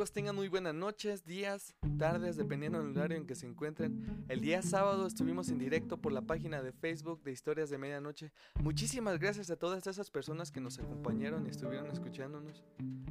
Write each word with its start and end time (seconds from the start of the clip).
Amigos? 0.00 0.12
Tengan 0.12 0.34
muy 0.34 0.48
buenas 0.48 0.74
noches, 0.74 1.26
días, 1.26 1.74
tardes, 1.98 2.38
dependiendo 2.38 2.78
del 2.78 2.96
horario 2.96 3.18
en 3.18 3.26
que 3.26 3.34
se 3.34 3.46
encuentren. 3.46 4.24
El 4.30 4.40
día 4.40 4.62
sábado 4.62 5.06
estuvimos 5.06 5.50
en 5.50 5.58
directo 5.58 5.98
por 5.98 6.10
la 6.10 6.22
página 6.22 6.62
de 6.62 6.72
Facebook 6.72 7.22
de 7.22 7.32
Historias 7.32 7.68
de 7.68 7.76
Medianoche. 7.76 8.32
Muchísimas 8.62 9.18
gracias 9.18 9.50
a 9.50 9.56
todas 9.56 9.86
esas 9.86 10.10
personas 10.10 10.50
que 10.50 10.60
nos 10.62 10.78
acompañaron 10.78 11.46
y 11.46 11.50
estuvieron 11.50 11.90
escuchándonos. 11.90 12.64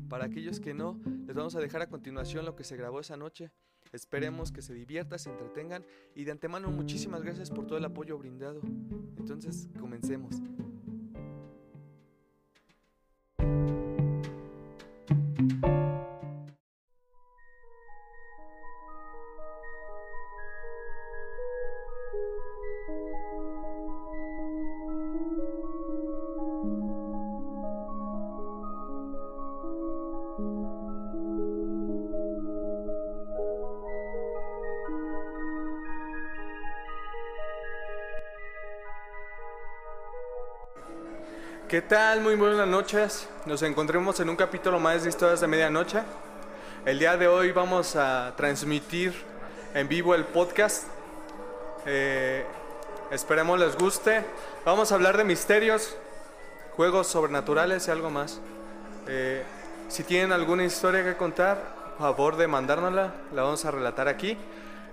Para 0.10 0.26
aquellos 0.26 0.60
que 0.60 0.74
no, 0.74 1.00
les 1.28 1.36
vamos 1.36 1.56
a 1.56 1.60
dejar 1.60 1.84
a 1.84 1.90
continuación 1.90 2.44
lo 2.44 2.56
que 2.56 2.64
se 2.64 2.76
grabó 2.76 3.02
esa 3.02 3.18
noche. 3.18 3.52
Esperemos 3.92 4.52
que 4.52 4.64
se 4.64 4.74
diviertan, 4.74 5.20
se 5.20 5.30
entretengan 5.30 5.86
y 6.16 6.24
de 6.24 6.32
antemano 6.32 6.72
muchísimas 6.72 7.22
gracias 7.22 7.52
por 7.52 7.68
todo 7.68 7.78
el 7.78 7.86
apoyo 7.86 8.18
brindado. 8.18 8.62
Entonces, 9.16 9.70
comencemos. 9.80 10.42
Tal? 41.90 42.22
Muy 42.22 42.36
buenas 42.36 42.68
noches. 42.68 43.28
Nos 43.48 43.64
encontremos 43.64 44.20
en 44.20 44.30
un 44.30 44.36
capítulo 44.36 44.80
más 44.80 45.02
de 45.02 45.10
Historias 45.10 45.42
de 45.42 45.48
Medianoche. 45.48 46.00
El 46.86 47.00
día 47.00 47.18
de 47.18 47.28
hoy 47.28 47.52
vamos 47.52 47.96
a 47.96 48.36
transmitir 48.38 49.12
en 49.74 49.88
vivo 49.88 50.14
el 50.14 50.24
podcast. 50.26 50.84
Eh, 51.88 52.46
esperemos 53.10 53.60
les 53.60 53.76
guste. 53.76 54.24
Vamos 54.66 54.92
a 54.92 54.96
hablar 54.96 55.18
de 55.18 55.24
misterios, 55.24 55.98
juegos 56.76 57.08
sobrenaturales 57.08 57.88
y 57.88 57.92
algo 57.92 58.12
más. 58.12 58.40
Eh, 59.08 59.42
si 59.88 60.04
tienen 60.04 60.32
alguna 60.32 60.66
historia 60.66 61.04
que 61.04 61.18
contar, 61.18 61.58
favor 61.98 62.38
de 62.38 62.48
mandárnosla. 62.48 63.16
La 63.34 63.42
vamos 63.42 63.66
a 63.66 63.72
relatar 63.72 64.08
aquí. 64.08 64.38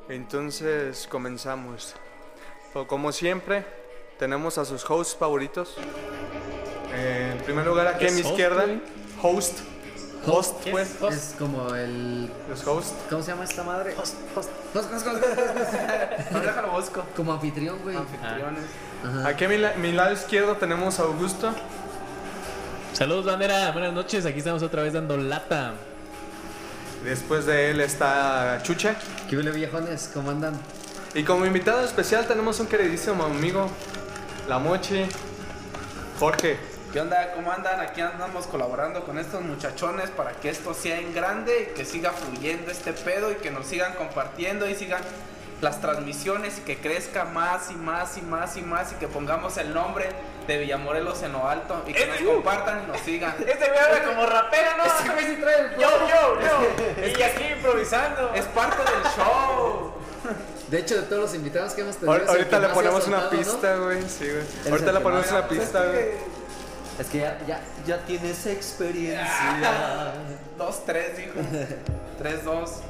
Entonces 0.09 1.07
comenzamos. 1.11 1.95
Como 2.87 3.13
siempre, 3.13 3.67
tenemos 4.19 4.57
a 4.57 4.65
sus 4.65 4.89
hosts 4.91 5.15
favoritos. 5.15 5.77
Eh, 6.95 7.35
en 7.37 7.45
primer 7.45 7.67
lugar, 7.67 7.87
aquí 7.89 8.07
a 8.07 8.11
mi 8.11 8.21
host, 8.21 8.31
izquierda, 8.31 8.65
güey? 8.65 8.81
host. 9.23 9.59
Host, 10.29 10.61
¿Qué 10.65 10.71
pues. 10.73 10.91
es 10.91 11.03
host? 11.03 11.13
Es 11.17 11.35
como 11.39 11.75
el. 11.75 12.29
Los 12.49 12.67
host. 12.67 12.95
¿Cómo 13.09 13.23
se 13.23 13.31
llama 13.31 13.45
esta 13.45 13.63
madre? 13.63 13.95
Host, 13.97 14.15
host. 14.35 14.51
Host, 14.75 14.93
host, 14.93 15.07
host, 15.07 15.19
No, 16.33 16.41
déjalo 16.41 16.71
busco. 16.73 17.05
Como 17.15 17.33
anfitrión, 17.33 17.79
güey. 17.83 17.97
Anfitriones. 17.97 18.65
Ajá. 19.05 19.29
Aquí 19.29 19.45
a 19.45 19.49
mi, 19.49 19.59
la- 19.59 19.75
mi 19.75 19.93
lado 19.93 20.13
izquierdo 20.13 20.57
tenemos 20.57 20.99
a 20.99 21.05
Augusto. 21.05 21.53
Saludos, 22.93 23.27
bandera. 23.27 23.71
Buenas 23.73 23.93
noches. 23.93 24.27
Aquí 24.27 24.39
estamos 24.39 24.63
otra 24.65 24.83
vez 24.83 24.95
dando 24.95 25.17
lata. 25.17 25.75
Después 27.05 27.47
de 27.47 27.71
él 27.71 27.81
está 27.81 28.59
Chuche. 28.65 28.97
¿Qué 29.31 29.37
huele, 29.37 29.53
viejones? 29.53 30.11
¿Cómo 30.13 30.31
andan? 30.31 30.55
Y 31.15 31.23
como 31.23 31.47
invitado 31.47 31.85
especial 31.85 32.27
tenemos 32.27 32.59
un 32.59 32.67
queridísimo 32.67 33.23
amigo, 33.25 33.69
La 34.49 34.59
Mochi, 34.59 35.05
Jorge. 36.19 36.59
¿Qué 36.97 37.03
onda? 37.03 37.33
¿Cómo 37.35 37.53
andan? 37.53 37.79
Aquí 37.79 38.01
andamos 38.01 38.47
colaborando 38.47 39.05
con 39.05 39.19
estos 39.19 39.43
muchachones 39.43 40.09
para 40.09 40.33
que 40.33 40.49
esto 40.49 40.73
sea 40.73 40.99
en 40.99 41.13
grande 41.13 41.69
y 41.69 41.75
que 41.75 41.85
siga 41.85 42.11
fluyendo 42.11 42.71
este 42.71 42.95
pedo 42.95 43.31
y 43.31 43.35
que 43.35 43.51
nos 43.51 43.67
sigan 43.67 43.93
compartiendo 43.97 44.67
y 44.67 44.75
sigan 44.75 45.03
las 45.61 45.83
transmisiones 45.83 46.57
y 46.57 46.61
que 46.63 46.79
crezca 46.79 47.27
más 47.27 47.71
y 47.71 47.75
más 47.75 48.17
y 48.17 48.23
más 48.23 48.57
y 48.57 48.63
más 48.63 48.93
y 48.93 48.95
que 48.95 49.09
pongamos 49.09 49.59
el 49.59 49.75
nombre 49.75 50.09
de 50.47 50.57
Villamorelos 50.57 51.23
en 51.23 51.33
lo 51.33 51.47
alto 51.47 51.85
y 51.87 51.93
que 51.93 52.07
nos 52.07 52.17
compartan 52.17 52.85
y 52.85 52.87
nos 52.91 53.01
sigan. 53.03 53.35
Este 53.47 53.71
me 53.71 53.79
habla 53.79 54.03
como 54.03 54.25
rapero, 54.25 54.71
¿no? 54.79 54.85
Este 54.87 55.35
sí 55.35 55.39
trae 55.39 55.61
el 55.61 55.71
Yo, 55.73 55.91
yo, 56.09 56.41
yo. 56.41 57.09
Y 57.19 57.23
aquí 57.23 57.45
improvisando. 57.59 58.33
Es 58.33 58.47
parte 58.47 58.79
del 58.79 59.13
show. 59.15 59.93
De 60.69 60.79
hecho, 60.79 60.97
de 60.97 61.03
todos 61.03 61.23
los 61.23 61.35
invitados 61.35 61.75
que 61.75 61.83
hemos 61.83 61.97
tenido. 61.97 62.17
Es 62.17 62.29
Ahorita 62.29 62.59
le 62.59 62.69
ponemos 62.71 63.07
una 63.07 63.29
pista, 63.29 63.77
güey. 63.77 64.03
Sí, 64.09 64.31
güey. 64.31 64.73
Ahorita 64.73 64.93
le 64.93 65.01
ponemos 65.01 65.31
una 65.31 65.47
pista, 65.47 65.85
güey. 65.85 66.36
Es 66.99 67.07
que 67.09 67.19
ya, 67.19 67.39
ya, 67.47 67.61
ya 67.87 67.99
tienes 68.07 68.47
experiencia. 68.47 70.15
Dos, 70.59 70.85
tres, 70.87 71.17
dijo. 71.19 71.33
Tres, 72.19 72.45
dos. 72.45 72.81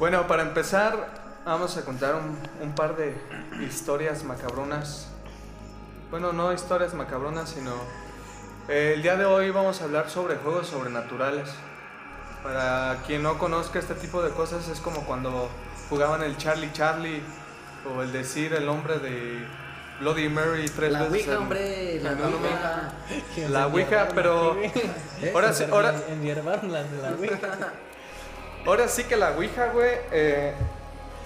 Bueno, 0.00 0.26
para 0.26 0.42
empezar, 0.42 1.08
vamos 1.44 1.76
a 1.76 1.84
contar 1.84 2.16
un, 2.16 2.36
un 2.60 2.74
par 2.74 2.96
de 2.96 3.14
historias 3.64 4.24
macabronas. 4.24 5.06
Bueno, 6.10 6.32
no 6.32 6.52
historias 6.52 6.92
macabronas, 6.94 7.50
sino... 7.50 7.70
eh, 8.68 8.94
el 8.96 9.02
día 9.02 9.14
de 9.16 9.24
hoy 9.24 9.50
vamos 9.50 9.80
a 9.80 9.84
hablar 9.84 10.10
sobre 10.10 10.34
juegos 10.36 10.66
sobrenaturales. 10.66 11.48
Para 12.42 12.98
quien 13.06 13.22
no 13.22 13.38
conozca 13.38 13.78
este 13.78 13.94
tipo 13.94 14.20
de 14.22 14.30
cosas, 14.30 14.66
es 14.68 14.80
como 14.80 15.04
cuando 15.06 15.48
jugaban 15.88 16.22
el 16.24 16.36
Charlie 16.36 16.72
Charlie 16.72 17.22
o 17.94 18.02
el 18.02 18.10
decir 18.12 18.52
el 18.54 18.66
nombre 18.66 18.98
de 18.98 19.46
Bloody 20.00 20.28
Mary 20.28 20.66
tres 20.68 20.90
La 20.92 21.02
veces. 21.04 21.12
Ouija, 21.12 21.32
en- 21.32 21.38
hombre. 21.38 22.00
La 22.02 22.10
en 22.12 22.18
un 22.18 22.32
momento. 22.32 22.58
Ouija. 23.36 23.48
La 23.48 23.66
Ouija, 23.68 24.08
pero 24.14 24.56
¿Eh? 24.62 25.30
ahora 25.34 25.52
sí, 25.52 25.64
ahora, 25.70 25.94
Enhiervaron 26.08 26.72
las 26.72 26.90
de 26.90 27.02
la 27.02 27.10
Ouija. 27.10 27.38
ahora 28.66 28.88
sí 28.88 29.04
que 29.04 29.16
la 29.16 29.32
Ouija, 29.32 29.66
güey, 29.68 29.90
eh, 30.10 30.54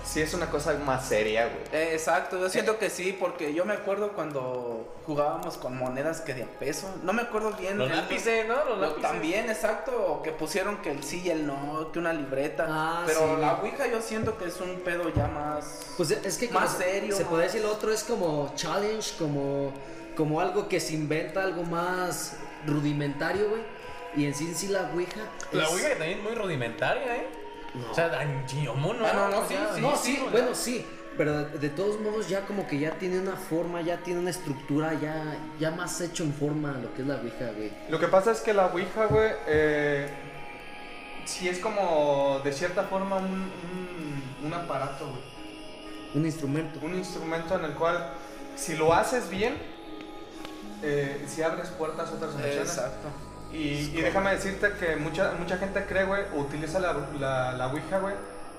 sí 0.08 0.20
es 0.22 0.32
una 0.34 0.48
cosa 0.50 0.72
más 0.84 1.06
seria, 1.06 1.44
güey. 1.46 1.58
Eh, 1.72 1.90
exacto, 1.92 2.38
yo 2.38 2.48
siento 2.48 2.78
que 2.78 2.88
sí, 2.90 3.14
porque 3.18 3.52
yo 3.52 3.64
me 3.64 3.74
acuerdo 3.74 4.12
cuando 4.12 4.94
jugábamos 5.06 5.56
con 5.58 5.76
monedas 5.76 6.20
que 6.22 6.34
de 6.34 6.44
a 6.44 6.46
peso. 6.46 6.88
No 7.02 7.12
me 7.12 7.22
acuerdo 7.22 7.52
bien. 7.52 7.76
Los 7.78 7.90
el- 7.90 7.96
lápices, 7.96 8.46
¿no? 8.48 8.56
Los 8.64 8.78
Lo- 8.78 8.86
lápices. 8.88 9.02
También, 9.02 9.50
exacto, 9.50 9.92
o 10.06 10.22
que 10.22 10.32
pusieron 10.32 10.78
que 10.78 10.90
el 10.92 11.02
sí 11.04 11.22
y 11.24 11.30
el 11.30 11.46
no, 11.46 11.90
que 11.92 11.98
una 11.98 12.12
libreta. 12.12 12.66
Ah, 12.68 13.02
Pero 13.06 13.34
sí. 13.36 13.40
la 13.40 13.54
Ouija 13.56 13.86
yo 13.86 14.00
siento 14.00 14.38
que 14.38 14.46
es 14.46 14.60
un 14.60 14.80
pedo 14.80 15.08
ya 15.14 15.26
más... 15.28 15.86
Pues 15.96 16.10
es 16.10 16.38
que 16.38 16.48
como 16.48 16.60
Más 16.60 16.72
se- 16.72 16.84
serio, 16.84 17.14
Se 17.14 17.22
más- 17.24 17.30
puede 17.30 17.44
decir 17.44 17.62
lo 17.62 17.72
otro 17.72 17.92
es 17.92 18.02
como 18.04 18.52
challenge, 18.56 19.12
como, 19.18 19.72
como 20.16 20.40
algo 20.40 20.68
que 20.68 20.80
se 20.80 20.94
inventa, 20.94 21.42
algo 21.42 21.62
más 21.64 22.36
rudimentario, 22.66 23.48
güey. 23.50 23.62
Y 24.16 24.24
en 24.24 24.34
sí 24.34 24.46
en 24.46 24.54
sí 24.54 24.68
la 24.68 24.90
Ouija. 24.94 25.20
La 25.52 25.64
es- 25.64 25.70
Ouija 25.70 25.90
también 25.90 26.18
es 26.18 26.22
muy 26.24 26.34
rudimentaria, 26.34 27.16
¿eh? 27.16 27.26
O 27.90 27.94
sea, 27.94 28.08
dañomo, 28.08 28.94
¿no? 28.94 29.06
Ah, 29.06 29.12
no, 29.14 29.28
no, 29.28 29.38
O 29.40 29.48
sí, 29.48 29.54
sea, 29.54 29.74
sí, 29.74 29.80
No, 29.80 29.96
sí, 29.96 30.16
sí, 30.16 30.24
bueno, 30.30 30.54
sí. 30.54 30.86
Pero 31.16 31.44
de, 31.44 31.58
de 31.58 31.68
todos 31.70 32.00
modos 32.00 32.28
ya 32.28 32.46
como 32.46 32.66
que 32.68 32.78
ya 32.78 32.92
tiene 32.92 33.18
una 33.18 33.36
forma, 33.36 33.80
ya 33.82 33.98
tiene 33.98 34.20
una 34.20 34.30
estructura, 34.30 34.94
ya, 34.94 35.36
ya 35.58 35.70
más 35.72 36.00
hecho 36.00 36.22
en 36.22 36.32
forma 36.32 36.72
lo 36.72 36.94
que 36.94 37.02
es 37.02 37.08
la 37.08 37.16
Ouija, 37.16 37.50
güey. 37.56 37.72
Lo 37.88 37.98
que 37.98 38.06
pasa 38.06 38.30
es 38.30 38.40
que 38.40 38.54
la 38.54 38.66
Ouija, 38.66 39.06
güey, 39.06 39.32
eh, 39.48 40.08
sí 41.24 41.48
es 41.48 41.58
como 41.58 42.40
de 42.44 42.52
cierta 42.52 42.84
forma 42.84 43.16
un, 43.16 43.24
un, 43.24 44.46
un 44.46 44.54
aparato, 44.54 45.06
güey. 45.08 45.22
Un 46.14 46.24
instrumento. 46.24 46.80
Un 46.82 46.94
instrumento 46.94 47.56
en 47.58 47.64
el 47.64 47.72
cual, 47.74 48.12
si 48.56 48.76
lo 48.76 48.94
haces 48.94 49.28
bien, 49.28 49.56
eh, 50.82 51.24
si 51.28 51.42
abres 51.42 51.68
puertas 51.70 52.10
a 52.10 52.14
otras 52.14 52.36
dimensiones. 52.36 52.68
Exacto. 52.70 53.08
Y, 53.52 53.56
y 53.96 54.00
déjame 54.02 54.30
decirte 54.34 54.72
que 54.78 54.96
mucha, 54.96 55.32
mucha 55.38 55.56
gente 55.58 55.84
cree, 55.86 56.04
güey, 56.04 56.22
utiliza 56.34 56.78
la, 56.80 56.94
la, 57.18 57.52
la 57.52 57.66
Ouija, 57.68 57.98
güey, 57.98 58.14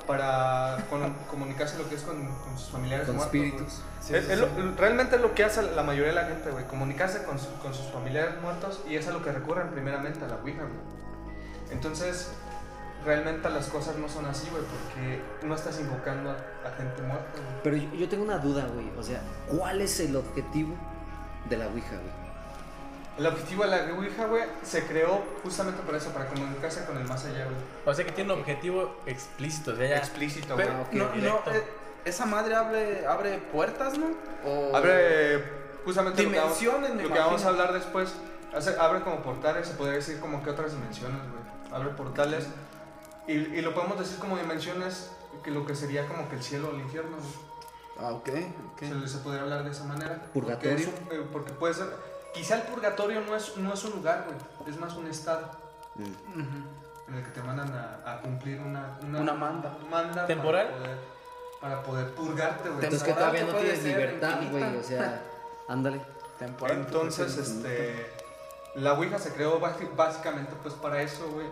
para 0.08 0.78
con- 0.90 1.14
comunicarse 1.30 1.78
lo 1.78 1.88
que 1.88 1.96
es 1.96 2.02
con, 2.02 2.26
con 2.26 2.58
sus 2.58 2.70
familiares 2.70 3.06
Con 3.06 3.18
muertos, 3.18 3.36
espíritus. 3.36 3.82
Es- 4.10 4.30
es 4.30 4.40
lo- 4.40 4.48
realmente 4.78 5.18
es 5.18 5.22
lo 5.22 5.36
que 5.36 5.44
hace 5.44 5.62
la 5.62 5.84
mayoría 5.84 6.10
de 6.10 6.16
la 6.16 6.26
gente, 6.26 6.50
güey, 6.50 6.66
comunicarse 6.66 7.24
con, 7.24 7.38
su- 7.38 7.54
con 7.62 7.74
sus 7.74 7.86
familiares 7.92 8.42
muertos 8.42 8.82
y 8.90 8.96
es 8.96 9.08
a 9.08 9.12
lo 9.12 9.22
que 9.24 9.32
recurren 9.32 9.70
primeramente, 9.70 10.26
a 10.26 10.28
la 10.28 10.36
Ouija, 10.38 10.62
güey. 10.64 10.80
Entonces, 11.72 12.32
realmente 13.06 13.48
las 13.52 13.68
cosas 13.68 13.98
no 13.98 14.10
son 14.10 14.26
así, 14.26 14.48
güey, 14.50 14.64
porque 14.64 15.22
no 15.48 15.54
estás 15.54 15.80
invocando 15.80 16.32
a, 16.32 16.34
a 16.68 16.72
gente 16.76 17.02
muerta, 17.04 17.34
güey. 17.36 17.62
Pero 17.64 17.78
yo, 17.78 17.94
yo 17.94 18.10
tengo 18.10 18.24
una 18.24 18.40
duda, 18.40 18.66
güey. 18.74 18.90
O 18.98 19.04
sea, 19.04 19.22
¿cuál 19.48 19.82
es 19.82 20.00
el 20.00 20.16
objetivo 20.16 20.74
de 21.48 21.58
la 21.58 21.68
Ouija, 21.68 21.92
güey? 21.92 22.19
El 23.20 23.28
objetivo 23.28 23.64
de 23.66 23.70
la 23.70 23.94
Ouija, 23.94 24.26
güey, 24.28 24.44
se 24.64 24.86
creó 24.86 25.22
justamente 25.44 25.82
por 25.84 25.94
eso, 25.94 26.10
para 26.12 26.28
comunicarse 26.28 26.86
con 26.86 26.98
el 26.98 27.04
más 27.04 27.26
allá, 27.26 27.46
güey. 27.46 27.58
O 27.86 27.94
sea 27.94 28.06
que 28.06 28.12
tiene 28.14 28.32
un 28.34 28.40
objetivo 28.40 28.96
explícito. 29.06 29.74
O 29.74 29.76
sea, 29.76 29.88
ya- 29.90 29.98
Explícito, 29.98 30.56
güey. 30.56 30.66
Pero 30.68 30.80
Ah, 30.80 30.84
ok, 30.88 30.94
no, 30.94 31.16
no, 31.46 31.52
eh, 31.54 31.64
esa 32.06 32.26
madre 32.26 32.56
abre, 32.56 33.06
abre 33.06 33.38
puertas, 33.52 33.98
¿no? 33.98 34.08
O- 34.46 34.76
Abre 34.76 35.44
justamente 35.84 36.24
lo 36.24 36.32
que 36.32 36.38
vamos- 36.40 36.60
Dimensiones, 36.60 37.04
lo 37.04 37.14
que 37.14 37.20
vamos 37.20 37.44
a 37.44 37.48
hablar 37.50 37.74
después. 37.74 38.14
Hace- 38.56 38.80
abre 38.80 39.02
como 39.02 39.22
portales, 39.22 39.68
se 39.68 39.74
podría 39.74 39.96
decir 39.96 40.20
como 40.22 40.42
que 40.42 40.50
otras 40.50 40.72
dimensiones, 40.72 41.20
güey. 41.20 41.74
Abre 41.74 41.90
portales. 41.90 42.48
Y, 43.28 43.34
y 43.34 43.62
lo 43.62 43.74
podemos 43.76 44.00
decir 44.00 44.18
como 44.20 44.38
dimensiones, 44.38 45.12
que 45.44 45.52
lo 45.52 45.66
que 45.66 45.76
sería 45.76 46.08
como 46.08 46.28
que 46.30 46.36
el 46.38 46.42
cielo 46.44 46.70
o 46.70 46.72
el 46.76 46.80
infierno, 46.82 47.18
güey. 47.18 47.50
Ah, 48.00 48.14
ok, 48.14 48.30
ok. 48.74 48.80
Se, 48.80 49.08
se 49.10 49.18
podría 49.20 49.42
hablar 49.44 49.66
de 49.66 49.72
esa 49.72 49.84
manera. 49.84 50.22
Purgatorio. 50.34 50.90
Porque, 50.90 51.16
eh, 51.18 51.26
porque 51.34 51.52
puede 51.52 51.74
ser. 51.74 51.88
Quizá 52.34 52.56
el 52.56 52.62
purgatorio 52.64 53.22
no 53.22 53.36
es, 53.36 53.58
no 53.58 53.74
es 53.74 53.84
un 53.84 53.92
lugar, 53.92 54.26
güey. 54.28 54.38
Es 54.74 54.80
más 54.80 54.94
un 54.96 55.08
estado 55.08 55.50
Ujú. 55.96 56.08
en 57.08 57.16
el 57.16 57.24
que 57.24 57.32
te 57.32 57.42
mandan 57.42 57.72
a, 57.74 58.12
a 58.14 58.22
cumplir 58.22 58.62
una, 58.62 58.98
Una 59.02 59.34
manda. 59.34 59.76
manda 59.90 60.26
¿Temporal? 60.28 60.68
Para 60.68 60.78
poder, 60.80 60.98
para 61.62 61.84
poder 61.84 62.14
purgarte, 62.14 62.70
güey. 62.70 62.84
Entonces 62.86 63.04
que 63.08 63.14
todavía 63.14 63.44
no 63.44 63.54
tienes 63.54 63.84
libertad, 63.84 64.38
güey. 64.52 64.78
O 64.78 64.84
sea, 64.84 65.22
ándale. 65.68 66.02
Temporal. 66.38 66.78
Entonces, 66.78 67.38
este. 67.38 68.10
La 68.76 68.94
Ouija 68.94 69.18
se 69.18 69.34
creó 69.34 69.60
básicamente 69.60 70.54
pues 70.62 70.76
para 70.76 71.02
eso, 71.02 71.28
güey. 71.32 71.48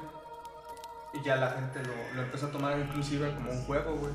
Y 1.13 1.23
ya 1.23 1.35
la 1.37 1.49
gente 1.51 1.81
lo, 1.83 1.93
lo 2.15 2.21
empezó 2.21 2.45
a 2.45 2.51
tomar 2.51 2.77
inclusive 2.77 3.33
como 3.33 3.51
un 3.51 3.65
juego, 3.65 3.95
güey. 3.95 4.13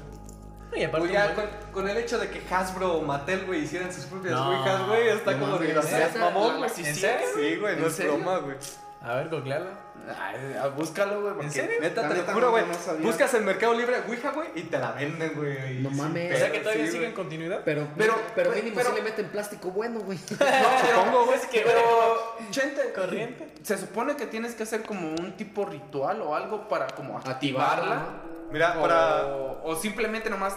Y 0.75 0.85
aparte, 0.85 1.01
Güey, 1.09 1.13
ya 1.13 1.35
con, 1.35 1.45
con 1.73 1.89
el 1.89 1.97
hecho 1.99 2.19
de 2.19 2.31
que 2.31 2.43
Hasbro 2.55 2.95
o 2.95 3.03
Mattel, 3.03 3.45
güey, 3.47 3.63
hicieran 3.65 3.93
sus 3.93 4.05
propias 4.07 4.35
No, 4.35 4.49
Ouijas, 4.51 4.87
güey, 4.87 5.09
está 5.09 5.33
no 5.33 5.41
como 5.41 5.59
de 5.59 5.67
gracias, 5.69 6.17
mamón, 6.17 6.61
¿La- 6.61 6.67
güey. 6.69 6.87
¿En 6.87 6.95
serio? 6.95 7.27
Sí, 7.35 7.57
güey, 7.57 7.77
no 7.77 7.83
¿En 7.83 7.89
es 7.89 7.95
serio? 7.95 8.15
broma, 8.17 8.39
güey. 8.39 8.57
A 9.03 9.15
ver, 9.17 9.29
googleala. 9.29 9.71
Ay, 10.19 10.57
ah, 10.61 10.69
búscalo, 10.69 11.21
güey. 11.21 11.35
porque 11.35 11.51
serio? 11.51 11.81
Neta, 11.81 12.03
la 12.03 12.09
te 12.09 12.15
lo 12.17 12.23
juro, 12.33 12.47
no- 12.47 12.51
güey. 12.53 12.65
no. 12.65 12.95
Buscas 13.07 13.35
en 13.35 13.45
Mercado 13.45 13.75
Libre 13.75 13.97
Ouija, 14.09 14.31
güey, 14.31 14.49
y 14.55 14.63
te 14.63 14.79
la 14.79 14.93
venden, 14.93 15.33
güey. 15.35 15.81
No 15.81 15.91
mames. 15.91 16.35
O 16.35 16.39
sea 16.39 16.51
que 16.53 16.61
todavía 16.61 16.87
sí, 16.87 16.93
sigue 16.93 17.07
en 17.09 17.13
continuidad. 17.13 17.61
Pero, 17.65 17.87
Pero- 17.97 18.15
pero, 18.35 18.51
pero- 18.51 18.51
mínimo 18.53 18.77
pero- 18.77 18.91
sí 18.91 18.95
le 18.97 19.03
meten 19.03 19.27
plástico 19.29 19.71
bueno, 19.73 20.01
güey. 20.01 20.19
Supongo, 20.29 21.27
güey. 21.27 21.39
Es 21.39 21.47
que, 21.47 21.61
Pero, 21.61 22.37
Chente, 22.51 22.93
Corriente. 22.95 23.49
se 23.63 23.77
supone 23.79 24.17
que 24.17 24.27
tienes 24.27 24.55
que 24.55 24.63
hacer 24.63 24.83
como 24.83 25.09
un 25.11 25.37
tipo 25.37 25.65
ritual 25.67 26.23
o 26.23 26.35
algo 26.35 26.69
para 26.69 26.87
como 26.89 27.19
Activarla. 27.19 28.07
Mira, 28.53 28.77
o, 28.79 28.83
para. 28.83 29.27
o 29.65 29.75
simplemente 29.77 30.29
nomás 30.31 30.57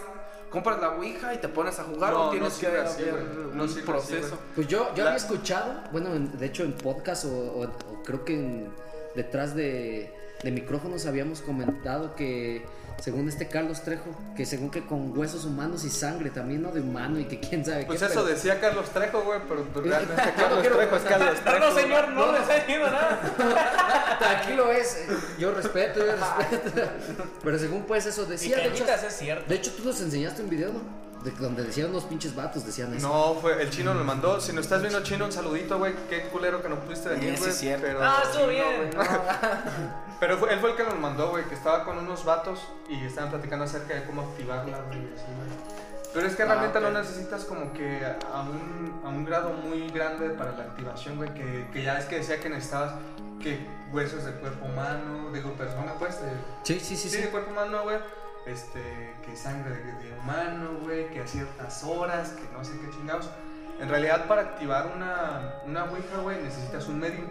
compras 0.50 0.80
la 0.80 0.90
Ouija 0.92 1.34
y 1.34 1.38
te 1.38 1.48
pones 1.48 1.78
a 1.78 1.84
jugar 1.84 2.12
No, 2.12 2.26
o 2.26 2.30
tienes 2.30 2.52
no 2.62 2.96
que. 2.96 3.12
No 3.54 3.64
un 3.64 3.74
proceso. 3.84 4.38
Pues 4.54 4.68
yo, 4.68 4.94
yo 4.94 5.02
La- 5.04 5.10
había 5.10 5.16
escuchado, 5.16 5.82
bueno, 5.92 6.14
en- 6.14 6.38
de 6.38 6.46
hecho 6.46 6.62
en 6.62 6.72
podcast 6.72 7.24
o, 7.24 7.28
o- 7.30 7.64
o 7.64 8.02
creo 8.04 8.24
que 8.24 8.34
en- 8.34 8.72
detrás 9.14 9.54
de, 9.56 10.14
de 10.42 10.50
micrófonos 10.50 11.06
habíamos 11.06 11.40
comentado 11.40 12.14
que 12.14 12.64
según 12.98 13.28
este 13.28 13.46
Carlos 13.48 13.82
Trejo, 13.82 14.04
que 14.34 14.46
según 14.46 14.70
que 14.70 14.86
con 14.86 15.16
huesos 15.18 15.44
humanos 15.44 15.84
y 15.84 15.90
sangre 15.90 16.30
también, 16.30 16.62
¿no? 16.62 16.72
De 16.72 16.80
humano 16.80 17.18
y 17.20 17.24
que 17.26 17.38
quién 17.40 17.62
sabe 17.64 17.84
Pues 17.84 17.98
qué. 18.00 18.06
eso 18.06 18.14
pero- 18.14 18.26
decía 18.34 18.58
Carlos 18.58 18.88
Trejo, 18.90 19.22
güey, 19.22 19.40
pero 19.46 19.64
pues, 19.64 19.84
realmente 19.86 20.22
Yo 20.24 20.30
no 20.32 20.36
Carlos 20.36 20.60
quiero- 20.60 20.76
Trejo 20.76 20.96
es 20.96 21.02
Carlos 21.02 21.40
Trejo. 21.40 21.58
No, 21.58 21.70
no, 21.70 21.74
señor, 21.78 22.08
no, 22.08 22.26
No. 22.26 22.32
le 22.32 22.38
está 22.38 22.54
diciendo 22.54 22.86
nada. 22.90 24.16
Tranquilo 24.18 24.72
es, 24.72 24.94
eh, 24.96 25.06
yo 25.38 25.52
respeto, 25.52 26.00
yo 26.00 26.12
respeto. 26.12 26.88
Pero 27.44 27.58
según 27.58 27.82
pues 27.82 28.06
eso 28.06 28.24
Y 28.24 28.30
decía, 28.30 28.56
de 28.56 28.68
hecho, 28.68 28.84
es 28.84 29.16
cierto. 29.16 29.44
de 29.48 29.54
hecho 29.56 29.72
tú 29.72 29.84
nos 29.84 30.00
enseñaste 30.00 30.42
un 30.42 30.48
video, 30.50 30.72
¿no? 30.72 30.80
De 31.26 31.32
donde 31.32 31.64
decían 31.64 31.90
unos 31.90 32.04
pinches 32.04 32.36
vatos, 32.36 32.64
decían 32.64 32.94
eso. 32.94 33.08
No, 33.08 33.34
fue 33.40 33.60
el 33.60 33.68
chino 33.70 33.92
nos 33.94 34.04
mandó. 34.04 34.40
Si 34.40 34.52
nos 34.52 34.64
estás 34.64 34.80
viendo 34.80 35.02
chino, 35.02 35.24
un 35.24 35.32
saludito, 35.32 35.76
güey. 35.78 35.92
Qué 36.08 36.22
culero 36.28 36.62
que 36.62 36.68
no 36.68 36.76
pudiste 36.76 37.08
venir, 37.08 37.30
Sí, 37.30 37.36
sí, 37.36 37.42
güey. 37.42 37.52
cierto. 37.52 37.84
pero- 37.86 37.98
Ah, 38.04 38.20
estuvo 38.22 38.42
No, 38.44 38.48
bien. 38.48 38.76
güey, 38.76 38.90
no. 38.94 39.02
Pero 40.20 40.38
fue- 40.38 40.52
él 40.52 40.60
fue 40.60 40.70
el 40.70 40.76
que 40.76 40.84
nos 40.84 40.98
mandó, 40.98 41.30
güey, 41.30 41.44
que 41.44 41.54
estaba 41.54 41.84
con 41.84 41.98
unos 41.98 42.24
vatos 42.24 42.60
y 42.88 43.04
estaban 43.04 43.30
platicando 43.30 43.64
acerca 43.64 43.94
de 43.94 44.04
cómo 44.04 44.22
activarla, 44.22 44.78
güey. 44.86 44.98
y 45.00 45.12
así, 45.14 45.24
güey. 45.36 45.76
Pero 46.14 46.26
es 46.28 46.36
que 46.36 46.44
Ah, 46.44 46.46
realmente 46.46 46.78
ok. 46.78 46.84
no 46.84 46.90
necesitas 46.92 47.44
como 47.44 47.72
que 47.72 48.02
a 48.32 48.40
un, 48.42 49.00
a 49.04 49.08
un 49.08 49.24
grado 49.24 49.50
muy 49.52 49.88
grande 49.90 50.30
para 50.30 50.52
la 50.52 50.62
activación, 50.62 51.16
güey. 51.16 51.34
Que, 51.34 51.68
que 51.72 51.82
ya 51.82 51.98
es 51.98 52.06
que 52.06 52.16
decía 52.18 52.38
que 52.40 52.48
necesitabas 52.48 52.92
que 53.42 53.66
huesos 53.92 54.24
de 54.24 54.32
cuerpo 54.32 54.64
humano, 54.66 55.30
digo 55.32 55.52
persona, 55.54 55.92
pues, 55.98 56.22
de, 56.22 56.28
Sí, 56.62 56.80
sí, 56.80 56.96
sí, 56.96 57.08
Sí, 57.10 57.16
sí. 57.16 57.22
de 57.22 57.28
cuerpo 57.30 57.50
humano, 57.50 57.82
güey. 57.82 57.98
Este, 58.46 59.14
que 59.24 59.36
sangre 59.36 59.70
de, 59.74 59.92
de 60.04 60.18
humano, 60.20 60.78
güey, 60.82 61.10
que 61.10 61.20
a 61.20 61.26
ciertas 61.26 61.82
horas, 61.84 62.30
que 62.30 62.42
no 62.56 62.64
sé 62.64 62.72
qué 62.80 62.90
chingados. 62.96 63.28
En 63.80 63.88
realidad, 63.88 64.26
para 64.26 64.42
activar 64.42 64.92
una, 64.94 65.54
una 65.66 65.84
Ouija, 65.84 66.18
güey, 66.22 66.42
necesitas 66.42 66.86
un 66.88 67.00
medium. 67.00 67.26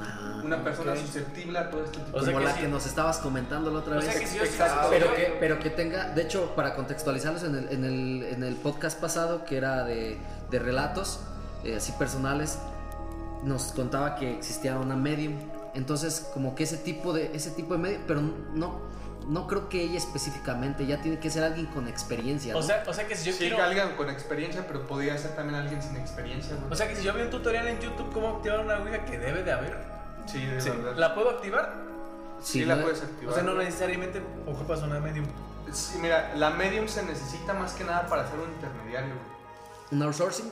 Ah, 0.00 0.40
Una 0.44 0.62
persona 0.64 0.92
ok. 0.92 0.98
susceptible 0.98 1.58
a 1.58 1.70
todo 1.70 1.84
este 1.84 1.98
tipo 1.98 2.16
O 2.16 2.20
sea 2.22 2.32
como 2.32 2.38
que 2.38 2.44
la 2.44 2.54
sí. 2.54 2.60
que 2.62 2.68
nos 2.68 2.86
estabas 2.86 3.18
comentando 3.18 3.70
la 3.70 3.80
otra 3.80 3.96
O 3.96 4.00
vez. 4.00 4.06
sea 4.10 4.20
que 4.20 4.26
yo 4.36 4.42
Exacto. 4.42 4.88
pero 4.90 5.14
que, 5.14 5.36
pero 5.38 5.58
que 5.58 5.70
tenga, 5.70 6.08
de 6.10 6.22
hecho, 6.22 6.54
para 6.56 6.74
contextualizarlos 6.74 7.42
en 7.44 7.54
el, 7.56 7.68
en 7.70 7.84
el, 7.84 8.22
en 8.24 8.42
el 8.42 8.56
podcast 8.56 8.98
pasado, 9.00 9.44
que 9.44 9.56
era 9.58 9.84
de, 9.84 10.18
de 10.50 10.58
relatos, 10.58 11.20
eh, 11.64 11.76
así 11.76 11.92
personales, 11.92 12.58
nos 13.44 13.72
contaba 13.72 14.16
que 14.16 14.32
existía 14.38 14.78
una 14.78 14.96
medium. 14.96 15.34
Entonces, 15.74 16.28
como 16.32 16.54
que 16.54 16.64
ese 16.64 16.78
tipo 16.78 17.12
de, 17.12 17.30
ese 17.34 17.50
tipo 17.50 17.74
de 17.74 17.78
medium, 17.80 18.02
pero 18.06 18.22
no, 18.54 18.80
no 19.28 19.46
creo 19.46 19.68
que 19.68 19.82
ella 19.82 19.98
específicamente, 19.98 20.86
ya 20.86 21.00
tiene 21.00 21.18
que 21.18 21.30
ser 21.30 21.44
alguien 21.44 21.66
con 21.66 21.88
experiencia. 21.88 22.54
O 22.56 22.60
¿no? 22.60 22.66
sea, 22.66 22.82
o 22.86 22.92
sea 22.94 23.06
que 23.06 23.16
si 23.16 23.26
yo 23.26 23.32
sí, 23.32 23.38
quiero. 23.48 23.62
alguien 23.62 23.90
con 23.96 24.08
experiencia, 24.10 24.66
pero 24.66 24.86
podría 24.86 25.16
ser 25.18 25.34
también 25.36 25.58
alguien 25.60 25.82
sin 25.82 25.96
experiencia, 25.96 26.54
güey. 26.56 26.72
O 26.72 26.76
sea 26.76 26.88
que 26.88 26.96
si 26.96 27.02
yo 27.02 27.12
veo 27.14 27.24
un 27.24 27.30
tutorial 27.30 27.66
en 27.68 27.78
YouTube 27.80 28.12
cómo 28.12 28.36
activar 28.36 28.60
una 28.60 28.78
Ouija 28.78 29.04
que 29.04 29.18
debe 29.18 29.42
de 29.42 29.52
haber, 29.52 29.76
sí, 30.26 30.44
de 30.44 30.60
sí, 30.60 30.70
verdad. 30.70 30.94
¿la 30.96 31.14
puedo 31.14 31.30
activar? 31.30 31.74
sí, 32.40 32.60
Sí, 32.60 32.64
la 32.64 32.76
no- 32.76 32.82
puedes 32.82 33.02
activar. 33.02 33.32
O 33.32 33.34
sea, 33.34 33.42
no 33.44 33.54
necesariamente 33.54 34.22
ocupas 34.46 34.80
una 34.82 34.98
medium. 35.00 35.26
Sí, 35.72 35.98
mira, 36.00 36.32
la 36.36 36.50
medium 36.50 36.88
se 36.88 37.02
necesita 37.04 37.54
más 37.54 37.72
que 37.72 37.84
nada 37.84 38.06
para 38.06 38.28
ser 38.28 38.38
un 38.38 38.50
intermediario. 38.52 39.14
¿Un 39.92 40.02
outsourcing? 40.02 40.50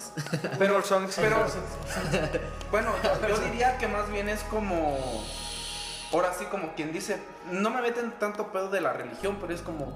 Pero 0.58 0.82
son, 0.82 1.06
Pero, 1.16 1.46
bueno, 2.70 2.93
yo 3.28 3.38
diría 3.38 3.76
que 3.78 3.88
más 3.88 4.08
bien 4.11 4.28
es 4.28 4.40
como. 4.44 4.99
Ahora 6.12 6.33
sí, 6.35 6.45
como 6.47 6.75
quien 6.75 6.93
dice. 6.93 7.23
No 7.51 7.71
me 7.71 7.83
meten 7.83 8.12
tanto 8.19 8.49
pedo 8.53 8.69
de 8.69 8.81
la 8.81 8.93
religión, 8.93 9.39
pero 9.41 9.53
es 9.55 9.62
como. 9.62 9.93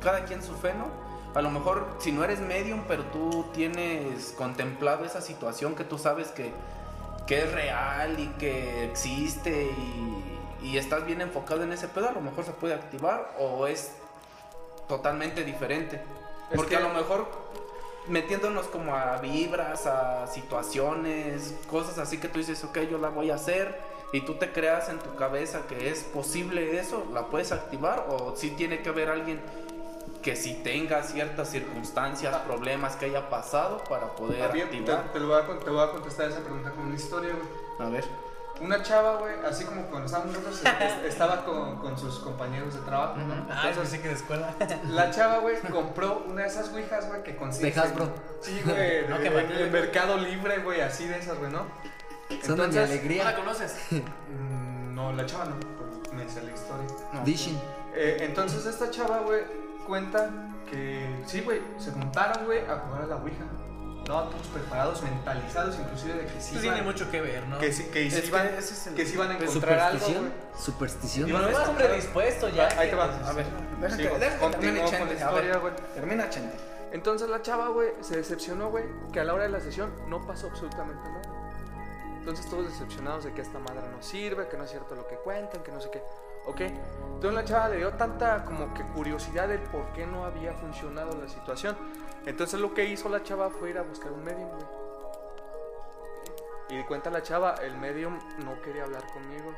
Cada 0.00 0.24
quien 0.24 0.42
su 0.42 0.54
fe, 0.54 0.74
¿no? 0.74 0.86
A 1.34 1.40
lo 1.42 1.50
mejor, 1.50 1.86
si 1.98 2.12
no 2.12 2.24
eres 2.24 2.40
medium, 2.40 2.82
pero 2.88 3.04
tú 3.04 3.46
tienes 3.54 4.34
contemplado 4.36 5.04
esa 5.04 5.20
situación 5.20 5.74
que 5.74 5.84
tú 5.84 5.96
sabes 5.96 6.28
que, 6.28 6.52
que 7.26 7.44
es 7.44 7.52
real 7.52 8.18
y 8.20 8.26
que 8.38 8.84
existe 8.84 9.70
y, 9.70 10.38
y 10.66 10.76
estás 10.76 11.06
bien 11.06 11.20
enfocado 11.22 11.62
en 11.62 11.72
ese 11.72 11.88
pedo, 11.88 12.08
a 12.08 12.12
lo 12.12 12.20
mejor 12.20 12.44
se 12.44 12.50
puede 12.50 12.74
activar 12.74 13.34
o 13.38 13.66
es 13.66 13.92
totalmente 14.88 15.42
diferente. 15.44 15.96
Es 16.50 16.56
Porque 16.56 16.70
que- 16.70 16.76
a 16.76 16.80
lo 16.80 16.90
mejor 16.90 17.26
metiéndonos 18.08 18.66
como 18.66 18.94
a 18.94 19.16
vibras, 19.18 19.86
a 19.86 20.26
situaciones, 20.26 21.54
cosas 21.70 21.98
así 21.98 22.18
que 22.18 22.28
tú 22.28 22.40
dices, 22.40 22.62
ok, 22.64 22.78
yo 22.90 22.98
la 22.98 23.08
voy 23.08 23.30
a 23.30 23.36
hacer 23.36 23.78
y 24.12 24.20
tú 24.22 24.34
te 24.34 24.52
creas 24.52 24.88
en 24.88 24.98
tu 24.98 25.14
cabeza 25.16 25.62
que 25.68 25.90
es 25.90 26.00
posible 26.04 26.78
eso, 26.78 27.06
la 27.12 27.26
puedes 27.26 27.50
activar 27.52 28.06
o 28.08 28.34
si 28.36 28.50
tiene 28.50 28.80
que 28.82 28.90
haber 28.90 29.08
alguien 29.08 29.40
que 30.22 30.36
si 30.36 30.54
tenga 30.54 31.02
ciertas 31.02 31.48
circunstancias, 31.48 32.36
problemas 32.46 32.94
que 32.96 33.06
haya 33.06 33.28
pasado 33.28 33.82
para 33.88 34.06
poder 34.14 34.42
Ah, 34.42 34.48
bien, 34.48 34.68
te, 34.70 34.76
activar. 34.78 35.12
te 35.12 35.18
lo 35.18 35.26
voy 35.28 35.36
a, 35.42 35.58
te 35.58 35.70
voy 35.70 35.82
a 35.82 35.90
contestar 35.90 36.28
esa 36.30 36.40
pregunta 36.40 36.70
con 36.70 36.84
una 36.86 36.94
historia, 36.94 37.32
güey. 37.34 37.88
A 37.88 37.90
ver. 37.90 38.04
Una 38.60 38.80
chava, 38.84 39.16
güey, 39.16 39.34
así 39.44 39.64
como 39.64 39.82
cuando 39.86 40.06
estábamos 40.06 40.34
nosotros, 40.34 40.62
es- 40.62 41.04
estaba 41.12 41.44
con, 41.44 41.78
con 41.78 41.98
sus 41.98 42.20
compañeros 42.20 42.74
de 42.74 42.80
trabajo, 42.82 43.16
¿no? 43.16 43.34
Ah, 43.50 43.68
Entonces, 43.70 43.78
pensé 43.78 44.00
que 44.02 44.08
de 44.08 44.14
escuela. 44.14 44.54
la 44.90 45.10
chava, 45.10 45.38
güey, 45.38 45.56
compró 45.62 46.22
una 46.28 46.42
de 46.42 46.48
esas 46.48 46.68
ouijas, 46.68 47.08
güey, 47.08 47.24
que 47.24 47.34
consiste... 47.34 47.72
De 47.72 47.80
Hasbro. 47.80 48.10
Sí, 48.40 48.60
güey, 48.64 49.08
No, 49.08 49.18
de- 49.18 49.26
en, 49.26 49.34
Mattel. 49.34 49.58
en 49.62 49.72
Mercado 49.72 50.18
Libre, 50.18 50.58
güey, 50.58 50.80
así 50.82 51.08
de 51.08 51.18
esas, 51.18 51.36
güey, 51.38 51.50
¿no? 51.50 51.66
Son 52.42 52.56
de 52.56 52.68
mi 52.68 52.74
¿No 52.74 52.80
la 52.80 52.86
alegría. 52.86 53.36
conoces? 53.36 53.76
mm, 53.90 54.94
no, 54.94 55.12
la 55.12 55.26
chava 55.26 55.46
no, 55.46 55.56
me 56.16 56.28
sé 56.28 56.42
la 56.42 56.52
historia. 56.52 56.86
No. 57.12 57.24
Dishing. 57.24 57.58
Eh, 57.94 58.18
entonces 58.20 58.64
esta 58.66 58.90
chava, 58.90 59.20
güey, 59.20 59.42
cuenta 59.86 60.30
que 60.70 61.22
sí, 61.26 61.40
güey, 61.42 61.60
se 61.78 61.90
juntaron, 61.92 62.44
güey, 62.46 62.60
a 62.60 62.76
jugar 62.78 63.02
a 63.02 63.06
la 63.06 63.16
ouija. 63.16 63.44
No, 64.08 64.24
todos 64.24 64.46
preparados, 64.48 65.00
mentalizados, 65.02 65.78
inclusive 65.78 66.14
de 66.14 66.24
que 66.26 66.32
sí 66.40 66.48
Esto 66.56 66.60
tiene 66.60 66.78
iban, 66.78 66.86
mucho 66.90 67.08
que 67.08 67.20
ver, 67.20 67.46
¿no? 67.46 67.58
que 67.58 67.72
sí, 67.72 67.84
que 67.84 68.10
sí 68.10 68.16
Es 68.18 68.26
iban, 68.28 68.46
ese 68.48 68.74
es 68.74 68.86
el- 68.88 68.94
que 68.94 69.06
sí 69.06 69.14
iban 69.14 69.30
a 69.30 69.34
encontrar 69.38 69.78
algo, 69.78 69.98
Superstición. 70.00 70.24
güey. 70.24 70.60
Superstición. 70.60 71.28
Iban 71.28 71.42
No 71.42 71.48
es 71.48 71.58
encontrar- 71.58 71.86
predispuesto 71.88 72.48
ya. 72.48 72.68
Ahí 72.78 72.90
te 72.90 72.96
va. 72.96 73.04
A 73.04 73.32
ver, 73.32 73.46
deja 73.80 73.96
Sí, 73.96 74.02
que, 74.02 74.08
deja 74.18 74.50
termine 74.50 74.84
Chente. 74.86 75.22
A 75.22 75.30
ver, 75.30 75.76
termina 75.94 76.28
Chente. 76.30 76.56
Entonces 76.90 77.28
la 77.28 77.42
chava, 77.42 77.68
güey, 77.68 77.90
se 78.00 78.16
decepcionó, 78.16 78.70
güey, 78.70 78.84
que 79.12 79.20
a 79.20 79.24
la 79.24 79.34
hora 79.34 79.44
de 79.44 79.50
la 79.50 79.60
sesión 79.60 79.92
no 80.08 80.26
pasó 80.26 80.48
absolutamente 80.48 81.08
nada. 81.08 81.22
Entonces 82.22 82.48
todos 82.48 82.66
decepcionados 82.66 83.24
de 83.24 83.34
que 83.34 83.40
esta 83.40 83.58
madre 83.58 83.82
no 83.90 84.00
sirve, 84.00 84.46
que 84.46 84.56
no 84.56 84.62
es 84.62 84.70
cierto 84.70 84.94
lo 84.94 85.08
que 85.08 85.16
cuentan, 85.16 85.60
que 85.64 85.72
no 85.72 85.80
sé 85.80 85.90
qué. 85.90 86.04
Ok, 86.46 86.60
entonces 86.60 87.34
la 87.34 87.44
chava 87.44 87.68
le 87.68 87.78
dio 87.78 87.92
tanta 87.94 88.44
como 88.44 88.72
que 88.74 88.84
curiosidad 88.84 89.48
del 89.48 89.58
por 89.58 89.92
qué 89.92 90.06
no 90.06 90.24
había 90.24 90.52
funcionado 90.52 91.20
la 91.20 91.28
situación. 91.28 91.76
Entonces 92.24 92.60
lo 92.60 92.74
que 92.74 92.84
hizo 92.84 93.08
la 93.08 93.24
chava 93.24 93.50
fue 93.50 93.70
ir 93.70 93.78
a 93.78 93.82
buscar 93.82 94.12
un 94.12 94.22
medium, 94.22 94.48
güey. 94.50 94.62
Y 96.68 96.84
cuenta 96.84 97.10
la 97.10 97.24
chava, 97.24 97.56
el 97.56 97.76
medium 97.76 98.16
no 98.44 98.62
quería 98.62 98.84
hablar 98.84 99.04
conmigo. 99.12 99.52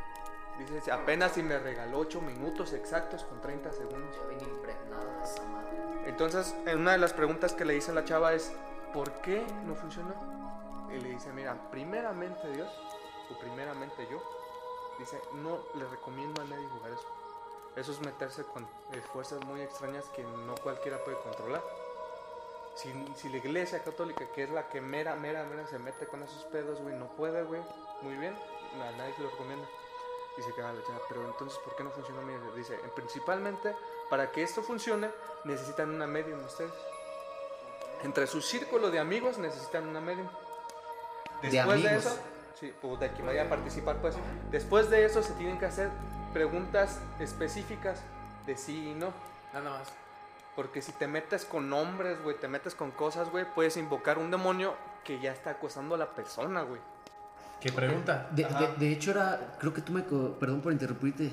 Dice, 0.59 0.91
apenas 0.91 1.33
si 1.33 1.43
me 1.43 1.59
regaló 1.59 1.99
8 1.99 2.23
minutos 2.23 2.73
exactos 2.73 3.25
con 3.25 3.43
30 3.43 3.73
segundos. 3.73 4.17
Ya 4.17 4.27
vine 4.27 4.45
impregnada 4.45 5.23
esa 5.23 5.45
madre. 5.45 5.77
Entonces, 6.07 6.55
en 6.65 6.79
una 6.79 6.93
de 6.93 6.99
las 6.99 7.13
preguntas 7.13 7.53
que 7.53 7.67
le 7.67 7.77
hice 7.77 7.91
a 7.91 7.95
la 7.95 8.05
chava 8.05 8.33
es, 8.33 8.55
¿por 8.95 9.13
qué 9.21 9.45
no 9.67 9.75
funcionó? 9.75 10.44
Y 10.91 11.01
le 11.01 11.11
dice, 11.11 11.33
mira, 11.33 11.57
primeramente 11.71 12.51
Dios, 12.53 12.71
o 13.31 13.39
primeramente 13.39 14.07
yo, 14.11 14.23
dice, 14.99 15.21
no 15.35 15.61
le 15.75 15.87
recomiendo 15.87 16.43
a 16.43 16.45
nadie 16.45 16.67
jugar 16.69 16.93
eso. 16.93 17.09
Eso 17.77 17.93
es 17.93 18.01
meterse 18.01 18.45
con 18.45 18.63
eh, 18.93 19.03
fuerzas 19.13 19.45
muy 19.45 19.61
extrañas 19.61 20.05
que 20.11 20.23
no 20.23 20.55
cualquiera 20.57 21.03
puede 21.03 21.19
controlar. 21.19 21.63
Si, 22.77 22.93
si 23.17 23.29
la 23.29 23.39
iglesia 23.39 23.83
católica, 23.83 24.27
que 24.33 24.45
es 24.45 24.51
la 24.51 24.69
que 24.69 24.81
mera, 24.81 25.17
mera, 25.17 25.45
mera 25.45 25.67
se 25.67 25.79
mete 25.79 26.07
con 26.07 26.23
esos 26.23 26.45
pedos, 26.45 26.81
güey, 26.81 26.95
no 26.95 27.07
puede, 27.17 27.43
güey, 27.43 27.63
muy 28.03 28.15
bien, 28.15 28.37
a 28.81 28.91
nadie 28.93 29.15
se 29.15 29.23
lo 29.23 29.31
recomienda. 29.31 29.67
Dice 30.37 30.53
que 30.53 30.63
la 30.63 30.73
chava, 30.85 31.01
pero 31.09 31.25
entonces, 31.25 31.59
¿por 31.61 31.77
qué 31.77 31.85
no 31.85 31.91
funcionó? 31.91 32.23
Mira, 32.23 32.41
dice, 32.57 32.77
principalmente, 32.97 33.75
para 34.11 34.33
que 34.33 34.43
esto 34.43 34.63
funcione, 34.63 35.11
necesitan 35.45 35.91
una 35.91 36.07
medium 36.07 36.45
ustedes. 36.45 36.73
Entre 38.03 38.27
su 38.27 38.43
círculo 38.43 38.91
de 38.91 38.99
amigos 38.99 39.39
necesitan 39.39 39.89
una 39.89 40.01
medium. 40.01 40.29
¿De 41.51 41.57
Después 41.57 41.83
de, 41.83 41.89
amigos? 41.89 42.07
eso, 42.07 42.19
sí, 42.61 42.73
o 42.83 42.97
de 42.97 43.11
que 43.13 43.23
vaya 43.23 43.43
a 43.45 43.49
participar, 43.49 43.97
pues. 44.01 44.15
Después 44.51 44.91
de 44.91 45.05
eso 45.05 45.23
se 45.23 45.33
tienen 45.35 45.59
que 45.59 45.67
hacer 45.67 45.89
preguntas 46.33 47.01
específicas 47.21 48.01
de 48.47 48.57
sí 48.57 48.91
y 48.91 48.95
no. 48.95 49.13
Nada 49.53 49.71
más. 49.79 49.89
Porque 50.57 50.83
si 50.83 50.93
te 50.93 51.07
metes 51.09 51.45
con 51.45 51.69
nombres, 51.69 52.23
güey, 52.23 52.37
te 52.39 52.47
metes 52.49 52.75
con 52.75 52.91
cosas, 52.93 53.29
güey, 53.31 53.45
puedes 53.55 53.77
invocar 53.77 54.19
un 54.19 54.31
demonio 54.31 54.75
que 55.05 55.21
ya 55.21 55.33
está 55.33 55.51
acosando 55.51 55.97
a 55.97 55.99
la 55.99 56.15
persona, 56.15 56.63
güey. 56.63 56.81
¿Qué 57.61 57.73
pregunta? 57.73 58.29
De, 58.33 58.45
de- 58.45 58.75
de 58.79 58.93
hecho 58.93 59.11
era, 59.11 59.57
creo 59.59 59.73
que 59.73 59.81
tú 59.81 59.93
me, 59.93 60.03
perdón 60.03 60.61
por 60.61 60.73
interrumpirte, 60.73 61.31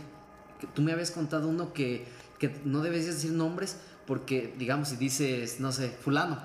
que 0.59 0.67
tú 0.67 0.81
me 0.81 0.91
habías 0.93 1.11
contado 1.11 1.47
uno 1.49 1.73
que, 1.73 2.07
que 2.39 2.61
no 2.63 2.81
debes 2.81 3.05
decir 3.05 3.31
nombres 3.31 3.77
porque, 4.07 4.53
digamos, 4.57 4.89
si 4.89 4.95
dices, 4.95 5.59
no 5.59 5.71
sé, 5.71 5.89
fulano, 5.89 6.39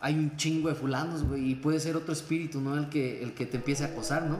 hay 0.00 0.14
un 0.14 0.36
chingo 0.36 0.68
de 0.68 0.74
fulanos, 0.74 1.24
güey, 1.24 1.50
y 1.50 1.54
puede 1.54 1.80
ser 1.80 1.96
otro 1.96 2.12
espíritu, 2.12 2.60
¿no? 2.60 2.76
El 2.76 2.88
que, 2.88 3.22
el 3.22 3.34
que 3.34 3.46
te 3.46 3.56
empiece 3.56 3.84
a 3.84 3.88
acosar, 3.88 4.22
¿no? 4.22 4.38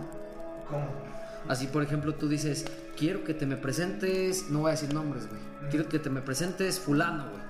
¿Cómo? 0.69 0.87
Así, 1.49 1.67
por 1.69 1.83
ejemplo, 1.83 2.15
tú 2.15 2.29
dices, 2.29 2.67
quiero 2.97 3.25
que 3.25 3.35
te 3.35 3.47
me 3.47 3.57
presentes, 3.57 4.51
no 4.51 4.61
voy 4.61 4.69
a 4.69 4.73
decir 4.73 4.93
nombres, 4.93 5.29
güey, 5.29 5.41
quiero 5.71 5.89
que 5.89 5.99
te 5.99 6.11
me 6.11 6.21
presentes 6.21 6.81
fulano, 6.81 7.31
güey. 7.31 7.47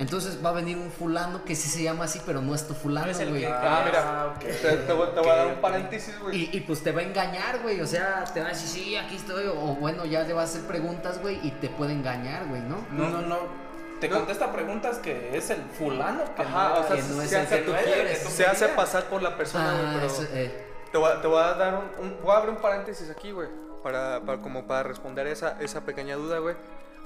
Entonces 0.00 0.38
va 0.42 0.48
a 0.48 0.52
venir 0.52 0.78
un 0.78 0.90
fulano 0.90 1.44
que 1.44 1.54
sí 1.54 1.68
se 1.68 1.82
llama 1.82 2.04
así, 2.04 2.22
pero 2.24 2.40
no 2.40 2.54
es 2.54 2.66
tu 2.66 2.72
fulano, 2.72 3.12
güey. 3.12 3.44
Ah, 3.44 3.82
mira, 3.84 4.34
te, 4.40 4.76
te 4.76 4.92
voy, 4.94 5.08
te 5.14 5.20
voy 5.20 5.28
a 5.28 5.36
dar 5.36 5.46
un 5.48 5.60
paréntesis, 5.60 6.18
güey. 6.18 6.48
Y, 6.50 6.56
y, 6.56 6.60
pues 6.60 6.82
te 6.82 6.90
va 6.90 7.02
a 7.02 7.04
engañar, 7.04 7.60
güey. 7.60 7.82
O 7.82 7.86
sea, 7.86 8.24
te 8.24 8.40
va 8.40 8.46
a 8.46 8.48
decir, 8.48 8.66
sí, 8.66 8.96
aquí 8.96 9.16
estoy. 9.16 9.44
O 9.48 9.76
bueno, 9.78 10.06
ya 10.06 10.22
le 10.22 10.32
va 10.32 10.40
a 10.40 10.44
hacer 10.44 10.62
preguntas, 10.62 11.20
güey. 11.20 11.38
Y 11.46 11.50
te 11.50 11.68
puede 11.68 11.92
engañar, 11.92 12.48
güey, 12.48 12.62
¿no? 12.62 12.86
No, 12.92 13.10
no, 13.10 13.20
no. 13.20 13.59
Te 14.00 14.08
No. 14.08 14.16
contesta 14.16 14.50
preguntas 14.52 14.98
que 14.98 15.36
es 15.36 15.50
el 15.50 15.62
fulano 15.62 16.22
que 16.34 16.42
Ajá, 16.42 16.68
no 16.70 16.74
o 16.80 16.82
sea, 16.84 16.96
que 16.96 17.02
no 17.02 17.22
es 17.22 17.28
se 17.30 17.36
el 17.36 17.42
hace, 17.46 17.58
que 17.58 17.62
tú 17.66 17.72
quieres. 17.84 18.18
que 18.18 18.24
tú 18.24 18.30
se 18.30 18.46
hace 18.46 18.68
pasar 18.68 19.04
por 19.04 19.20
la 19.22 19.36
persona, 19.36 19.72
güey, 19.72 19.84
Ah, 19.86 19.92
pero... 19.94 20.06
eso, 20.06 20.22
eh, 20.32 20.66
Te 20.90 20.98
voy, 20.98 21.10
a, 21.12 21.20
te 21.20 21.26
voy 21.28 21.42
a 21.42 21.54
dar 21.54 21.74
un, 21.74 22.04
un- 22.06 22.20
Voy 22.22 22.32
a 22.32 22.36
abrir 22.38 22.50
un 22.54 22.60
paréntesis 22.60 23.10
aquí, 23.10 23.30
güey. 23.32 23.48
Para, 23.82 24.20
para- 24.20 24.40
como 24.42 24.66
para 24.66 24.82
responder 24.84 25.26
esa, 25.26 25.60
esa 25.60 25.82
pequeña 25.82 26.16
duda, 26.16 26.38
güey. 26.38 26.56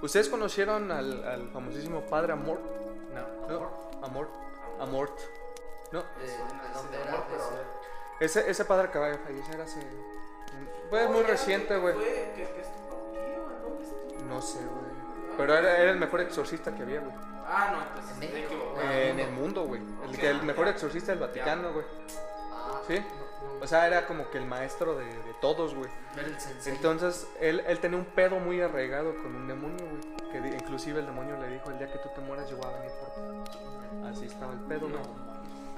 ¿Ustedes 0.03 0.29
conocieron 0.29 0.91
al, 0.93 1.25
al 1.27 1.49
famosísimo 1.51 2.01
padre 2.03 2.33
Amort? 2.33 2.61
No. 3.15 3.49
¿No? 3.49 3.71
Amort. 4.03 4.31
Amort. 4.81 5.19
¿No? 5.93 6.03
¿dónde 6.75 6.97
era? 6.97 7.25
Ese, 8.21 8.49
ese 8.51 8.65
padre 8.65 8.89
acaba 8.89 9.09
de 9.09 9.19
fallecer 9.19 9.61
hace... 9.61 9.81
Fue 10.91 11.09
muy 11.09 11.23
reciente, 11.23 11.77
güey. 11.77 11.95
Fue 11.95 12.05
que, 12.37 12.43
que 12.45 12.61
estuvo 12.61 13.11
aquí, 13.11 13.19
¿o 13.19 13.51
en 13.51 13.63
dónde 13.63 13.83
estuvo? 13.85 14.25
No 14.29 14.41
sé, 14.43 14.59
güey. 14.59 14.84
Pero 15.37 15.55
era, 15.57 15.79
era 15.79 15.91
el 15.93 15.99
mejor 15.99 16.21
exorcista 16.21 16.75
que 16.75 16.83
había, 16.83 17.01
güey. 17.01 17.13
Ah, 17.47 17.71
no, 17.73 17.83
entonces 17.83 18.13
¿En 18.15 18.21
te 18.21 18.35
México? 18.35 18.55
equivocado. 18.55 18.91
Eh, 18.93 19.11
en 19.11 19.21
el 19.21 19.31
mundo, 19.33 19.65
güey. 19.65 19.83
El, 20.23 20.43
mejor 20.43 20.69
exorcista 20.69 21.13
del 21.13 21.21
Vaticano, 21.21 21.73
güey. 21.73 21.85
Ah, 22.53 22.81
¿Sí? 22.89 23.03
O 23.61 23.67
sea, 23.67 23.87
era 23.87 24.07
como 24.07 24.31
que 24.31 24.39
el 24.39 24.47
maestro 24.47 24.97
de, 24.97 25.05
de 25.05 25.35
todos, 25.41 25.75
güey. 25.75 25.91
Era 26.17 26.27
el 26.27 26.41
sensei. 26.41 26.75
Entonces, 26.75 27.27
él, 27.41 27.63
él 27.67 27.79
tenía 27.81 27.99
un 27.99 28.05
pedo 28.07 28.39
muy 28.39 28.61
arraigado 28.61 29.15
con 29.17 29.35
un 29.35 29.47
demonio, 29.47 29.85
güey. 29.87 30.33
Que 30.33 30.57
inclusive 30.57 31.01
el 31.01 31.07
demonio 31.07 31.37
le 31.39 31.49
dijo, 31.49 31.71
el 31.71 31.79
día 31.79 31.91
que 31.93 31.99
tú 31.99 32.09
te 32.15 32.21
mueras 32.21 32.49
yo 32.51 32.57
voy 32.57 32.67
a 32.67 32.77
venir 32.79 32.91
por 32.99 33.15
ti. 33.15 34.07
Así 34.11 34.27
estaba 34.27 34.53
el 34.53 34.61
pedo, 34.61 34.89
güey. 34.89 35.01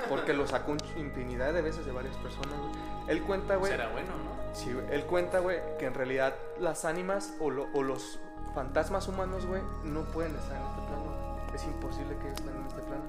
Porque 0.08 0.32
lo 0.34 0.46
sacó 0.46 0.72
un- 0.72 0.78
infinidad 0.96 1.52
de 1.52 1.62
veces 1.62 1.84
de 1.86 1.92
varias 1.92 2.16
personas, 2.18 2.56
güey. 2.58 2.70
Él 3.08 3.22
cuenta, 3.22 3.56
güey. 3.56 3.72
Será 3.72 3.88
bueno, 3.88 4.08
¿no? 4.10 4.54
Sí, 4.54 4.72
güey. 4.72 4.84
Él 4.90 5.04
cuenta, 5.06 5.38
güey, 5.40 5.58
que 5.78 5.86
en 5.86 5.94
realidad 5.94 6.34
las 6.58 6.84
ánimas 6.84 7.34
o, 7.40 7.50
lo- 7.50 7.68
o 7.72 7.82
los 7.82 8.18
fantasmas 8.60 9.06
humanos, 9.06 9.44
güey, 9.44 9.60
no 9.84 10.00
pueden 10.06 10.34
estar 10.34 10.56
en 10.56 10.62
este 10.66 10.80
plano. 10.88 11.52
Es 11.54 11.64
imposible 11.64 12.16
que 12.16 12.26
ellos 12.28 12.40
estén 12.40 12.56
en 12.56 12.66
este 12.66 12.80
plano. 12.82 13.02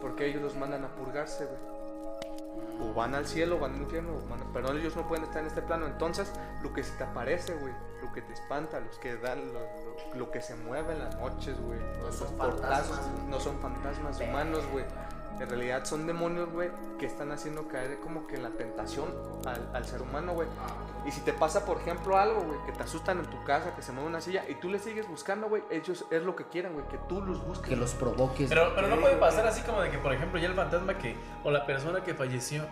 Porque 0.00 0.26
ellos 0.26 0.42
los 0.42 0.56
mandan 0.56 0.84
a 0.84 0.88
purgarse, 0.88 1.46
güey. 1.46 1.78
O 2.90 2.94
van 2.94 3.14
al 3.14 3.26
cielo, 3.26 3.56
o 3.56 3.60
van 3.60 3.74
al 3.74 3.82
infierno, 3.82 4.10
o 4.16 4.28
van 4.28 4.40
a- 4.42 4.52
pero 4.52 4.72
ellos 4.72 4.94
no 4.96 5.06
pueden 5.06 5.24
estar 5.24 5.40
en 5.40 5.46
este 5.46 5.62
plano. 5.62 5.86
Entonces, 5.86 6.32
lo 6.62 6.72
que 6.72 6.82
se 6.82 6.96
te 6.96 7.04
aparece, 7.04 7.54
güey, 7.54 7.72
lo 8.02 8.12
que 8.12 8.22
te 8.22 8.32
espanta, 8.32 8.80
los 8.80 8.98
que 8.98 9.16
dan, 9.16 9.52
lo, 9.52 9.60
lo- 9.60 10.14
lo 10.18 10.30
que 10.32 10.40
se 10.40 10.54
mueve 10.56 10.92
en 10.94 10.98
las 11.00 11.14
noches, 11.16 11.60
güey, 11.60 11.78
No 12.00 12.06
los 12.06 12.16
son 12.16 12.36
portazos, 12.36 12.96
fantasmas, 12.96 13.28
no 13.28 13.40
son 13.40 13.58
fantasmas 13.60 14.20
humanos, 14.20 14.64
güey. 14.72 14.84
En 15.40 15.48
realidad 15.48 15.84
son 15.84 16.06
demonios, 16.06 16.50
güey, 16.50 16.70
que 16.98 17.06
están 17.06 17.30
haciendo 17.32 17.68
caer 17.68 18.00
como 18.00 18.26
que 18.26 18.36
en 18.36 18.42
la 18.42 18.50
tentación 18.50 19.08
al, 19.46 19.70
al 19.74 19.84
ser 19.84 20.02
humano, 20.02 20.32
güey. 20.32 20.48
Y 21.06 21.10
si 21.12 21.20
te 21.20 21.32
pasa, 21.32 21.64
por 21.64 21.78
ejemplo, 21.78 22.18
algo, 22.18 22.40
güey, 22.42 22.58
que 22.66 22.72
te 22.72 22.82
asustan 22.82 23.18
en 23.20 23.26
tu 23.26 23.42
casa, 23.44 23.74
que 23.74 23.82
se 23.82 23.92
mueve 23.92 24.08
una 24.08 24.20
silla, 24.20 24.44
y 24.48 24.54
tú 24.56 24.68
le 24.68 24.78
sigues 24.78 25.08
buscando, 25.08 25.48
güey, 25.48 25.62
ellos 25.70 26.04
es 26.10 26.22
lo 26.22 26.34
que 26.36 26.44
quieren, 26.48 26.72
güey, 26.74 26.86
que 26.88 26.98
tú 27.08 27.22
los 27.22 27.44
busques. 27.46 27.68
Que 27.68 27.76
los 27.76 27.92
provoques. 27.94 28.48
Pero, 28.48 28.72
pero 28.74 28.88
no 28.88 29.00
puede 29.00 29.16
pasar 29.16 29.46
así 29.46 29.62
como 29.62 29.80
de 29.80 29.90
que, 29.90 29.98
por 29.98 30.12
ejemplo, 30.12 30.38
ya 30.40 30.48
el 30.48 30.54
fantasma 30.54 30.98
que, 30.98 31.16
o 31.44 31.50
la 31.50 31.64
persona 31.66 32.02
que 32.02 32.14
falleció, 32.14 32.64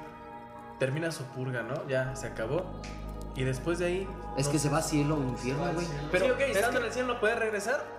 termina 0.78 1.10
su 1.12 1.24
purga, 1.24 1.62
¿no? 1.62 1.86
Ya 1.88 2.14
se 2.16 2.26
acabó. 2.26 2.64
Y 3.34 3.44
después 3.44 3.78
de 3.78 3.86
ahí. 3.86 4.08
Es 4.36 4.46
no- 4.46 4.52
que 4.52 4.58
se 4.58 4.68
va 4.70 4.78
a 4.78 4.82
cielo 4.82 5.16
o 5.16 5.22
infierno, 5.22 5.72
güey. 5.72 5.86
Pero, 6.10 6.26
sí, 6.26 6.30
ok, 6.32 6.40
es 6.40 6.56
estando 6.56 6.70
que- 6.72 6.78
en 6.78 6.84
el 6.86 6.92
cielo 6.92 7.14
no 7.14 7.20
puede 7.20 7.36
regresar. 7.36 7.95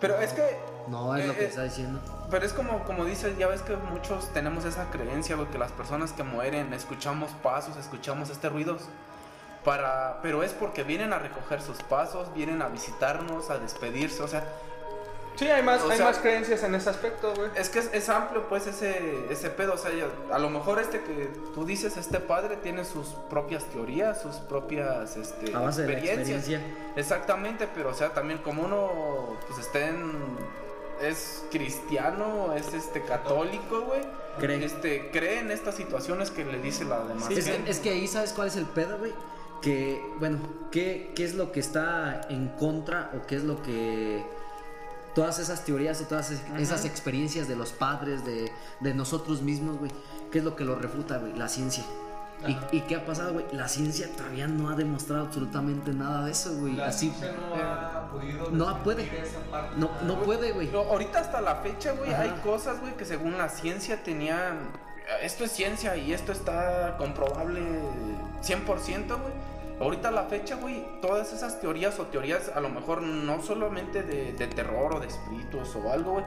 Pero 0.00 0.18
es 0.20 0.32
que. 0.32 0.58
No, 0.88 1.14
es 1.14 1.26
lo 1.26 1.32
Eh, 1.32 1.36
que 1.36 1.44
eh, 1.44 1.48
está 1.48 1.62
diciendo. 1.64 2.00
Pero 2.30 2.46
es 2.46 2.52
como, 2.52 2.84
como 2.84 3.04
dices, 3.04 3.36
ya 3.36 3.46
ves 3.46 3.62
que 3.62 3.76
muchos 3.76 4.32
tenemos 4.32 4.64
esa 4.64 4.90
creencia, 4.90 5.36
güey, 5.36 5.48
que 5.48 5.58
las 5.58 5.72
personas 5.72 6.12
que 6.12 6.22
mueren 6.22 6.72
escuchamos 6.72 7.30
pasos, 7.42 7.76
escuchamos 7.76 8.30
este 8.30 8.48
ruidos. 8.48 8.82
Para, 9.64 10.20
pero 10.22 10.42
es 10.42 10.54
porque 10.54 10.84
vienen 10.84 11.12
a 11.12 11.18
recoger 11.18 11.60
sus 11.60 11.76
pasos, 11.82 12.32
vienen 12.32 12.62
a 12.62 12.68
visitarnos, 12.68 13.50
a 13.50 13.58
despedirse, 13.58 14.22
o 14.22 14.28
sea, 14.28 14.42
Sí, 15.36 15.46
hay 15.48 15.62
más, 15.62 15.80
O 15.82 15.90
hay 15.90 15.96
sea- 15.96 16.06
más 16.06 16.18
creencias 16.18 16.62
en 16.64 16.74
ese 16.74 16.90
aspecto, 16.90 17.32
güey. 17.34 17.50
es 17.54 17.70
que 17.70 17.78
es, 17.78 17.88
es 17.94 18.08
amplio 18.10 18.46
pues 18.48 18.66
ese, 18.66 19.24
ese 19.30 19.48
pedo, 19.50 19.74
o 19.74 19.78
sea, 19.78 19.90
ya- 19.92 20.34
a 20.34 20.38
lo 20.38 20.50
mejor 20.50 20.78
este 20.80 21.00
que 21.00 21.30
tú 21.54 21.64
dices, 21.64 21.96
este 21.96 22.20
padre 22.20 22.56
tiene 22.56 22.84
sus 22.84 23.08
propias 23.30 23.64
teorías, 23.66 24.20
sus 24.20 24.36
propias 24.36 25.16
este, 25.16 25.54
A 25.54 25.60
base 25.60 25.82
de 25.82 25.88
la 25.88 25.92
experiencias. 25.98 26.38
experiencia. 26.40 26.92
Exactamente, 26.96 27.68
pero 27.74 27.90
o 27.90 27.94
sea, 27.94 28.12
también 28.12 28.40
como 28.40 28.62
uno 28.64 29.36
pues 29.48 29.58
está 29.60 29.86
en 29.88 30.12
es 31.00 31.44
cristiano, 31.50 32.52
es 32.54 32.74
este 32.74 33.00
católico, 33.02 33.80
güey. 33.86 34.02
Cree. 34.38 34.62
Este 34.64 35.10
cree 35.10 35.38
en 35.40 35.50
estas 35.50 35.74
situaciones 35.74 36.30
que 36.30 36.44
le 36.44 36.58
dice 36.60 36.84
la 36.84 37.00
demás 37.04 37.30
es, 37.30 37.46
gente. 37.46 37.64
que, 37.64 37.70
es 37.70 37.78
que 37.78 37.90
ahí 37.90 38.06
sabes 38.06 38.32
cuál 38.34 38.48
es 38.48 38.56
el 38.56 38.66
pedo, 38.66 38.98
güey. 38.98 39.12
Que, 39.62 40.02
bueno, 40.18 40.38
¿qué, 40.70 41.12
¿qué 41.16 41.24
es 41.24 41.34
lo 41.34 41.52
que 41.52 41.60
está 41.60 42.22
en 42.28 42.48
contra 42.48 43.10
o 43.16 43.26
qué 43.26 43.36
es 43.36 43.44
lo 43.44 43.62
que... 43.62 44.22
Todas 45.14 45.38
esas 45.38 45.64
teorías 45.64 46.00
y 46.00 46.04
todas 46.04 46.30
es- 46.30 46.40
esas 46.58 46.84
experiencias 46.84 47.48
de 47.48 47.56
los 47.56 47.72
padres, 47.72 48.24
de, 48.24 48.52
de 48.80 48.94
nosotros 48.94 49.42
mismos, 49.42 49.78
güey. 49.78 49.90
¿Qué 50.30 50.38
es 50.38 50.44
lo 50.44 50.54
que 50.56 50.64
lo 50.64 50.76
refuta, 50.76 51.18
güey? 51.18 51.32
La 51.34 51.48
ciencia. 51.48 51.84
¿Y, 52.46 52.76
y 52.76 52.80
qué 52.82 52.96
ha 52.96 53.04
pasado, 53.04 53.34
güey? 53.34 53.44
La 53.52 53.68
ciencia 53.68 54.08
todavía 54.16 54.46
no 54.46 54.70
ha 54.70 54.74
demostrado 54.74 55.26
absolutamente 55.26 55.92
nada 55.92 56.24
de 56.24 56.30
eso, 56.30 56.54
güey. 56.56 56.80
Así... 56.80 57.12
no 57.20 57.54
ha 57.62 58.08
podido 58.10 58.50
No 58.50 58.82
puede. 58.82 59.02
esa 59.22 59.40
parte. 59.50 59.74
No, 59.76 59.90
no 60.06 60.22
puede, 60.22 60.52
güey. 60.52 60.68
Pero 60.68 60.84
ahorita 60.84 61.18
hasta 61.20 61.40
la 61.42 61.56
fecha, 61.56 61.92
güey, 61.92 62.14
hay 62.14 62.30
cosas, 62.42 62.80
güey, 62.80 62.96
que 62.96 63.04
según 63.04 63.36
la 63.36 63.48
ciencia 63.50 64.02
tenían 64.02 64.58
esto 65.22 65.42
es 65.44 65.50
ciencia 65.50 65.96
y 65.96 66.12
esto 66.14 66.30
está 66.32 66.94
comprobable 66.96 67.60
100%, 68.42 68.64
güey. 69.08 69.32
Ahorita 69.80 70.08
a 70.08 70.12
la 70.12 70.24
fecha, 70.24 70.56
güey, 70.56 70.84
todas 71.00 71.32
esas 71.32 71.60
teorías 71.60 71.98
o 71.98 72.04
teorías, 72.06 72.50
a 72.54 72.60
lo 72.60 72.68
mejor 72.68 73.02
no 73.02 73.42
solamente 73.42 74.02
de, 74.02 74.32
de 74.34 74.46
terror 74.46 74.94
o 74.96 75.00
de 75.00 75.06
espíritus 75.06 75.74
o 75.76 75.90
algo, 75.90 76.12
güey, 76.12 76.24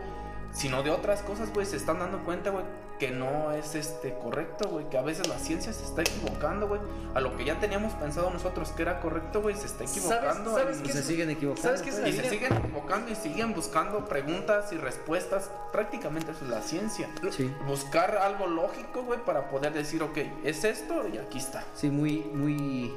sino 0.51 0.83
de 0.83 0.89
otras 0.91 1.21
cosas, 1.21 1.53
güey, 1.53 1.65
se 1.65 1.77
están 1.77 1.99
dando 1.99 2.23
cuenta, 2.23 2.49
güey, 2.51 2.65
que 2.99 3.09
no 3.11 3.51
es 3.51 3.73
este 3.75 4.13
correcto, 4.19 4.69
güey, 4.69 4.87
que 4.89 4.97
a 4.97 5.01
veces 5.01 5.27
la 5.27 5.37
ciencia 5.39 5.73
se 5.73 5.83
está 5.83 6.01
equivocando, 6.01 6.67
güey, 6.67 6.79
a 7.15 7.21
lo 7.21 7.35
que 7.35 7.43
ya 7.43 7.59
teníamos 7.59 7.93
pensado 7.93 8.29
nosotros 8.29 8.69
que 8.71 8.83
era 8.83 8.99
correcto, 8.99 9.41
güey, 9.41 9.55
se 9.55 9.65
está 9.65 9.83
equivocando. 9.83 10.55
¿Sabes 10.55 10.79
en- 10.79 10.85
Y 10.85 10.89
se 10.89 11.03
siguen 11.03 11.29
equivocando. 11.31 11.61
¿Sabes 11.67 11.81
qué 11.81 11.89
es 11.89 11.95
pues. 11.99 12.13
y 12.15 12.17
se 12.17 12.29
siguen 12.29 12.53
equivocando 12.53 13.11
y 13.11 13.15
siguen 13.15 13.53
buscando 13.53 14.05
preguntas 14.05 14.71
y 14.71 14.77
respuestas. 14.77 15.49
Prácticamente 15.71 16.31
eso 16.31 16.45
es 16.45 16.49
la 16.51 16.61
ciencia. 16.61 17.09
Sí. 17.31 17.51
Buscar 17.67 18.17
algo 18.17 18.45
lógico, 18.47 19.01
güey, 19.03 19.19
para 19.23 19.49
poder 19.49 19.73
decir, 19.73 20.01
ok, 20.03 20.17
es 20.43 20.63
esto 20.63 21.07
y 21.07 21.17
aquí 21.17 21.39
está. 21.39 21.63
Sí, 21.75 21.89
muy, 21.89 22.19
muy. 22.33 22.93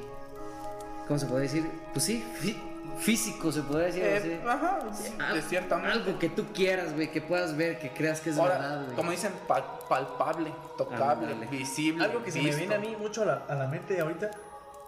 ¿Cómo 1.07 1.19
se 1.19 1.25
puede 1.25 1.43
decir? 1.43 1.69
Pues 1.93 2.05
sí, 2.05 2.23
fí- 2.41 2.57
físico 2.99 3.51
se 3.51 3.61
puede 3.61 3.85
decir. 3.87 4.03
Eh, 4.03 4.17
así. 4.17 4.47
ajá, 4.47 4.79
Al- 5.27 5.35
de 5.35 5.41
cierta 5.41 5.75
manera. 5.77 5.93
Algo 5.93 6.19
que 6.19 6.29
tú 6.29 6.45
quieras, 6.53 6.93
güey, 6.93 7.11
que 7.11 7.21
puedas 7.21 7.55
ver, 7.55 7.79
que 7.79 7.91
creas 7.93 8.19
que 8.21 8.31
es 8.31 8.37
Ahora, 8.37 8.57
verdad, 8.57 8.83
güey. 8.85 8.95
como 8.95 9.11
dicen, 9.11 9.31
pa- 9.47 9.79
palpable, 9.87 10.51
tocable, 10.77 11.27
Ándale. 11.31 11.45
visible. 11.47 12.03
Algo 12.03 12.23
que 12.23 12.31
se 12.31 12.41
me 12.41 12.53
viene 12.53 12.75
a 12.75 12.79
mí 12.79 12.95
mucho 12.99 13.21
a 13.21 13.25
la, 13.25 13.33
a 13.47 13.55
la 13.55 13.67
mente 13.67 13.99
ahorita 13.99 14.31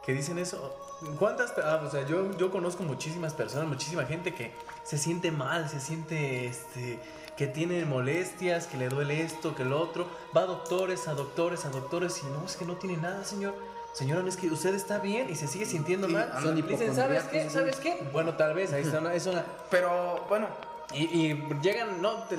que 0.05 0.13
dicen 0.13 0.37
eso. 0.39 0.75
¿Cuántas? 1.17 1.53
ah, 1.63 1.81
o 1.85 1.89
sea, 1.89 2.05
yo, 2.05 2.35
yo 2.37 2.51
conozco 2.51 2.83
muchísimas 2.83 3.33
personas, 3.33 3.67
muchísima 3.67 4.03
gente 4.05 4.33
que 4.33 4.51
se 4.83 4.97
siente 4.97 5.31
mal, 5.31 5.69
se 5.69 5.79
siente 5.79 6.47
este 6.47 6.99
que 7.37 7.47
tiene 7.47 7.85
molestias, 7.85 8.67
que 8.67 8.75
le 8.75 8.89
duele 8.89 9.21
esto, 9.21 9.55
que 9.55 9.63
lo 9.63 9.79
otro. 9.79 10.09
Va 10.35 10.41
a 10.41 10.45
doctores, 10.45 11.07
a 11.07 11.13
doctores, 11.13 11.63
a 11.63 11.69
doctores 11.69 12.21
y 12.21 12.25
no, 12.25 12.43
es 12.45 12.57
que 12.57 12.65
no 12.65 12.75
tiene 12.75 12.97
nada, 12.97 13.23
señor. 13.23 13.55
Señora, 13.93 14.21
no 14.21 14.29
es 14.29 14.37
que 14.37 14.47
usted 14.47 14.73
está 14.75 14.99
bien 14.99 15.29
y 15.29 15.35
se 15.35 15.47
sigue 15.47 15.65
sintiendo 15.65 16.07
Sí, 16.07 16.13
mal. 16.13 16.31
son 16.41 16.55
dicen, 16.55 16.95
¿sabes 16.95 17.23
qué? 17.23 17.49
¿Sabes 17.49 17.77
qué? 17.77 18.07
Bueno, 18.13 18.35
tal 18.35 18.53
vez, 18.53 18.71
ahí 18.71 18.83
está 18.83 18.99
una, 18.99 19.13
es 19.13 19.25
una, 19.25 19.43
Pero 19.69 20.25
bueno, 20.29 20.47
y, 20.93 21.03
y 21.03 21.47
llegan, 21.61 22.01
no, 22.01 22.23
te, 22.23 22.37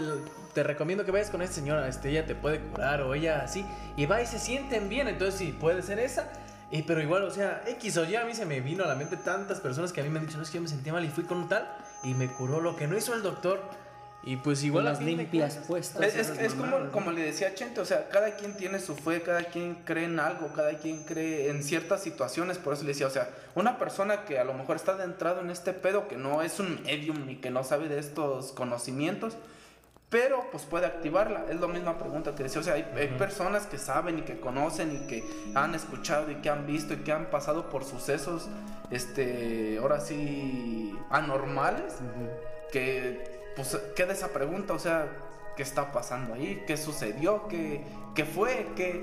te 0.55 0.63
recomiendo 0.63 1.05
que 1.05 1.11
vayas 1.11 1.31
con 1.31 1.43
esta 1.43 1.57
señora, 1.57 1.87
este, 1.89 2.11
ella 2.11 2.27
te 2.27 2.35
puede 2.35 2.61
curar 2.61 3.03
o 3.03 3.15
ella 3.15 3.43
así, 3.45 3.65
y 3.97 4.07
va 4.07 4.23
y 4.23 4.27
se 4.27 4.39
sienten 4.39 4.89
bien, 4.89 5.09
entonces 5.09 5.39
sí, 5.39 5.57
puede 5.59 5.83
ser 5.83 5.99
esa, 5.99 6.31
y, 6.71 6.83
pero 6.83 7.03
igual, 7.03 7.25
o 7.25 7.31
sea, 7.31 7.63
X 7.67 7.97
o 7.99 8.05
Y, 8.05 8.17
a 8.17 8.25
mí 8.25 8.35
se 8.35 8.47
me 8.47 8.61
vino 8.61 8.85
a 8.85 8.87
la 8.87 8.95
mente 8.95 9.17
tantas 9.17 9.61
personas 9.61 9.93
que 9.93 10.01
a 10.01 10.05
mí 10.05 10.11
me 10.11 10.19
han 10.21 10.27
dicho, 10.27 10.39
no, 10.39 10.45
es 10.45 10.51
que 10.51 10.57
yo 10.59 10.63
me 10.63 10.69
sentía 10.69 10.93
mal 10.93 11.05
y 11.05 11.09
fui 11.09 11.25
con 11.25 11.39
un 11.39 11.49
tal, 11.49 11.69
y 12.03 12.15
me 12.15 12.29
curó 12.29 12.61
lo 12.61 12.75
que 12.77 12.87
no 12.87 12.97
hizo 12.97 13.13
el 13.15 13.23
doctor, 13.23 13.61
y 14.23 14.37
pues 14.37 14.63
igual 14.65 14.85
las 14.85 15.01
limpias 15.01 15.55
cuentas- 15.67 15.67
puestas. 15.67 16.03
es, 16.03 16.15
es- 16.31 16.39
es 16.39 16.53
como, 16.53 16.67
mamadas, 16.73 16.91
como 16.93 17.07
¿no? 17.07 17.13
le 17.17 17.23
decía 17.23 17.55
Chente, 17.55 17.81
o 17.81 17.85
sea, 17.87 18.09
cada 18.11 18.37
quien 18.37 18.55
tiene 18.57 18.79
su 18.79 18.95
fe, 18.95 19.23
cada 19.23 19.45
quien 19.45 19.77
cree 19.87 20.05
en 20.05 20.21
algo, 20.21 20.53
cada 20.55 20.75
quien 20.79 21.05
cree 21.05 21.49
en 21.49 21.63
ciertas 21.65 22.03
situaciones, 22.03 22.59
por 22.59 22.75
eso 22.75 22.83
le 22.83 22.89
decía, 22.89 23.07
o 23.07 23.11
sea, 23.11 23.31
una 23.55 23.79
persona 23.79 24.25
que 24.27 24.39
a 24.39 24.45
lo 24.45 24.53
mejor 24.53 24.77
está 24.77 24.93
adentrado 24.93 25.41
en 25.41 25.51
este 25.51 25.73
pedo, 25.73 26.07
que 26.07 26.17
no 26.17 26.43
es 26.43 26.61
un 26.61 26.83
medium 26.83 27.25
ni 27.27 27.37
que 27.37 27.51
no 27.51 27.65
sabe 27.65 27.89
de 27.89 27.99
estos 27.99 28.53
conocimientos, 28.53 29.35
pero 30.11 30.45
pues 30.51 30.65
puede 30.65 30.87
activarla. 30.87 31.45
Es 31.49 31.61
la 31.61 31.69
misma 31.69 31.97
pregunta 31.97 32.35
que 32.35 32.43
decía. 32.43 32.61
O 32.61 32.65
sea, 32.65 32.75
hay, 32.75 32.85
hay 32.97 33.07
personas 33.17 33.67
que 33.67 33.79
saben 33.79 34.19
y 34.19 34.23
que 34.23 34.41
conocen 34.41 34.93
y 34.97 35.07
que 35.07 35.25
han 35.55 35.73
escuchado 35.77 36.31
y 36.33 36.35
que 36.43 36.51
han 36.51 36.67
visto 36.67 36.95
y 36.95 36.97
que 36.99 37.13
han 37.13 37.27
pasado 37.31 37.71
por 37.71 37.85
sucesos, 37.85 38.49
este, 38.91 39.79
ahora 39.81 40.01
sí, 40.01 40.93
anormales, 41.11 41.95
que 42.73 43.40
pues 43.57 43.77
queda 43.97 44.13
esa 44.13 44.29
pregunta, 44.29 44.75
o 44.75 44.79
sea, 44.79 45.09
¿qué 45.57 45.63
está 45.63 45.93
pasando 45.93 46.35
ahí? 46.35 46.65
¿Qué 46.67 46.77
sucedió? 46.77 47.49
¿Qué, 47.49 47.85
qué 48.15 48.25
fue? 48.25 48.69
¿Qué... 48.77 49.03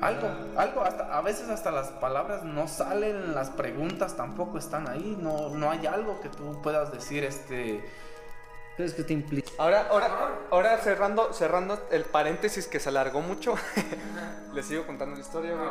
Algo, 0.00 0.28
algo, 0.56 0.82
hasta, 0.82 1.18
a 1.18 1.20
veces 1.22 1.48
hasta 1.48 1.72
las 1.72 1.88
palabras 1.88 2.44
no 2.44 2.68
salen, 2.68 3.34
las 3.34 3.50
preguntas 3.50 4.16
tampoco 4.16 4.56
están 4.56 4.86
ahí, 4.86 5.18
no, 5.20 5.48
no 5.48 5.72
hay 5.72 5.86
algo 5.88 6.20
que 6.20 6.28
tú 6.28 6.62
puedas 6.62 6.92
decir, 6.92 7.24
este, 7.24 7.84
es 8.84 8.94
que 8.94 9.02
te 9.02 9.12
implica. 9.12 9.50
Ahora, 9.58 9.88
ahora, 9.90 10.38
ahora 10.50 10.78
cerrando, 10.78 11.32
cerrando 11.32 11.88
el 11.90 12.04
paréntesis 12.04 12.68
que 12.68 12.78
se 12.78 12.90
alargó 12.90 13.20
mucho, 13.20 13.56
les 14.54 14.66
sigo 14.66 14.86
contando 14.86 15.16
la 15.16 15.20
historia, 15.20 15.54
güey. 15.56 15.70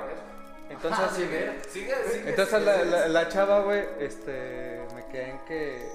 Entonces, 0.70 1.06
sigue, 1.15 1.62
sigue, 1.70 1.94
entonces 2.25 2.62
la, 2.63 2.84
la, 2.84 3.08
la 3.08 3.29
chava, 3.29 3.62
güey, 3.62 3.86
este, 4.00 4.86
me 4.94 5.06
quedé 5.08 5.29
en 5.32 5.39
que, 5.46 5.89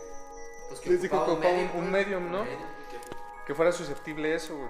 les 0.87 1.03
dijo 1.03 1.25
que 1.25 1.31
ocupaba 1.33 1.55
un, 1.55 1.85
un 1.85 1.91
medium, 1.91 2.31
¿no? 2.31 2.45
Que 3.47 3.55
fuera 3.55 3.73
susceptible 3.73 4.33
a 4.33 4.37
eso, 4.37 4.57
güey. 4.57 4.69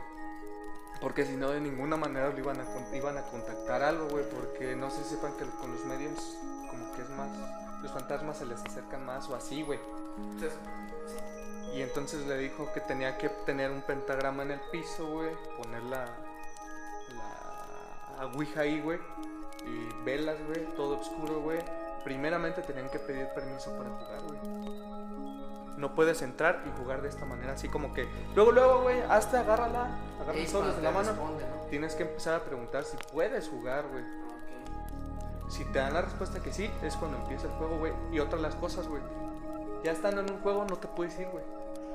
Porque 1.01 1.27
si 1.27 1.33
no, 1.33 1.51
de 1.51 1.61
ninguna 1.61 1.97
manera 1.97 2.31
lo 2.31 2.39
iban 2.39 2.61
a, 2.61 2.97
iban 2.97 3.19
a 3.19 3.23
contactar 3.23 3.83
algo, 3.83 4.09
güey. 4.09 4.25
Porque 4.31 4.77
no 4.77 4.89
sé 4.89 5.03
si 5.03 5.17
sepan 5.17 5.37
que 5.37 5.45
con 5.45 5.73
los 5.73 5.85
mediums, 5.85 6.39
como 6.71 6.93
que 6.95 7.03
es 7.03 7.11
más, 7.11 7.29
los 7.83 7.91
fantasmas 7.91 8.39
se 8.39 8.47
les 8.47 8.61
acercan 8.65 9.05
más 9.05 9.29
o 9.29 9.35
así, 9.35 9.63
güey. 9.63 9.81
Y 11.75 11.83
entonces 11.83 12.25
le 12.27 12.39
dijo 12.39 12.71
que 12.73 12.81
tenía 12.81 13.19
que 13.19 13.29
tener 13.31 13.71
un 13.71 13.83
pentagrama 13.83 14.45
en 14.45 14.53
el 14.53 14.61
piso, 14.71 15.07
güey. 15.09 15.31
Poner 15.57 15.83
la, 15.85 16.07
la 18.17 18.27
ouija 18.27 18.61
ahí, 18.61 18.81
güey. 18.81 19.01
Y 19.67 20.05
velas, 20.05 20.37
güey. 20.47 20.67
Todo 20.77 21.01
oscuro, 21.01 21.41
güey. 21.41 21.59
Primeramente 22.05 22.63
tenían 22.63 22.89
que 22.91 23.01
pedir 23.01 23.27
permiso 23.35 23.77
para 23.77 23.91
jugar, 23.91 24.21
güey. 24.23 24.92
No 25.83 25.97
puedes 25.97 26.23
entrar 26.23 26.63
y 26.65 26.81
jugar 26.81 27.03
de 27.03 27.09
esta 27.09 27.25
manera, 27.25 27.55
así 27.55 27.69
como 27.69 27.93
que. 27.93 28.07
Luego, 28.37 28.53
luego, 28.53 28.83
güey, 28.83 29.03
hazte, 29.09 29.37
agárrala. 29.37 29.89
Agarra 30.21 30.39
los 30.39 30.77
en 30.77 30.85
la 30.85 30.91
mano. 30.93 31.11
Tienes 31.71 31.97
que 31.97 32.05
empezar 32.05 32.35
a 32.37 32.45
preguntar 32.45 32.85
si 32.85 32.97
puedes 33.13 33.49
jugar, 33.49 33.87
güey. 33.91 34.05
Si 35.49 35.65
te 35.65 35.81
dan 35.81 35.93
la 35.93 36.03
respuesta 36.03 36.41
que 36.41 36.53
sí, 36.53 36.71
es 36.85 36.95
cuando 36.95 37.19
empieza 37.19 37.49
el 37.49 37.53
juego, 37.55 37.79
güey. 37.79 37.93
Y 38.13 38.21
otras 38.21 38.41
las 38.41 38.55
cosas, 38.55 38.87
güey. 38.87 39.03
Ya 39.83 39.91
estando 39.91 40.21
en 40.21 40.31
un 40.31 40.41
juego, 40.41 40.65
no 40.71 40.77
te 40.77 40.87
puedes 40.87 41.19
ir, 41.19 41.27
güey. 41.33 41.43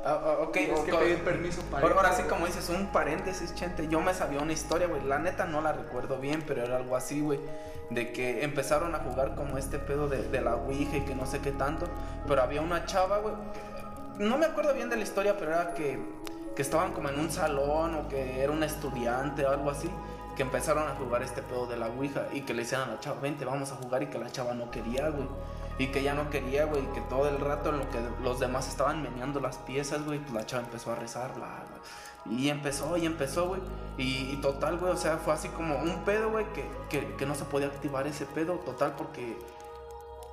Ah, 0.04 0.20
ah, 0.22 0.38
ok, 0.42 0.52
Tienes 0.52 0.82
que 0.82 0.94
pedir 0.94 1.24
permiso 1.24 1.62
para 1.72 1.84
Ahora, 1.84 1.96
ahora 1.96 2.12
sí, 2.12 2.24
como 2.24 2.46
dices, 2.46 2.68
un 2.68 2.88
paréntesis, 2.88 3.56
Chente. 3.56 3.88
Yo 3.88 4.02
me 4.02 4.14
sabía 4.14 4.42
una 4.42 4.52
historia, 4.52 4.88
güey. 4.88 5.02
La 5.06 5.18
neta 5.18 5.46
no 5.46 5.62
la 5.62 5.72
recuerdo 5.72 6.18
bien, 6.18 6.44
pero 6.46 6.66
era 6.66 6.76
algo 6.76 6.98
así, 6.98 7.22
güey. 7.22 7.40
De 7.90 8.12
que 8.12 8.44
empezaron 8.44 8.94
a 8.96 9.00
jugar 9.00 9.34
como 9.36 9.58
este 9.58 9.80
pedo 9.80 10.10
de, 10.10 10.28
de 10.28 10.42
la 10.42 10.58
Ouija 10.58 10.98
y 10.98 11.02
que 11.06 11.16
no 11.16 11.26
sé 11.26 11.40
qué 11.40 11.54
tanto. 11.54 11.88
Pero 12.28 12.42
había 12.42 12.62
una 12.62 12.86
chava, 12.86 13.20
güey. 13.20 13.34
No 14.20 14.38
me 14.40 14.48
acuerdo 14.48 14.74
bien 14.74 14.90
de 14.90 14.96
la 14.96 15.04
historia, 15.04 15.38
pero 15.38 15.52
era 15.52 15.76
que, 15.76 16.00
que 16.56 16.62
estaban 16.64 16.92
como 16.94 17.10
en 17.10 17.20
un 17.20 17.30
salón 17.30 17.94
o 17.96 18.08
que 18.08 18.42
era 18.42 18.52
un 18.52 18.64
estudiante 18.64 19.46
o 19.46 19.52
algo 19.52 19.70
así. 19.70 19.90
Que 20.36 20.44
empezaron 20.44 20.88
a 20.88 20.96
jugar 20.96 21.22
este 21.22 21.42
pedo 21.42 21.68
de 21.68 21.78
la 21.78 21.88
Ouija 21.88 22.28
y 22.32 22.42
que 22.42 22.54
le 22.54 22.64
decían 22.64 22.82
a 22.82 22.88
la 22.88 23.00
chava, 23.00 23.20
vente, 23.20 23.46
vamos 23.46 23.72
a 23.72 23.76
jugar. 23.76 24.02
Y 24.04 24.08
que 24.08 24.18
la 24.18 24.32
chava 24.32 24.54
no 24.54 24.72
quería, 24.72 25.10
güey. 25.10 25.28
Y 25.80 25.88
que 25.88 26.02
ya 26.02 26.16
no 26.16 26.32
quería, 26.32 26.66
güey, 26.66 26.82
que 26.94 27.02
todo 27.02 27.30
el 27.30 27.40
rato 27.40 27.70
en 27.70 27.80
lo 27.80 27.90
que 27.92 28.00
los 28.24 28.40
demás 28.40 28.68
estaban 28.68 29.04
meneando 29.04 29.40
las 29.40 29.58
piezas, 29.58 30.04
güey, 30.04 30.18
pues 30.18 30.34
la 30.34 30.46
chava 30.46 30.64
empezó 30.64 30.92
a 30.92 30.96
rezar, 30.96 31.34
bla, 31.36 31.46
bla. 31.46 32.36
Y 32.36 32.50
empezó, 32.50 32.98
y 32.98 33.06
empezó, 33.06 33.48
güey. 33.50 33.62
Y, 33.98 34.32
y 34.32 34.40
total, 34.42 34.78
güey, 34.78 34.92
o 34.92 34.98
sea, 34.98 35.18
fue 35.18 35.34
así 35.34 35.50
como 35.50 35.78
un 35.78 36.04
pedo, 36.04 36.32
güey, 36.32 36.46
que, 36.54 36.68
que, 36.90 37.16
que 37.16 37.26
no 37.28 37.36
se 37.36 37.46
podía 37.46 37.68
activar 37.68 38.08
ese 38.08 38.26
pedo, 38.26 38.56
total, 38.56 38.96
porque 38.98 39.38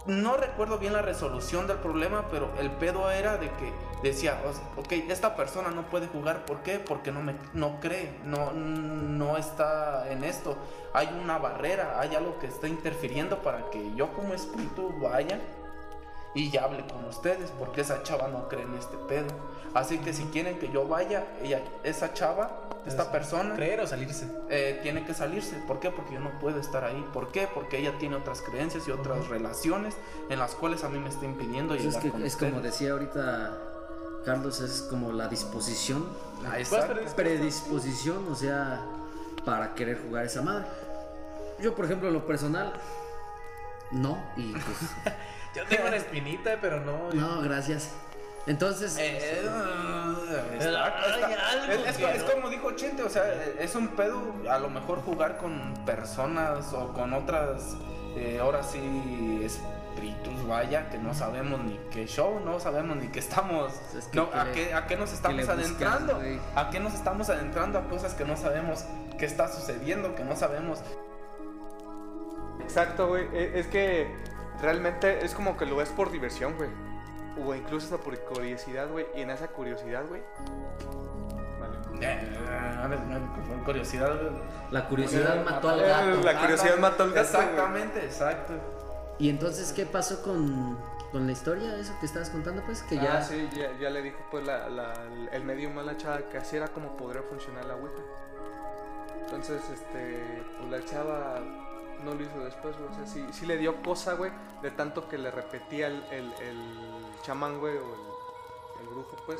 no 0.06 0.36
recuerdo 0.36 0.78
bien 0.78 0.92
la 0.92 1.02
resolución 1.02 1.66
del 1.66 1.78
problema, 1.78 2.26
pero 2.30 2.50
el 2.58 2.70
pedo 2.70 3.10
era 3.10 3.38
de 3.38 3.50
que 3.52 3.72
decía, 4.02 4.38
ok, 4.76 4.92
esta 5.08 5.34
persona 5.34 5.70
no 5.70 5.82
puede 5.88 6.08
jugar, 6.08 6.44
¿por 6.44 6.58
qué? 6.58 6.78
Porque 6.78 7.10
no 7.10 7.22
me 7.22 7.34
no 7.54 7.80
cree, 7.80 8.18
no, 8.24 8.52
no 8.52 9.36
está 9.38 10.10
en 10.10 10.24
esto. 10.24 10.56
Hay 10.92 11.08
una 11.22 11.38
barrera, 11.38 11.98
hay 11.98 12.14
algo 12.14 12.38
que 12.38 12.46
está 12.46 12.68
interfiriendo 12.68 13.38
para 13.38 13.70
que 13.70 13.94
yo 13.94 14.12
como 14.12 14.34
espíritu 14.34 14.92
vaya 15.00 15.40
y 16.34 16.50
ya 16.50 16.64
hable 16.64 16.84
con 16.86 17.04
ustedes, 17.06 17.50
porque 17.52 17.80
esa 17.80 18.02
chava 18.02 18.28
no 18.28 18.48
cree 18.48 18.64
en 18.64 18.74
este 18.74 18.96
pedo. 18.96 19.28
Así 19.72 19.98
que 19.98 20.12
si 20.12 20.24
quieren 20.24 20.58
que 20.58 20.68
yo 20.70 20.86
vaya, 20.86 21.24
ella, 21.40 21.62
esa 21.82 22.12
chava, 22.12 22.63
esta 22.86 23.10
persona, 23.10 23.54
Creer 23.54 23.80
o 23.80 23.86
salirse. 23.86 24.26
eh, 24.50 24.78
tiene 24.82 25.04
que 25.04 25.14
salirse. 25.14 25.56
¿Por 25.66 25.80
qué? 25.80 25.90
Porque 25.90 26.14
yo 26.14 26.20
no 26.20 26.30
puedo 26.38 26.60
estar 26.60 26.84
ahí. 26.84 27.04
¿Por 27.12 27.32
qué? 27.32 27.48
Porque 27.52 27.78
ella 27.78 27.96
tiene 27.98 28.16
otras 28.16 28.42
creencias 28.42 28.86
y 28.86 28.90
otras 28.90 29.28
relaciones 29.28 29.94
en 30.28 30.38
las 30.38 30.54
cuales 30.54 30.84
a 30.84 30.88
mí 30.88 30.98
me 30.98 31.08
está 31.08 31.24
impidiendo 31.24 31.74
Pues 31.74 31.80
es 31.80 31.86
llegar 31.86 32.02
que 32.02 32.10
con 32.10 32.22
es 32.24 32.36
como 32.36 32.60
decía 32.60 32.92
ahorita 32.92 33.58
Carlos, 34.24 34.60
es 34.60 34.82
como 34.90 35.12
la 35.12 35.28
disposición, 35.28 36.04
Ah, 36.44 36.50
¿Vas 36.50 36.58
exacto. 36.60 36.94
predispuesto? 36.94 37.16
predisposición, 37.22 38.26
o 38.30 38.34
sea, 38.34 38.80
para 39.44 39.74
querer 39.74 39.98
jugar 40.02 40.24
esa 40.26 40.42
madre. 40.42 40.66
Yo, 41.60 41.74
por 41.74 41.84
ejemplo, 41.86 42.08
en 42.08 42.14
lo 42.14 42.26
personal, 42.26 42.72
no, 43.92 44.18
y 44.36 44.52
pues, 44.52 44.64
Yo 45.54 45.64
tengo 45.68 45.86
una 45.86 45.96
espinita, 45.96 46.58
pero 46.60 46.80
no. 46.80 47.12
no, 47.12 47.40
gracias. 47.42 47.90
Entonces, 48.46 48.96
Eh, 48.98 49.42
está- 50.58 50.86
algo 50.86 52.08
es, 52.12 52.22
como 52.24 52.50
dijo 52.50 52.72
Chente, 52.72 53.02
o 53.02 53.08
sea, 53.08 53.24
es 53.58 53.74
un 53.74 53.88
pedo 53.88 54.20
a 54.50 54.58
lo 54.58 54.68
mejor 54.68 55.00
jugar 55.02 55.38
con 55.38 55.72
personas 55.86 56.72
o 56.74 56.92
con 56.92 57.14
otras, 57.14 57.74
eh, 58.16 58.38
ahora 58.40 58.62
sí, 58.62 59.40
espíritus, 59.42 60.46
vaya, 60.46 60.90
que 60.90 60.98
no 60.98 61.14
sabemos 61.14 61.60
ni 61.64 61.78
qué 61.90 62.06
show, 62.06 62.38
no 62.44 62.60
sabemos 62.60 62.98
ni 62.98 63.08
qué 63.08 63.20
estamos, 63.20 63.72
Es 63.96 64.06
que 64.06 64.16
no, 64.18 64.30
que 64.30 64.36
a, 64.38 64.44
le- 64.44 64.52
qué, 64.52 64.74
a 64.74 64.86
qué 64.86 64.96
nos 64.96 65.12
estamos 65.12 65.38
buscas, 65.38 65.56
adentrando, 65.58 66.20
a 66.54 66.70
qué 66.70 66.80
nos 66.80 66.94
estamos 66.94 67.30
adentrando 67.30 67.78
a 67.78 67.88
cosas 67.88 68.12
que 68.14 68.24
no 68.26 68.36
sabemos 68.36 68.84
qué 69.18 69.24
está 69.24 69.48
sucediendo, 69.48 70.14
que 70.14 70.24
no 70.24 70.36
sabemos. 70.36 70.80
Exacto, 72.60 73.08
güey. 73.08 73.26
E- 73.32 73.58
Es 73.58 73.66
que 73.68 74.14
realmente 74.60 75.24
es 75.24 75.34
como 75.34 75.56
que 75.56 75.66
lo 75.66 75.76
ves 75.76 75.88
por 75.90 76.10
diversión, 76.10 76.56
güey. 76.56 76.70
O 77.42 77.54
incluso 77.54 77.94
hasta 77.94 78.04
por 78.04 78.18
curiosidad, 78.20 78.88
güey. 78.90 79.06
Y 79.16 79.22
en 79.22 79.30
esa 79.30 79.48
curiosidad, 79.48 80.04
güey. 80.08 80.22
Vale, 81.60 81.78
Eh, 82.00 82.30
curiosidad. 83.64 84.14
La 84.70 84.88
curiosidad 84.88 85.36
Eh, 85.38 85.44
mató 85.44 85.68
al 85.70 85.80
gato. 85.80 86.22
la- 86.22 86.40
curiosidad 86.40 86.76
mató 86.78 87.02
al 87.04 87.12
gato. 87.12 87.26
Exactamente, 87.26 88.04
exacto. 88.04 88.54
Y 89.18 89.28
entonces, 89.30 89.72
¿qué 89.72 89.86
pasó 89.86 90.22
con, 90.22 90.76
con 91.12 91.26
la 91.26 91.32
historia? 91.32 91.76
Eso 91.76 91.94
que 92.00 92.06
estabas 92.06 92.30
contando, 92.30 92.62
pues, 92.66 92.82
que 92.82 92.96
ya... 92.96 93.18
Ah, 93.18 93.22
sí, 93.22 93.48
ya, 93.56 93.70
ya 93.78 93.90
le 93.90 94.02
dijo 94.02 94.18
pues 94.30 94.44
la, 94.44 94.68
la- 94.68 94.94
el 95.32 95.44
medium 95.44 95.78
a 95.78 95.82
la 95.82 95.96
chava 95.96 96.18
que 96.30 96.38
así 96.38 96.56
era 96.56 96.68
como 96.68 96.96
podría 96.96 97.22
funcionar 97.22 97.64
la 97.64 97.74
Ouija. 97.76 98.02
Entonces, 99.24 99.62
este, 99.72 100.44
pues 100.58 100.70
la 100.70 100.84
chava 100.84 101.40
no 102.04 102.14
lo 102.14 102.22
hizo 102.22 102.38
después, 102.44 102.76
güey. 102.76 102.90
O 102.90 102.94
sea, 102.94 103.06
sí, 103.06 103.24
sí 103.32 103.46
le 103.46 103.56
dio 103.56 103.80
cosa, 103.82 104.14
güey, 104.14 104.30
de 104.62 104.70
tanto 104.72 105.08
que 105.08 105.16
le 105.16 105.30
repetía 105.30 105.86
el, 105.86 106.04
el, 106.10 106.32
el 106.42 107.03
chamán, 107.24 107.58
güey, 107.58 107.76
o 107.76 107.94
el, 107.94 108.82
el 108.82 108.88
brujo, 108.88 109.16
pues, 109.26 109.38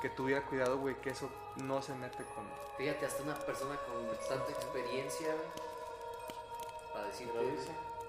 que 0.00 0.10
tuviera 0.10 0.42
cuidado, 0.42 0.78
güey, 0.78 0.94
que 1.00 1.10
eso 1.10 1.28
no 1.56 1.82
se 1.82 1.94
mete 1.94 2.24
con... 2.34 2.44
Fíjate, 2.76 3.06
hasta 3.06 3.22
una 3.22 3.34
persona 3.34 3.76
con 3.76 4.06
tanta 4.28 4.52
experiencia, 4.52 5.34
para 6.92 7.06
decir 7.06 7.28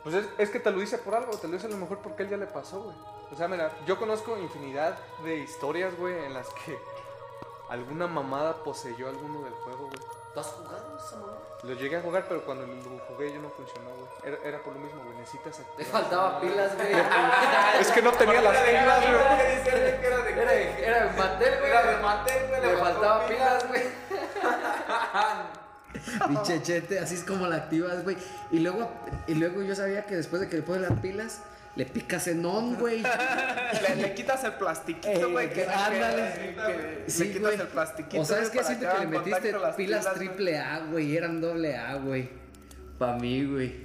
Pues 0.04 0.16
es, 0.16 0.28
es 0.38 0.50
que 0.50 0.60
te 0.60 0.72
lo 0.72 0.80
dice 0.80 0.98
por 1.00 1.16
algo, 1.16 1.36
te 1.38 1.48
lo 1.48 1.54
dice 1.54 1.68
a 1.68 1.72
lo 1.72 1.78
mejor 1.78 2.00
porque 2.00 2.24
él 2.24 2.30
ya 2.30 2.38
le 2.38 2.46
pasó, 2.46 2.84
güey. 2.84 2.96
O 3.32 3.36
sea, 3.36 3.48
mira, 3.48 3.76
yo 3.86 3.98
conozco 3.98 4.38
infinidad 4.38 5.00
de 5.24 5.38
historias, 5.38 5.96
güey, 5.98 6.26
en 6.26 6.34
las 6.34 6.50
que 6.50 6.78
alguna 7.70 8.08
mamada 8.08 8.64
poseyó 8.64 9.08
alguno 9.10 9.44
del 9.44 9.54
juego, 9.54 9.88
güey. 9.88 10.19
¿Tú 10.34 10.40
has 10.40 10.48
jugado 10.48 10.98
esa 10.98 11.16
mamá? 11.18 11.34
Lo 11.64 11.74
llegué 11.74 11.98
a 11.98 12.02
jugar, 12.02 12.26
pero 12.30 12.46
cuando 12.46 12.66
lo 12.68 13.00
jugué 13.08 13.34
yo 13.34 13.42
no 13.42 13.50
funcionó, 13.50 13.90
güey. 13.90 14.08
Era, 14.24 14.38
era 14.48 14.64
por 14.64 14.74
lo 14.74 14.80
mismo, 14.80 15.04
güey. 15.04 15.18
Necesitas 15.18 15.60
Le 15.60 15.66
activar. 15.66 15.92
faltaba 15.92 16.40
pilas, 16.42 16.76
güey. 16.76 16.88
Es 17.82 17.92
que 17.92 18.02
no 18.02 18.12
tenía 18.14 18.42
las 18.42 18.58
pilas, 18.58 19.02
güey. 19.02 19.16
Era 19.16 20.18
de 20.24 20.32
Era, 20.42 20.52
de- 20.52 20.86
era 20.86 21.04
de 21.06 21.14
Mattel, 21.18 21.60
güey. 21.60 21.72
Era 21.72 21.84
de 21.84 21.98
Mattel, 22.02 22.48
güey, 22.48 22.62
Le 22.62 22.78
faltaba 22.78 23.28
pilas. 23.28 23.64
pilas, 23.64 23.68
güey. 23.68 23.84
Pinche 26.28 26.62
chete, 26.62 27.00
así 27.00 27.16
es 27.16 27.24
como 27.24 27.48
la 27.48 27.56
activas, 27.58 28.04
güey. 28.04 28.18
Y 28.52 28.60
luego, 28.60 28.90
y 29.28 29.34
luego 29.36 29.62
yo 29.62 29.76
sabía 29.76 30.06
que 30.06 30.16
después 30.16 30.42
de 30.42 30.48
que 30.50 30.58
le 30.58 30.62
pones 30.62 30.88
las 30.88 31.00
pilas, 31.00 31.42
le 31.80 31.86
picas 31.86 32.28
en 32.28 32.46
on, 32.46 32.76
güey. 32.76 33.02
Le, 33.82 33.96
le 33.96 34.14
quitas 34.14 34.44
el 34.44 34.54
plastiquito, 34.54 35.10
Eh, 35.10 35.26
güey. 35.32 35.48
que- 35.50 35.64
que- 35.64 35.70
ándale. 35.70 36.34
que- 36.34 36.56
que- 37.06 37.10
Sí, 37.10 37.20
le 37.24 37.28
quitas 37.30 37.42
güey. 37.42 37.62
el 37.62 37.68
plastiquito. 37.68 38.22
O 38.22 38.26
sabes 38.26 38.50
güey, 38.50 38.52
qué, 38.52 38.58
para 38.58 38.68
siento 38.68 38.96
que 38.96 39.00
le 39.00 39.08
metiste 39.08 39.54
pilas 39.78 40.06
güey. 40.06 40.16
triple 40.18 40.58
A, 40.60 40.80
güey. 40.80 41.16
Eran 41.18 41.40
doble 41.40 41.78
A, 41.78 41.96
güey. 41.96 42.30
Pa' 42.98 43.14
mí, 43.14 43.46
güey. 43.46 43.84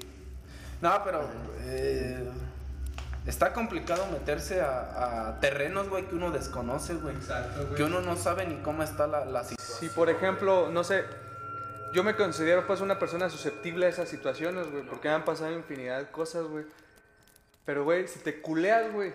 No, 0.83 1.02
pero 1.04 1.28
eh, 1.61 2.28
está 3.26 3.52
complicado 3.52 4.07
meterse 4.11 4.61
a, 4.61 5.28
a 5.28 5.40
terrenos, 5.40 5.88
güey, 5.88 6.04
que 6.09 6.16
uno 6.16 6.30
desconoce, 6.33 6.94
güey. 6.94 7.14
Que 7.76 7.85
uno 7.85 8.00
no 8.00 8.16
sabe 8.16 8.46
ni 8.46 8.57
cómo 8.57 8.83
está 8.83 9.07
la, 9.07 9.24
la 9.24 9.44
situación. 9.44 9.78
Si, 9.78 9.88
por 9.88 10.11
ejemplo, 10.11 10.68
no 10.70 10.83
sé, 10.83 11.04
yo 11.92 12.02
me 12.02 12.16
considero 12.16 12.66
pues 12.66 12.80
una 12.80 12.98
persona 12.98 13.30
susceptible 13.30 13.87
a 13.87 13.88
esas 13.88 14.09
situaciones, 14.09 14.68
güey, 14.70 14.83
porque 14.85 15.09
me 15.09 15.14
han 15.14 15.24
pasado 15.24 15.52
infinidad 15.52 15.98
de 16.00 16.07
cosas, 16.11 16.42
güey. 16.44 16.64
Pero, 17.64 17.85
güey, 17.85 18.07
si 18.09 18.18
te 18.18 18.40
culeas, 18.40 18.92
güey, 18.92 19.12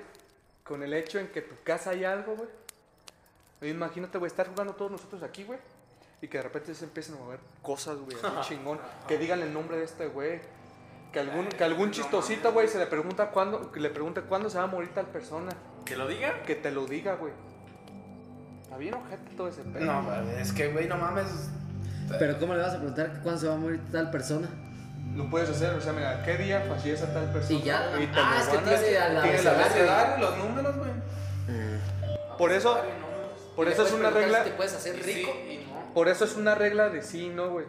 con 0.63 0.83
el 0.83 0.93
hecho 0.93 1.19
en 1.19 1.27
que 1.27 1.41
tu 1.41 1.55
casa 1.63 1.91
hay 1.91 2.03
algo, 2.03 2.35
güey. 2.35 3.71
Imagínate, 3.71 4.17
güey, 4.17 4.29
estar 4.29 4.47
jugando 4.47 4.73
todos 4.73 4.91
nosotros 4.91 5.21
aquí, 5.23 5.43
güey. 5.43 5.59
Y 6.21 6.27
que 6.27 6.37
de 6.37 6.43
repente 6.43 6.73
se 6.75 6.85
empiecen 6.85 7.15
a 7.15 7.19
mover 7.19 7.39
cosas, 7.61 7.97
güey, 7.97 8.17
así 8.17 8.49
chingón. 8.55 8.79
Que 9.07 9.17
digan 9.17 9.41
el 9.41 9.53
nombre 9.53 9.77
de 9.77 9.83
este 9.83 10.07
güey. 10.07 10.41
Que 11.13 11.19
algún, 11.19 11.47
que 11.47 11.63
algún 11.63 11.91
chistosito, 11.91 12.51
güey, 12.53 12.67
se 12.67 12.77
le 12.77 12.85
pregunta 12.85 13.31
cuándo, 13.31 13.71
que 13.71 13.79
le 13.79 13.89
pregunte 13.89 14.21
cuándo 14.21 14.49
se 14.49 14.57
va 14.59 14.65
a 14.65 14.67
morir 14.67 14.93
tal 14.93 15.07
persona. 15.07 15.51
¿Que 15.85 15.95
lo 15.95 16.07
diga? 16.07 16.43
Que 16.43 16.55
te 16.55 16.71
lo 16.71 16.85
diga, 16.85 17.15
güey. 17.15 17.33
Está 18.61 18.77
bien 18.77 18.93
ojete 18.93 19.35
todo 19.35 19.47
ese 19.47 19.63
pedo. 19.63 19.85
No, 19.85 20.03
güey, 20.03 20.39
es 20.39 20.53
que, 20.53 20.71
güey, 20.71 20.87
no 20.87 20.97
mames. 20.97 21.49
Pero 22.19 22.39
¿cómo 22.39 22.53
le 22.53 22.61
vas 22.61 22.73
a 22.73 22.77
preguntar 22.77 23.21
cuándo 23.23 23.41
se 23.41 23.47
va 23.47 23.55
a 23.55 23.57
morir 23.57 23.81
tal 23.91 24.11
persona? 24.11 24.47
Lo 25.19 25.29
puedes 25.29 25.49
hacer, 25.49 25.73
o 25.73 25.81
sea, 25.81 25.91
mira, 25.91 26.23
¿qué 26.23 26.37
día 26.37 26.63
fallece 26.65 27.05
tal 27.07 27.25
persona? 27.33 27.59
Y 27.59 27.61
ya, 27.63 27.89
te 27.91 28.09
ah, 28.15 28.35
lo 28.37 28.39
es 28.41 28.47
que 28.47 28.57
a- 28.57 28.61
tiene 28.63 28.97
a 28.97 29.09
la- 29.09 29.21
la 30.11 30.17
los 30.17 30.37
números, 30.37 30.77
güey. 30.77 30.91
Por 32.37 32.53
eso, 32.53 32.79
por 33.53 33.67
Y 33.67 33.71
eso 33.71 33.85
es 33.85 33.91
una 33.91 34.09
regla, 34.11 34.43
si 34.45 34.49
te 34.51 34.55
puedes 34.55 34.73
hacer 34.73 34.95
rico. 35.03 35.31
y 35.49 35.57
no. 35.57 35.93
por 35.93 36.07
eso 36.07 36.23
es 36.23 36.37
una 36.37 36.55
regla 36.55 36.87
de 36.89 37.01
sí 37.01 37.25
y 37.25 37.29
no, 37.29 37.49
güey. 37.49 37.65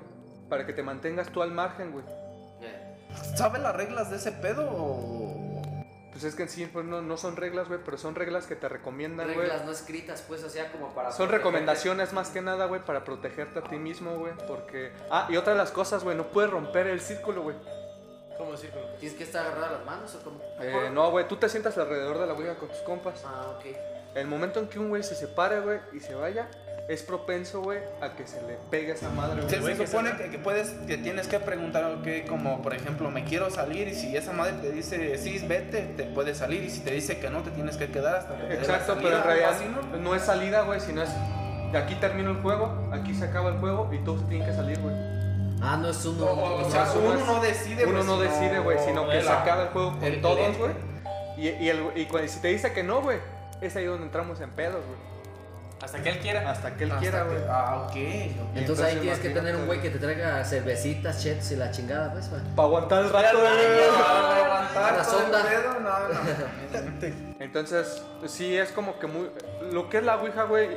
Para 0.48 0.64
que 0.64 0.72
te 0.72 0.84
mantengas 0.84 1.28
tú 1.30 1.42
al 1.42 1.50
margen, 1.50 1.90
güey. 1.90 2.04
¿Sabes 3.34 3.60
las 3.62 3.74
reglas 3.74 4.10
de 4.10 4.16
ese 4.18 4.30
pedo 4.30 4.70
o.? 4.70 5.39
Pues 6.20 6.34
es 6.34 6.36
que 6.36 6.42
en 6.42 6.48
sí 6.50 6.66
pues, 6.66 6.84
no, 6.84 7.00
no 7.00 7.16
son 7.16 7.34
reglas, 7.36 7.68
güey, 7.68 7.80
pero 7.82 7.96
son 7.96 8.14
reglas 8.14 8.46
que 8.46 8.54
te 8.54 8.68
recomiendan, 8.68 9.26
güey. 9.26 9.38
Reglas 9.38 9.64
no 9.64 9.72
escritas, 9.72 10.22
pues, 10.28 10.44
o 10.44 10.50
sea, 10.50 10.70
como 10.70 10.92
para. 10.92 11.12
Son 11.12 11.28
protegerte. 11.28 11.38
recomendaciones 11.38 12.12
más 12.12 12.28
que 12.28 12.42
nada, 12.42 12.66
güey, 12.66 12.84
para 12.84 13.04
protegerte 13.04 13.60
a 13.60 13.62
ti 13.62 13.76
mismo, 13.76 14.18
güey. 14.18 14.34
Porque. 14.46 14.92
Ah, 15.10 15.28
y 15.30 15.38
otra 15.38 15.54
de 15.54 15.58
las 15.58 15.70
cosas, 15.70 16.04
güey, 16.04 16.18
no 16.18 16.26
puedes 16.26 16.50
romper 16.50 16.88
el 16.88 17.00
círculo, 17.00 17.40
güey. 17.40 17.56
¿Cómo 18.36 18.54
círculo? 18.54 18.84
¿Tienes 18.98 19.16
que 19.16 19.24
estar 19.24 19.46
agarrado 19.46 19.76
a 19.76 19.78
las 19.78 19.86
manos 19.86 20.14
o 20.14 20.22
cómo? 20.22 20.42
Eh, 20.60 20.90
no, 20.92 21.10
güey, 21.10 21.26
tú 21.26 21.36
te 21.36 21.48
sientas 21.48 21.78
alrededor 21.78 22.18
de 22.18 22.26
la 22.26 22.34
ouija 22.34 22.54
con 22.56 22.68
tus 22.68 22.80
compas. 22.80 23.22
Ah, 23.24 23.56
ok. 23.56 23.74
El 24.14 24.26
momento 24.26 24.60
en 24.60 24.68
que 24.68 24.78
un 24.78 24.90
güey 24.90 25.02
se 25.02 25.14
separe, 25.14 25.60
güey, 25.60 25.80
y 25.94 26.00
se 26.00 26.14
vaya, 26.14 26.50
es 26.88 27.02
propenso, 27.02 27.62
güey, 27.62 27.78
a 28.00 28.14
que 28.16 28.26
se 28.26 28.42
le 28.42 28.54
pegue 28.70 28.92
esa 28.92 29.10
madre, 29.10 29.42
güey. 29.42 29.76
se 29.76 29.86
supone 29.86 30.16
que, 30.16 30.30
que 30.30 30.38
puedes, 30.38 30.70
que 30.88 30.96
tienes 30.98 31.28
que 31.28 31.38
preguntar 31.38 31.84
algo 31.84 32.02
que, 32.02 32.24
como 32.26 32.62
por 32.62 32.74
ejemplo, 32.74 33.10
me 33.10 33.24
quiero 33.24 33.48
salir 33.50 33.86
y 33.88 33.94
si 33.94 34.16
esa 34.16 34.32
madre 34.32 34.54
te 34.60 34.72
dice 34.72 35.16
sí, 35.18 35.44
vete, 35.46 35.82
te 35.96 36.04
puedes 36.04 36.38
salir 36.38 36.64
y 36.64 36.70
si 36.70 36.80
te 36.80 36.90
dice 36.92 37.18
que 37.20 37.30
no, 37.30 37.42
te 37.42 37.50
tienes 37.50 37.76
que 37.76 37.90
quedar 37.90 38.16
hasta 38.16 38.34
que 38.36 38.42
te 38.42 38.48
dé 38.48 38.54
la 38.56 38.60
Exacto, 38.60 38.94
salida, 38.94 39.02
pero 39.08 39.16
en 39.18 39.24
realidad 39.24 39.50
así, 39.50 39.64
¿no? 39.66 39.98
no 39.98 40.14
es 40.16 40.22
salida, 40.22 40.62
güey, 40.62 40.80
sino 40.80 41.02
es 41.02 41.10
aquí 41.74 41.94
termina 41.96 42.30
el 42.30 42.36
juego, 42.42 42.88
aquí 42.92 43.14
se 43.14 43.24
acaba 43.24 43.50
el 43.50 43.58
juego 43.58 43.88
y 43.92 43.98
todos 43.98 44.28
tienen 44.28 44.48
que 44.48 44.54
salir, 44.54 44.78
güey. 44.80 44.94
Ah, 45.62 45.76
no 45.80 45.90
es 45.90 46.04
uno. 46.06 46.24
O, 46.24 46.54
o 46.56 46.60
no, 46.62 46.70
sea, 46.70 46.90
uno 46.96 47.24
no 47.26 47.40
decide, 47.42 47.84
Uno 47.84 47.92
güey, 48.02 48.06
no 48.06 48.14
sino- 48.16 48.20
decide, 48.32 48.58
güey, 48.60 48.78
sino 48.84 49.08
que 49.08 49.20
se 49.22 49.28
acaba 49.28 49.64
el 49.64 49.68
juego 49.68 49.90
con 49.92 50.04
el- 50.04 50.20
todos, 50.22 50.56
güey. 50.58 50.72
Y, 51.36 51.48
y, 51.50 51.68
el- 51.68 51.92
y 51.94 52.06
cuando- 52.06 52.28
si 52.32 52.40
te 52.40 52.48
dice 52.48 52.72
que 52.72 52.82
no, 52.82 53.02
güey, 53.02 53.18
es 53.60 53.76
ahí 53.76 53.84
donde 53.84 54.06
entramos 54.06 54.40
en 54.40 54.50
pedos, 54.50 54.82
güey. 54.86 55.09
Hasta 55.82 56.02
que 56.02 56.10
él 56.10 56.18
quiera. 56.18 56.50
Hasta 56.50 56.74
que 56.76 56.84
él 56.84 56.90
Hasta 56.90 57.00
quiera, 57.00 57.22
que- 57.24 57.28
güey. 57.30 57.42
Ah, 57.48 57.76
ok. 57.84 57.90
ok. 57.90 57.96
Entonces, 57.96 58.56
Entonces, 58.56 58.84
ahí 58.86 58.96
tienes 58.96 59.18
que 59.18 59.30
tener 59.30 59.56
un 59.56 59.66
güey 59.66 59.80
que 59.80 59.90
te 59.90 59.98
traiga 59.98 60.44
cervecitas, 60.44 61.22
chetos 61.22 61.50
y 61.52 61.56
la 61.56 61.70
chingada, 61.70 62.12
pues, 62.12 62.26
pa. 62.28 62.36
Para 62.54 62.66
aguantar 62.68 63.04
el 63.04 63.10
rato, 63.10 63.38
güey. 63.38 63.90
Para 63.98 64.44
aguantar 64.44 64.96
La 64.98 65.04
sonda. 65.04 65.42
pedo, 65.42 65.80
no, 65.80 65.98
no. 66.08 67.34
Entonces, 67.40 68.02
sí 68.26 68.56
es 68.56 68.70
como 68.72 68.98
que 68.98 69.06
muy. 69.06 69.30
Lo 69.72 69.88
que 69.88 69.98
es 69.98 70.04
la 70.04 70.16
Ouija, 70.16 70.44
güey, 70.44 70.68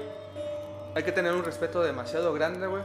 hay 0.96 1.04
que 1.04 1.12
tener 1.12 1.34
un 1.34 1.44
respeto 1.44 1.82
demasiado 1.84 2.34
grande, 2.34 2.68
güey. 2.68 2.84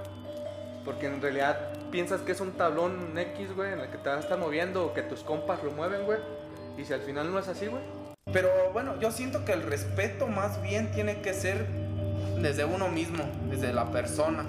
Porque 0.84 1.06
en 1.06 1.20
realidad 1.20 1.58
piensas 1.90 2.22
que 2.22 2.32
es 2.32 2.40
un 2.40 2.52
tablón 2.52 3.16
X, 3.16 3.54
güey, 3.54 3.72
en 3.72 3.80
el 3.80 3.90
que 3.90 3.98
te 3.98 4.08
vas 4.08 4.18
a 4.18 4.20
estar 4.20 4.38
moviendo 4.38 4.86
o 4.86 4.94
que 4.94 5.02
tus 5.02 5.22
compas 5.22 5.62
lo 5.62 5.70
mueven, 5.70 6.04
güey. 6.04 6.18
Y 6.76 6.84
si 6.84 6.92
al 6.94 7.00
final 7.02 7.30
no 7.32 7.38
es 7.38 7.46
así, 7.48 7.66
güey. 7.66 7.82
Pero 8.32 8.48
bueno, 8.72 8.98
yo 9.00 9.10
siento 9.10 9.44
que 9.44 9.52
el 9.52 9.62
respeto 9.62 10.26
más 10.26 10.60
bien 10.62 10.90
tiene 10.92 11.20
que 11.20 11.32
ser 11.34 11.66
desde 12.40 12.64
uno 12.64 12.88
mismo, 12.88 13.24
desde 13.50 13.72
la 13.72 13.90
persona. 13.90 14.44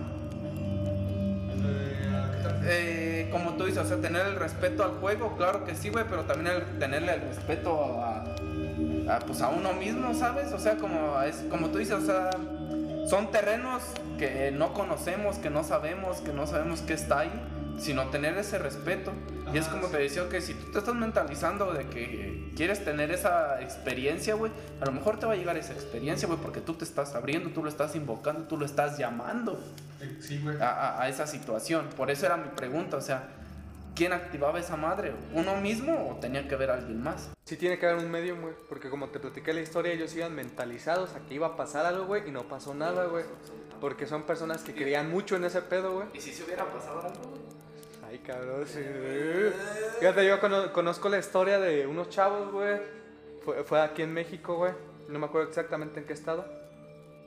Eh, 2.65 3.29
como 3.31 3.53
tú 3.53 3.65
dices, 3.65 3.83
o 3.83 3.87
sea, 3.87 3.97
tener 3.97 4.25
el 4.25 4.35
respeto 4.35 4.83
al 4.83 4.91
juego, 4.91 5.35
claro 5.37 5.65
que 5.65 5.75
sí, 5.75 5.89
güey, 5.89 6.05
pero 6.09 6.23
también 6.23 6.55
el, 6.55 6.79
tenerle 6.79 7.13
el 7.15 7.21
respeto 7.21 8.01
a, 8.01 8.25
a, 9.09 9.19
pues 9.19 9.41
a 9.41 9.49
uno 9.49 9.73
mismo, 9.73 10.13
¿sabes? 10.13 10.51
O 10.51 10.59
sea, 10.59 10.75
como, 10.75 11.21
es, 11.21 11.43
como 11.49 11.69
tú 11.69 11.79
dices, 11.79 11.95
o 11.95 12.05
sea, 12.05 12.29
son 13.07 13.31
terrenos 13.31 13.81
que 14.17 14.51
no 14.51 14.73
conocemos, 14.73 15.37
que 15.37 15.49
no 15.49 15.63
sabemos, 15.63 16.17
que 16.17 16.33
no 16.33 16.45
sabemos 16.45 16.81
qué 16.81 16.93
está 16.93 17.19
ahí, 17.19 17.31
sino 17.79 18.09
tener 18.09 18.37
ese 18.37 18.57
respeto. 18.59 19.11
y 19.53 19.57
es 19.57 19.67
como 19.67 19.87
te 19.87 19.97
decía 19.97 20.27
que 20.29 20.41
si 20.41 20.53
tú 20.53 20.71
te 20.71 20.79
estás 20.79 20.93
mentalizando 20.95 21.73
de 21.73 21.85
que 21.87 22.51
quieres 22.55 22.83
tener 22.85 23.09
esa 23.11 23.61
experiencia, 23.61 24.35
güey, 24.35 24.51
a 24.81 24.85
lo 24.85 24.91
mejor 24.91 25.17
te 25.19 25.25
va 25.25 25.33
a 25.33 25.35
llegar 25.35 25.57
esa 25.57 25.73
experiencia, 25.73 26.27
güey, 26.27 26.39
porque 26.39 26.61
tú 26.61 26.73
te 26.75 26.83
estás 26.85 27.15
abriendo, 27.15 27.49
tú 27.49 27.63
lo 27.63 27.69
estás 27.69 27.95
invocando, 27.95 28.43
tú 28.47 28.57
lo 28.57 28.65
estás 28.65 28.97
llamando 28.97 29.59
Sí, 30.19 30.39
güey. 30.43 30.61
a, 30.61 30.69
a- 30.69 31.01
a 31.03 31.09
esa 31.09 31.25
situación. 31.25 31.87
Por 31.97 32.11
eso 32.11 32.25
era 32.25 32.37
mi 32.37 32.49
pregunta, 32.49 32.97
o 32.97 33.01
sea, 33.01 33.23
¿quién 33.95 34.13
activaba 34.13 34.59
esa 34.59 34.75
madre? 34.77 35.13
¿Uno 35.33 35.55
mismo 35.57 36.09
o 36.11 36.15
tenía 36.19 36.47
que 36.47 36.55
ver 36.55 36.69
alguien 36.71 37.01
más? 37.01 37.29
Sí 37.45 37.57
tiene 37.57 37.79
que 37.79 37.87
haber 37.87 38.05
un 38.05 38.11
medium, 38.11 38.41
güey. 38.41 38.53
Porque 38.69 38.89
como 38.89 39.07
te 39.09 39.19
platiqué 39.19 39.53
la 39.53 39.61
historia, 39.61 39.91
ellos 39.93 40.13
iban 40.15 40.35
mentalizados 40.35 41.15
a 41.15 41.19
que 41.27 41.33
iba 41.33 41.47
a 41.47 41.55
pasar 41.55 41.85
algo, 41.87 42.05
güey, 42.05 42.27
y 42.27 42.31
no 42.31 42.43
pasó 42.43 42.75
nada, 42.75 43.05
güey. 43.05 43.25
Porque 43.81 44.05
son 44.05 44.23
personas 44.23 44.61
que 44.61 44.75
creían 44.75 45.09
mucho 45.09 45.35
en 45.37 45.45
ese 45.45 45.61
pedo, 45.63 45.93
güey. 45.93 46.07
¿Y 46.13 46.19
si 46.21 46.31
se 46.33 46.43
hubiera 46.43 46.65
pasado 46.71 47.01
algo? 47.01 47.39
Ay, 48.19 48.23
cabrón, 48.25 48.65
sí. 48.67 48.83
Fíjate, 49.99 50.27
yo 50.27 50.39
cono- 50.39 50.71
conozco 50.73 51.09
la 51.09 51.17
historia 51.19 51.59
de 51.59 51.87
unos 51.87 52.09
chavos, 52.09 52.51
güey. 52.51 52.79
Fue, 53.43 53.63
fue 53.63 53.81
aquí 53.81 54.01
en 54.01 54.13
México, 54.13 54.55
güey. 54.57 54.73
No 55.07 55.19
me 55.19 55.25
acuerdo 55.25 55.47
exactamente 55.47 55.99
en 55.99 56.05
qué 56.05 56.13
estado. 56.13 56.45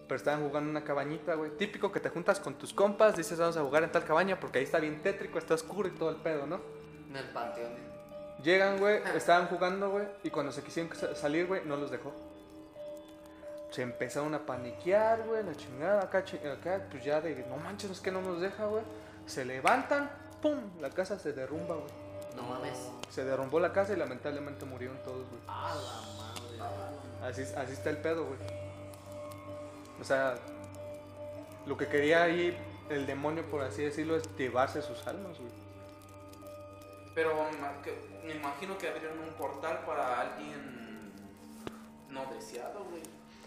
Pero 0.07 0.17
estaban 0.17 0.41
jugando 0.47 0.71
en 0.71 0.77
una 0.77 0.85
cabañita, 0.85 1.35
güey. 1.35 1.51
Típico 1.57 1.91
que 1.91 2.01
te 2.01 2.11
juntas 2.11 2.39
con 2.41 2.55
tus 2.55 2.73
compas, 2.75 3.17
dices 3.17 3.39
vamos 3.39 3.57
a 3.57 3.63
jugar 3.63 3.83
en 3.85 3.91
tal 3.93 4.05
cabaña 4.05 4.39
porque 4.39 4.59
ahí 4.59 4.65
está 4.65 4.79
bien 4.79 5.03
tétrico, 5.03 5.39
está 5.39 5.55
oscuro 5.55 5.89
y 5.89 5.93
todo 5.93 6.11
el 6.11 6.17
pedo, 6.17 6.47
¿no? 6.47 6.61
En 7.09 7.17
el 7.17 7.25
panteón. 7.31 7.73
Llegan, 8.43 8.79
güey, 8.79 9.01
estaban 9.17 9.47
jugando, 9.47 9.91
güey, 9.91 10.05
y 10.23 10.31
cuando 10.31 10.53
se 10.53 10.63
quisieron 10.63 10.95
sa- 10.95 11.15
salir, 11.15 11.47
güey, 11.47 11.63
no 11.65 11.77
los 11.77 11.91
dejó. 11.91 12.13
se 13.71 13.81
empezaron 13.83 14.35
a 14.35 14.45
paniquear, 14.45 15.23
güey, 15.27 15.43
la 15.45 15.55
chingada, 15.55 16.03
acá, 16.03 16.19
acá, 16.19 16.87
pues 16.91 17.03
ya 17.05 17.21
de, 17.23 17.35
no 17.49 17.57
manches, 17.57 17.91
es 17.91 18.01
que 18.01 18.11
no 18.11 18.21
nos 18.21 18.39
deja, 18.41 18.67
güey. 18.67 18.83
Se 19.25 19.47
levantan, 19.47 20.11
pum, 20.43 20.59
la 20.81 20.91
casa 20.91 21.19
se 21.19 21.33
derrumba, 21.33 21.77
güey. 21.77 21.91
No 22.37 22.43
mames. 22.43 22.79
Se 23.09 23.25
derrumbó 23.25 23.61
la 23.61 23.73
casa 23.73 23.93
y 23.93 23.97
lamentablemente 23.97 24.65
murieron 24.65 24.99
todos, 25.05 25.27
güey. 25.29 25.41
A 25.47 25.75
la 25.75 26.03
madre. 26.19 26.83
Así, 27.23 27.43
así 27.57 27.73
está 27.73 27.91
el 27.91 27.99
pedo, 27.99 28.27
güey. 28.27 28.39
O 30.01 30.05
sea, 30.05 30.35
lo 31.67 31.77
que 31.77 31.87
quería 31.87 32.25
ahí 32.25 32.57
el 32.91 33.07
demonio, 33.07 33.45
por 33.49 33.63
así 33.63 33.83
decirlo, 33.83 34.17
es 34.17 34.25
llevarse 34.37 34.83
sus 34.83 35.07
almas, 35.07 35.39
güey. 35.39 35.53
Pero 37.15 37.35
me 38.25 38.35
imagino 38.35 38.77
que 38.79 38.89
abrieron 38.89 39.19
un 39.19 39.35
portal 39.35 39.81
para 39.87 40.21
alguien 40.21 41.13
no 42.09 42.27
deseado, 42.35 42.85
güey. 42.85 43.03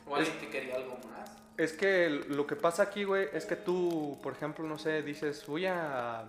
O 0.08 0.16
alguien 0.16 0.38
que 0.40 0.50
quería 0.50 0.76
algo 0.76 0.98
más. 1.10 1.32
Es 1.58 1.74
que 1.74 2.10
lo 2.10 2.46
que 2.46 2.56
pasa 2.56 2.84
aquí, 2.84 3.06
güey, 3.06 3.30
es 3.34 3.46
que 3.46 3.56
tú, 3.56 4.20
por 4.22 4.34
ejemplo, 4.34 4.66
no 4.66 4.78
sé, 4.78 5.02
dices, 5.02 5.46
voy 5.48 5.66
a... 5.66 6.26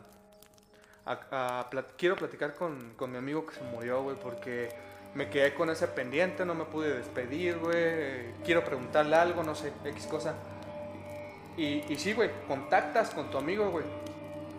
a- 1.06 1.60
a 1.60 1.70
plat- 1.70 1.92
quiero 1.96 2.16
platicar 2.16 2.54
con, 2.54 2.94
con 2.96 3.10
mi 3.12 3.18
amigo 3.18 3.46
que 3.46 3.54
se 3.54 3.62
murió, 3.62 4.02
güey, 4.02 4.16
porque 4.16 4.68
me 5.14 5.30
quedé 5.30 5.54
con 5.54 5.70
ese 5.70 5.86
pendiente, 5.88 6.44
no 6.44 6.54
me 6.54 6.64
pude 6.64 6.94
despedir, 6.94 7.58
güey. 7.58 8.32
Quiero 8.44 8.64
preguntarle 8.64 9.16
algo, 9.16 9.42
no 9.42 9.54
sé, 9.54 9.72
X 9.84 10.06
cosa. 10.06 10.34
Y, 11.56 11.84
y 11.90 11.96
sí, 11.96 12.12
güey, 12.12 12.30
contactas 12.48 13.10
con 13.10 13.30
tu 13.30 13.38
amigo, 13.38 13.70
güey. 13.70 13.84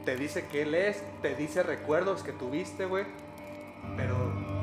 Te 0.05 0.15
dice 0.15 0.47
que 0.47 0.63
él 0.63 0.73
es, 0.73 1.03
te 1.21 1.35
dice 1.35 1.61
recuerdos 1.63 2.23
que 2.23 2.31
tuviste, 2.31 2.85
güey. 2.85 3.05
Pero 3.95 4.15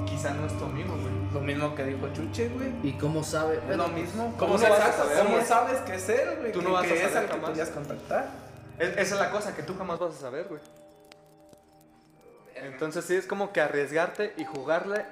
quizá 0.07 0.33
no 0.35 0.47
es 0.47 0.57
tu 0.59 0.65
amigo, 0.65 0.95
güey. 0.95 1.33
Lo 1.33 1.41
mismo 1.41 1.75
que 1.75 1.85
dijo 1.85 2.09
Chuche, 2.13 2.49
güey. 2.49 2.73
¿Y 2.83 2.93
cómo 2.99 3.23
sabe? 3.23 3.57
Es 3.57 3.67
Bueno, 3.67 3.85
lo 3.85 3.89
mismo. 3.91 4.35
¿cómo 4.39 4.55
¿Cómo, 4.55 4.59
no 4.59 4.71
vas 4.71 4.81
a 4.81 4.83
sabes, 4.93 4.97
saber, 4.97 5.19
¿cómo 5.19 5.35
güey? 5.37 5.45
sabes 5.47 5.79
que 5.81 5.95
es 5.95 6.09
él, 6.09 6.29
güey? 6.41 6.53
Tú 6.53 6.63
no 6.63 6.73
vas 6.73 6.85
a 6.85 6.89
saber 6.89 7.05
al 7.19 7.27
que 7.27 7.33
jamás. 7.41 7.71
contactar. 7.71 8.29
Es- 8.79 8.89
esa 8.97 9.15
es 9.15 9.21
la 9.21 9.31
cosa 9.31 9.55
que 9.55 9.63
tú 9.63 9.77
jamás 9.79 9.99
vas 10.01 10.17
a 10.17 10.19
saber, 10.21 10.47
güey. 10.49 10.61
Entonces 12.65 13.05
sí 13.05 13.15
es 13.15 13.27
como 13.27 13.53
que 13.53 13.61
arriesgarte 13.61 14.35
y 14.37 14.45
jugarle 14.45 15.05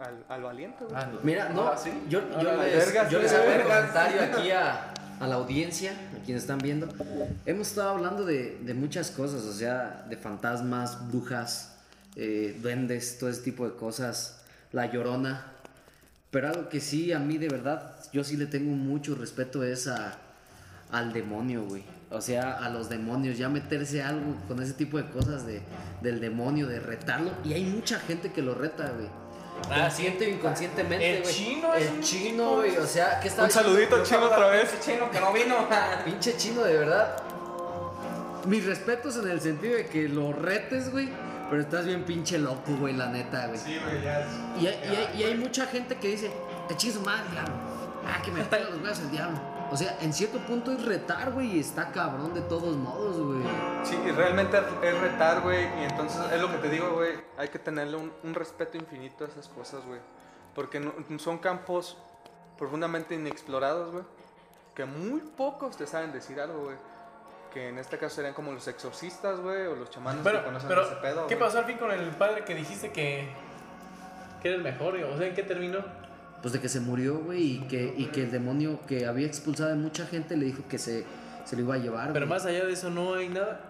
al, 0.00 0.24
al 0.28 0.42
valiente, 0.42 0.84
güey. 0.84 0.96
Ah, 0.96 1.10
Mira, 1.22 1.48
no, 1.50 1.62
Ahora 1.62 1.76
sí. 1.78 1.90
yo, 2.08 2.20
yo 2.30 2.50
Ahora, 2.50 2.64
les, 2.64 2.86
vergas, 2.86 3.10
yo 3.10 3.18
les 3.20 3.32
hago 3.32 3.44
un 3.50 3.62
comentario 3.62 4.22
aquí 4.22 4.50
a, 4.50 4.92
a 5.20 5.26
la 5.26 5.36
audiencia, 5.36 5.92
a 5.92 6.22
quienes 6.24 6.42
están 6.42 6.58
viendo. 6.58 6.88
Hemos 7.46 7.68
estado 7.68 7.90
hablando 7.90 8.24
de, 8.24 8.58
de 8.60 8.74
muchas 8.74 9.10
cosas, 9.10 9.42
o 9.44 9.52
sea, 9.52 10.04
de 10.08 10.16
fantasmas, 10.16 11.08
brujas, 11.10 11.76
eh, 12.16 12.58
duendes, 12.60 13.18
todo 13.18 13.30
ese 13.30 13.42
tipo 13.42 13.66
de 13.68 13.74
cosas, 13.76 14.42
la 14.72 14.86
llorona. 14.86 15.46
Pero 16.30 16.48
algo 16.48 16.68
que 16.68 16.80
sí, 16.80 17.12
a 17.12 17.18
mí 17.18 17.38
de 17.38 17.48
verdad, 17.48 17.94
yo 18.12 18.22
sí 18.24 18.36
le 18.36 18.46
tengo 18.46 18.72
mucho 18.72 19.14
respeto 19.14 19.64
es 19.64 19.86
a, 19.88 20.18
al 20.90 21.12
demonio, 21.12 21.64
güey. 21.64 21.84
O 22.10 22.20
sea, 22.20 22.52
a 22.64 22.68
los 22.68 22.88
demonios, 22.88 23.36
ya 23.36 23.48
meterse 23.48 24.02
algo 24.02 24.34
con 24.46 24.62
ese 24.62 24.74
tipo 24.74 24.96
de 24.96 25.10
cosas 25.10 25.44
de, 25.44 25.60
del 26.02 26.20
demonio, 26.20 26.68
de 26.68 26.78
retarlo. 26.78 27.30
Y 27.44 27.52
hay 27.52 27.64
mucha 27.64 27.98
gente 27.98 28.30
que 28.32 28.42
lo 28.42 28.54
reta, 28.54 28.90
güey. 28.96 29.08
Ah, 29.70 29.82
Consciente 29.88 30.26
o 30.26 30.28
inconscientemente, 30.28 31.16
El 31.16 31.22
güey. 31.22 31.34
chino 31.34 31.74
es 31.74 31.86
El 31.88 31.94
un 31.94 32.00
chino, 32.02 32.54
güey. 32.56 32.76
O 32.76 32.86
sea, 32.86 33.18
¿qué 33.20 33.28
está 33.28 33.44
Un 33.44 33.50
saludito 33.50 34.02
chino 34.04 34.26
otra 34.26 34.48
vez. 34.48 34.72
Ese 34.72 34.92
chino 34.92 35.10
que 35.10 35.18
no 35.20 35.32
vino. 35.32 35.56
Pinche 36.04 36.36
chino, 36.36 36.62
de 36.62 36.76
verdad. 36.78 37.16
Mis 38.46 38.64
respetos 38.64 39.16
en 39.16 39.28
el 39.28 39.40
sentido 39.40 39.76
de 39.76 39.86
que 39.86 40.08
lo 40.08 40.32
retes, 40.32 40.92
güey. 40.92 41.08
Pero 41.50 41.62
estás 41.62 41.86
bien 41.86 42.04
pinche 42.04 42.38
loco, 42.38 42.76
güey, 42.76 42.94
la 42.94 43.06
neta, 43.08 43.46
güey. 43.46 43.58
Sí, 43.58 43.78
güey, 43.82 44.02
ya. 44.02 44.26
Y 44.60 44.66
hay, 44.66 44.80
y 44.84 44.96
hay- 44.96 45.08
y 45.20 45.22
hay 45.24 45.34
mucha 45.36 45.66
gente 45.66 45.96
que 45.96 46.08
dice, 46.08 46.30
te 46.68 46.76
chingue 46.76 46.94
su 46.96 47.00
madre, 47.02 47.24
diablo. 47.32 47.54
Ah, 48.04 48.20
que 48.24 48.30
me 48.32 48.42
pega 48.44 48.68
los 48.70 48.80
huevos 48.80 48.98
el 49.00 49.10
diablo. 49.10 49.38
O 49.70 49.76
sea, 49.76 49.96
en 50.00 50.12
cierto 50.12 50.38
punto 50.46 50.70
es 50.72 50.84
retar, 50.84 51.32
güey, 51.32 51.56
y 51.56 51.60
está 51.60 51.90
cabrón 51.90 52.32
de 52.34 52.40
todos 52.42 52.76
modos, 52.76 53.18
güey. 53.18 53.40
Sí, 53.82 53.98
y 54.06 54.10
realmente 54.12 54.58
es 54.82 55.00
retar, 55.00 55.40
güey. 55.40 55.64
Y 55.80 55.84
entonces 55.84 56.20
es 56.32 56.40
lo 56.40 56.50
que 56.50 56.58
te 56.58 56.68
digo, 56.70 56.90
güey. 56.94 57.12
Hay 57.36 57.48
que 57.48 57.58
tenerle 57.58 57.96
un, 57.96 58.12
un 58.22 58.34
respeto 58.34 58.76
infinito 58.76 59.24
a 59.24 59.28
esas 59.28 59.48
cosas, 59.48 59.84
güey. 59.84 60.00
Porque 60.54 60.78
no- 60.80 60.92
son 61.18 61.38
campos 61.38 61.96
profundamente 62.56 63.14
inexplorados, 63.16 63.92
güey. 63.92 64.04
Que 64.74 64.84
muy 64.84 65.20
pocos 65.20 65.76
te 65.76 65.86
saben 65.86 66.12
decir 66.12 66.40
algo, 66.40 66.64
güey. 66.64 66.76
Que 67.52 67.68
en 67.70 67.78
este 67.78 67.98
caso 67.98 68.16
serían 68.16 68.34
como 68.34 68.52
los 68.52 68.68
exorcistas, 68.68 69.40
güey, 69.40 69.66
o 69.66 69.74
los 69.74 69.90
chamanes 69.90 70.20
Pero, 70.22 70.38
que 70.40 70.44
conocen 70.44 70.68
pero 70.68 70.82
ese 70.82 70.94
pedo. 70.96 71.26
¿qué 71.26 71.36
pasó 71.36 71.58
al 71.58 71.64
fin 71.64 71.78
con 71.78 71.90
el 71.90 72.10
padre 72.10 72.44
que 72.44 72.54
dijiste 72.54 72.92
que, 72.92 73.28
que 74.42 74.48
era 74.48 74.56
el 74.58 74.62
mejor? 74.62 74.94
O 74.96 75.16
sea, 75.18 75.26
¿en 75.26 75.34
qué 75.34 75.42
terminó? 75.42 75.78
Pues 76.46 76.52
de 76.52 76.60
que 76.60 76.68
se 76.68 76.78
murió, 76.78 77.18
güey, 77.18 77.54
y 77.56 77.58
que, 77.66 77.92
y 77.96 78.04
que 78.06 78.22
el 78.22 78.30
demonio 78.30 78.78
que 78.86 79.04
había 79.04 79.26
expulsado 79.26 79.72
a 79.72 79.74
mucha 79.74 80.06
gente 80.06 80.36
le 80.36 80.44
dijo 80.44 80.62
que 80.68 80.78
se, 80.78 81.04
se 81.44 81.56
lo 81.56 81.62
iba 81.62 81.74
a 81.74 81.78
llevar, 81.78 82.12
Pero 82.12 82.24
güey. 82.24 82.38
más 82.38 82.46
allá 82.46 82.64
de 82.64 82.72
eso 82.72 82.88
no 82.88 83.14
hay 83.14 83.28
nada. 83.28 83.62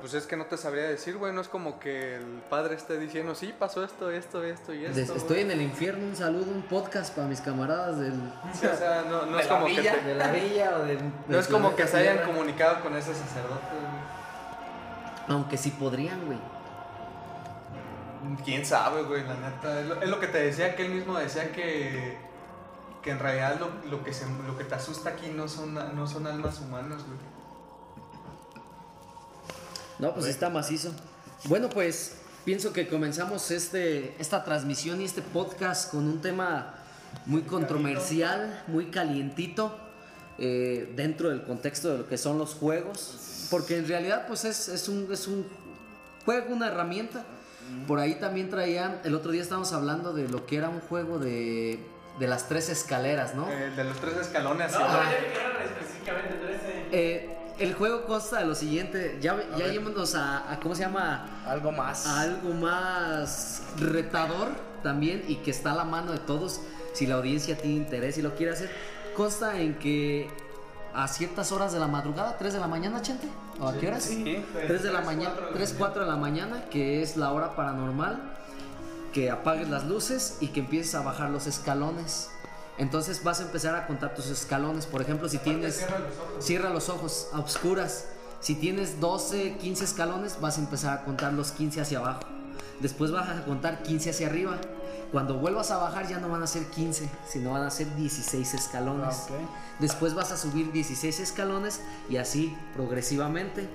Pues 0.00 0.14
es 0.14 0.24
que 0.28 0.36
no 0.36 0.44
te 0.46 0.56
sabría 0.56 0.84
decir, 0.84 1.16
güey. 1.16 1.32
No 1.32 1.40
es 1.40 1.48
como 1.48 1.80
que 1.80 2.14
el 2.14 2.22
padre 2.48 2.76
esté 2.76 2.96
diciendo, 2.96 3.34
sí, 3.34 3.52
pasó 3.58 3.82
esto, 3.82 4.08
esto, 4.12 4.44
esto 4.44 4.72
y 4.72 4.84
esto. 4.84 4.96
Des- 4.96 5.08
güey". 5.08 5.18
estoy 5.18 5.40
en 5.40 5.50
el 5.50 5.60
infierno, 5.60 6.06
un 6.06 6.14
saludo, 6.14 6.48
un 6.52 6.62
podcast 6.62 7.12
para 7.12 7.26
mis 7.26 7.40
camaradas 7.40 7.98
del, 7.98 8.12
Sí, 8.54 8.64
o 8.66 8.76
sea, 8.76 9.04
no, 9.10 9.26
no 9.26 9.34
De 9.36 9.42
es 9.42 9.48
la 9.48 9.54
como 9.56 9.66
que 9.66 9.82
te- 9.82 10.00
de 10.04 10.14
la 10.14 10.30
villa 10.30 10.76
o 10.78 10.84
del... 10.84 10.98
no 10.98 11.12
del 11.26 11.40
es 11.40 11.48
como 11.48 11.74
que 11.74 11.88
se 11.88 11.96
hayan 11.96 12.18
comunicado 12.24 12.80
con 12.84 12.94
ese 12.96 13.12
sacerdote, 13.12 13.66
güey. 13.72 15.26
Aunque 15.26 15.56
sí 15.56 15.70
podrían, 15.70 16.24
güey. 16.24 16.38
Quién 18.44 18.64
sabe, 18.64 19.02
güey, 19.02 19.24
la 19.24 19.34
neta. 19.34 19.80
Es 19.80 19.86
lo, 19.86 20.02
es 20.02 20.08
lo 20.08 20.20
que 20.20 20.26
te 20.28 20.38
decía, 20.38 20.74
que 20.76 20.86
él 20.86 20.92
mismo 20.92 21.18
decía 21.18 21.52
que, 21.52 22.16
que 23.02 23.10
en 23.10 23.18
realidad 23.18 23.58
lo, 23.58 23.90
lo 23.90 24.04
que 24.04 24.12
se, 24.12 24.26
lo 24.46 24.56
que 24.56 24.64
te 24.64 24.74
asusta 24.74 25.10
aquí 25.10 25.28
no 25.28 25.48
son, 25.48 25.74
no 25.74 26.06
son 26.06 26.26
almas 26.26 26.60
humanas, 26.60 27.02
güey. 27.04 27.18
No, 29.98 30.14
pues 30.14 30.26
está 30.26 30.48
macizo. 30.48 30.92
Bueno, 31.44 31.68
pues 31.68 32.16
pienso 32.44 32.72
que 32.72 32.88
comenzamos 32.88 33.50
este, 33.50 34.14
esta 34.20 34.44
transmisión 34.44 35.00
y 35.00 35.04
este 35.04 35.22
podcast 35.22 35.90
con 35.90 36.06
un 36.06 36.20
tema 36.20 36.74
muy 37.26 37.42
controversial, 37.42 38.62
muy 38.68 38.86
calientito, 38.86 39.76
eh, 40.38 40.92
dentro 40.94 41.30
del 41.30 41.42
contexto 41.42 41.90
de 41.90 41.98
lo 41.98 42.08
que 42.08 42.16
son 42.16 42.38
los 42.38 42.54
juegos. 42.54 43.48
Porque 43.50 43.76
en 43.76 43.88
realidad, 43.88 44.26
pues 44.28 44.44
es, 44.44 44.68
es, 44.68 44.88
un, 44.88 45.08
es 45.12 45.26
un 45.26 45.46
juego, 46.24 46.54
una 46.54 46.68
herramienta. 46.68 47.24
Por 47.86 47.98
ahí 47.98 48.14
también 48.16 48.50
traían, 48.50 49.00
el 49.04 49.14
otro 49.14 49.30
día 49.32 49.42
estábamos 49.42 49.72
hablando 49.72 50.12
de 50.12 50.28
lo 50.28 50.46
que 50.46 50.56
era 50.56 50.68
un 50.68 50.80
juego 50.80 51.18
de, 51.18 51.78
de 52.18 52.26
las 52.26 52.48
tres 52.48 52.68
escaleras, 52.68 53.34
¿no? 53.34 53.50
El 53.50 53.74
de 53.76 53.84
los 53.84 53.96
tres 53.98 54.16
escalones. 54.16 54.72
No, 54.72 54.80
yo 54.80 54.84
eran 54.86 55.62
específicamente 55.64 56.34
13. 56.34 56.86
Eh, 56.92 57.34
el 57.58 57.74
juego 57.74 58.04
consta 58.06 58.38
de 58.38 58.46
lo 58.46 58.54
siguiente, 58.54 59.18
ya, 59.20 59.36
ya 59.50 59.56
ver. 59.56 59.72
yémonos 59.72 60.14
a, 60.14 60.52
a, 60.52 60.60
¿cómo 60.60 60.74
se 60.74 60.82
llama? 60.82 61.26
Algo 61.46 61.72
más. 61.72 62.06
a 62.06 62.20
algo 62.20 62.54
más 62.54 63.62
retador 63.78 64.48
también 64.82 65.24
y 65.26 65.36
que 65.36 65.50
está 65.50 65.72
a 65.72 65.74
la 65.74 65.84
mano 65.84 66.12
de 66.12 66.18
todos 66.18 66.60
si 66.92 67.06
la 67.06 67.16
audiencia 67.16 67.56
tiene 67.56 67.76
interés 67.76 68.18
y 68.18 68.22
lo 68.22 68.34
quiere 68.34 68.52
hacer. 68.52 68.70
Consta 69.16 69.58
en 69.58 69.74
que 69.78 70.28
a 70.94 71.06
ciertas 71.08 71.52
horas 71.52 71.72
de 71.72 71.78
la 71.78 71.86
madrugada, 71.86 72.36
3 72.38 72.54
de 72.54 72.60
la 72.60 72.66
mañana, 72.66 73.02
Chente, 73.02 73.26
¿o 73.26 73.47
a 73.66 73.72
qué 73.78 73.88
horas? 73.88 74.04
Sí. 74.04 74.44
3 74.66 74.82
de 74.82 74.92
la 74.92 75.02
Tres, 75.02 75.06
mañana, 75.06 75.34
cuatro 75.34 75.46
de 75.46 75.50
la 75.50 75.56
3, 75.56 75.74
4 75.78 76.02
de 76.02 76.08
la 76.08 76.16
mañana, 76.16 76.64
que 76.70 77.02
es 77.02 77.16
la 77.16 77.32
hora 77.32 77.56
paranormal, 77.56 78.20
que 79.12 79.30
apagues 79.30 79.68
las 79.68 79.86
luces 79.86 80.36
y 80.40 80.48
que 80.48 80.60
empieces 80.60 80.94
a 80.94 81.02
bajar 81.02 81.30
los 81.30 81.46
escalones. 81.46 82.30
Entonces 82.76 83.24
vas 83.24 83.40
a 83.40 83.42
empezar 83.42 83.74
a 83.74 83.86
contar 83.86 84.14
tus 84.14 84.26
escalones. 84.28 84.86
Por 84.86 85.02
ejemplo, 85.02 85.28
si 85.28 85.38
tienes... 85.38 85.76
cierra 85.76 85.98
los 85.98 86.18
ojos. 86.18 86.44
Cierra 86.44 86.70
los 86.70 86.88
ojos 86.88 87.28
a 87.32 87.40
obscuras. 87.40 88.06
Si 88.40 88.54
tienes 88.54 89.00
12, 89.00 89.56
15 89.56 89.84
escalones, 89.84 90.40
vas 90.40 90.58
a 90.58 90.60
empezar 90.60 90.98
a 90.98 91.04
contar 91.04 91.32
los 91.32 91.50
15 91.50 91.80
hacia 91.80 91.98
abajo. 91.98 92.20
Después 92.78 93.10
vas 93.10 93.28
a 93.28 93.44
contar 93.44 93.82
15 93.82 94.10
hacia 94.10 94.28
arriba. 94.28 94.58
Cuando 95.12 95.38
vuelvas 95.38 95.70
a 95.70 95.78
bajar 95.78 96.06
ya 96.06 96.18
no 96.18 96.28
van 96.28 96.42
a 96.42 96.46
ser 96.46 96.66
15, 96.66 97.08
sino 97.26 97.52
van 97.52 97.62
a 97.62 97.70
ser 97.70 97.94
16 97.96 98.54
escalones. 98.54 99.26
Ah. 99.30 99.34
Después 99.78 100.14
vas 100.14 100.32
a 100.32 100.36
subir 100.36 100.70
16 100.70 101.20
escalones 101.20 101.80
y 102.10 102.16
así 102.16 102.56
progresivamente. 102.74 103.68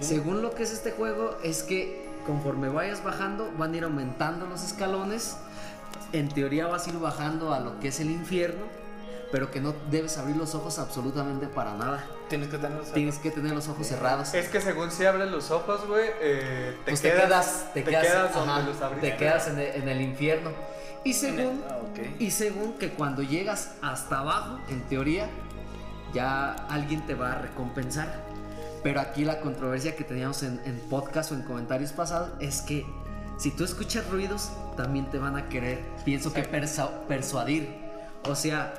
Según 0.00 0.42
lo 0.42 0.54
que 0.54 0.62
es 0.62 0.72
este 0.72 0.92
juego, 0.92 1.38
es 1.42 1.62
que 1.62 2.06
conforme 2.26 2.68
vayas 2.68 3.02
bajando, 3.02 3.50
van 3.58 3.72
a 3.72 3.76
ir 3.76 3.84
aumentando 3.84 4.46
los 4.46 4.62
escalones. 4.62 5.36
En 6.12 6.28
teoría 6.28 6.66
vas 6.66 6.86
a 6.86 6.90
ir 6.90 6.98
bajando 6.98 7.52
a 7.52 7.60
lo 7.60 7.80
que 7.80 7.88
es 7.88 8.00
el 8.00 8.10
infierno, 8.10 8.64
pero 9.32 9.50
que 9.50 9.60
no 9.60 9.74
debes 9.90 10.18
abrir 10.18 10.36
los 10.36 10.54
ojos 10.54 10.78
absolutamente 10.78 11.46
para 11.46 11.74
nada. 11.74 12.04
Tienes 12.28 12.48
que 12.48 12.58
tener 12.58 12.80
Tienes 12.94 13.18
que 13.18 13.30
tener 13.30 13.52
los 13.52 13.68
ojos 13.68 13.86
cerrados. 13.86 14.34
Es 14.34 14.48
que 14.48 14.60
según 14.60 14.90
si 14.90 15.04
abres 15.04 15.30
los 15.30 15.50
ojos, 15.50 15.86
güey, 15.86 16.08
eh, 16.20 16.76
te, 16.84 16.90
Pues 16.92 17.00
quedas, 17.00 17.66
te 17.74 17.84
quedas, 17.84 18.34
donde 18.34 18.52
ajá, 18.52 18.62
los 18.62 18.80
abriste. 18.82 19.10
te 19.10 19.16
quedas 19.16 19.48
en 19.48 19.58
el, 19.58 19.66
en 19.82 19.88
el 19.88 20.00
infierno. 20.00 20.50
Y 21.04 21.12
según, 21.12 21.62
Ah, 21.68 21.78
y 22.18 22.30
según 22.32 22.74
que 22.78 22.90
cuando 22.90 23.22
llegas 23.22 23.72
hasta 23.82 24.18
abajo, 24.18 24.58
en 24.68 24.82
teoría, 24.88 25.28
ya 26.12 26.52
alguien 26.68 27.04
te 27.06 27.14
va 27.14 27.32
a 27.32 27.38
recompensar. 27.42 28.24
Pero 28.82 29.00
aquí 29.00 29.24
la 29.24 29.40
controversia 29.40 29.96
que 29.96 30.04
teníamos 30.04 30.42
en, 30.42 30.60
en 30.64 30.78
podcast 30.88 31.32
o 31.32 31.34
en 31.34 31.42
comentarios 31.42 31.92
pasados 31.92 32.30
es 32.40 32.62
que 32.62 32.86
si 33.38 33.50
tú 33.50 33.64
escuchas 33.64 34.08
ruidos, 34.08 34.50
también 34.76 35.10
te 35.10 35.18
van 35.18 35.36
a 35.36 35.48
querer, 35.48 35.80
pienso 36.04 36.32
que 36.32 36.48
persa- 36.48 36.90
persuadir. 37.08 37.68
O 38.28 38.34
sea, 38.34 38.74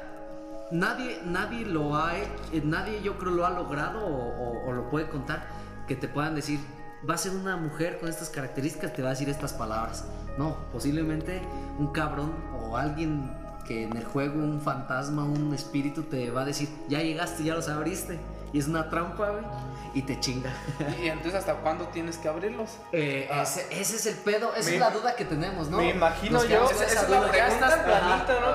nadie, 0.71 1.21
nadie 1.25 1.65
lo 1.65 1.95
ha, 1.95 2.17
eh, 2.17 2.61
nadie 2.63 3.01
yo 3.01 3.17
creo 3.17 3.31
lo 3.31 3.45
ha 3.45 3.49
logrado 3.51 4.05
o, 4.05 4.71
lo 4.71 4.89
puede 4.89 5.07
contar 5.09 5.47
que 5.87 5.95
te 5.95 6.07
puedan 6.07 6.35
decir, 6.35 6.59
va 7.09 7.15
a 7.15 7.17
ser 7.17 7.31
una 7.33 7.55
mujer 7.57 7.99
con 7.99 8.09
estas 8.09 8.29
características, 8.29 8.93
te 8.93 9.01
va 9.01 9.09
a 9.09 9.11
decir 9.11 9.29
estas 9.29 9.53
palabras. 9.53 10.05
No, 10.37 10.55
posiblemente 10.71 11.41
un 11.79 11.91
cabrón 11.91 12.33
o 12.59 12.77
alguien 12.77 13.31
que 13.65 13.83
en 13.83 13.95
el 13.97 14.05
juego, 14.05 14.41
un 14.41 14.61
fantasma, 14.61 15.23
un 15.23 15.53
espíritu 15.53 16.03
te 16.03 16.29
va 16.31 16.41
a 16.41 16.45
decir, 16.45 16.69
ya 16.87 17.01
llegaste, 17.01 17.43
ya 17.43 17.55
los 17.55 17.67
abriste. 17.69 18.19
Y 18.53 18.59
es 18.59 18.67
una 18.67 18.89
trampa, 18.89 19.29
güey, 19.29 19.43
y 19.93 20.01
te 20.03 20.19
chinga. 20.19 20.51
Y 21.01 21.07
entonces, 21.07 21.35
¿hasta 21.35 21.53
cuándo 21.55 21.87
tienes 21.87 22.17
que 22.17 22.27
abrirlos? 22.27 22.77
Eh, 22.91 23.29
ese, 23.41 23.67
ese 23.71 23.95
es 23.95 24.05
el 24.07 24.15
pedo, 24.15 24.53
esa 24.55 24.69
Me- 24.69 24.75
es 24.75 24.79
la 24.79 24.89
duda 24.91 25.15
que 25.15 25.25
tenemos, 25.25 25.69
¿no? 25.69 25.77
Me 25.77 25.89
imagino 25.89 26.43
yo, 26.45 26.69
esa 26.69 26.85
esa 26.85 27.01
es 27.03 27.09
la 27.09 27.19
duda. 27.21 27.31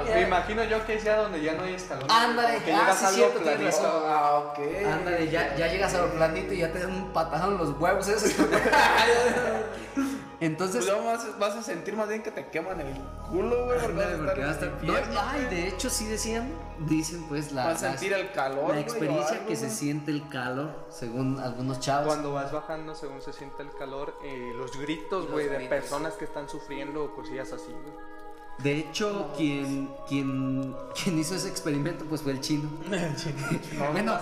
Ya 0.07 0.15
Me 0.15 0.21
imagino 0.23 0.65
yo 0.65 0.85
que 0.87 0.95
es 0.97 1.05
ya 1.05 1.17
donde 1.17 1.43
ya 1.43 1.53
no 1.55 1.65
hay 1.65 1.75
escalones. 1.75 2.11
Ándale, 2.11 2.59
que 2.63 2.73
ah, 2.73 2.95
sí, 2.99 3.07
cierto, 3.15 3.41
tienes 3.41 3.77
planito. 3.77 3.83
razón. 3.83 4.03
Ah, 4.07 4.35
ok. 4.39 4.59
Ándale, 4.87 5.31
ya, 5.31 5.55
ya 5.57 5.67
llegas 5.69 5.95
a 5.95 5.99
lo 5.99 6.11
planito 6.13 6.53
y 6.55 6.59
ya 6.59 6.73
te 6.73 6.79
dan 6.81 6.91
un 6.93 7.13
patadón 7.13 7.53
en 7.53 7.59
los 7.59 7.71
huevos 7.81 8.09
esos. 8.09 8.33
Entonces, 10.45 10.85
Pues 10.85 11.05
vas, 11.05 11.39
vas 11.39 11.55
a 11.57 11.63
sentir 11.63 11.95
más 11.97 12.09
bien 12.09 12.23
que 12.23 12.33
te 12.33 12.49
queman 12.49 12.81
el 12.81 12.95
culo, 13.31 13.67
güey, 13.67 13.79
porque 13.81 13.97
vas 13.97 14.07
a 14.07 14.11
estar 14.13 14.27
porque 14.27 14.41
en 14.41 14.93
va 14.93 14.99
a 14.99 14.99
el 14.99 15.05
estar- 15.05 15.13
no, 15.15 15.21
ay, 15.21 15.45
de 15.55 15.69
hecho 15.69 15.89
sí 15.89 16.07
decían, 16.07 16.53
dicen 16.81 17.25
pues 17.29 17.53
la, 17.53 17.67
Vas 17.67 17.83
a 17.83 17.87
la- 17.87 17.91
sentir 17.93 18.13
el 18.13 18.33
calor, 18.33 18.71
la 18.75 18.81
experiencia 18.81 19.37
algo, 19.37 19.47
que 19.47 19.55
se 19.57 19.71
siente 19.71 20.11
el 20.11 20.29
calor, 20.29 20.87
según 20.91 21.39
algunos 21.39 21.79
chavos. 21.79 22.09
Cuando 22.09 22.33
vas 22.33 22.51
bajando 22.51 22.95
según 22.97 23.23
se 23.23 23.33
siente 23.33 23.63
el 23.63 23.71
calor 23.73 24.19
y 24.25 24.53
los 24.57 24.77
gritos, 24.79 25.31
güey, 25.31 25.49
de 25.49 25.61
personas 25.69 26.15
que 26.15 26.25
están 26.25 26.49
sufriendo 26.49 27.05
o 27.05 27.15
cosillas 27.15 27.53
así, 27.53 27.71
güey. 27.71 28.13
De 28.59 28.77
hecho, 28.77 29.33
quien, 29.37 29.91
quien, 30.09 30.77
quien 31.03 31.19
hizo 31.19 31.35
ese 31.35 31.49
experimento 31.49 32.05
pues 32.05 32.21
fue 32.21 32.33
el 32.33 32.41
chino. 32.41 32.69
bueno, 33.93 34.19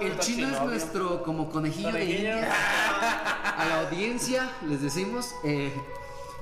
el 0.00 0.18
chino 0.18 0.46
es 0.46 0.52
chinovio. 0.52 0.70
nuestro 0.70 1.22
como 1.22 1.50
conejillo 1.50 1.92
de. 1.92 2.04
India. 2.04 2.52
A 3.56 3.64
la 3.64 3.80
audiencia 3.80 4.50
les 4.66 4.82
decimos, 4.82 5.34
eh, 5.44 5.72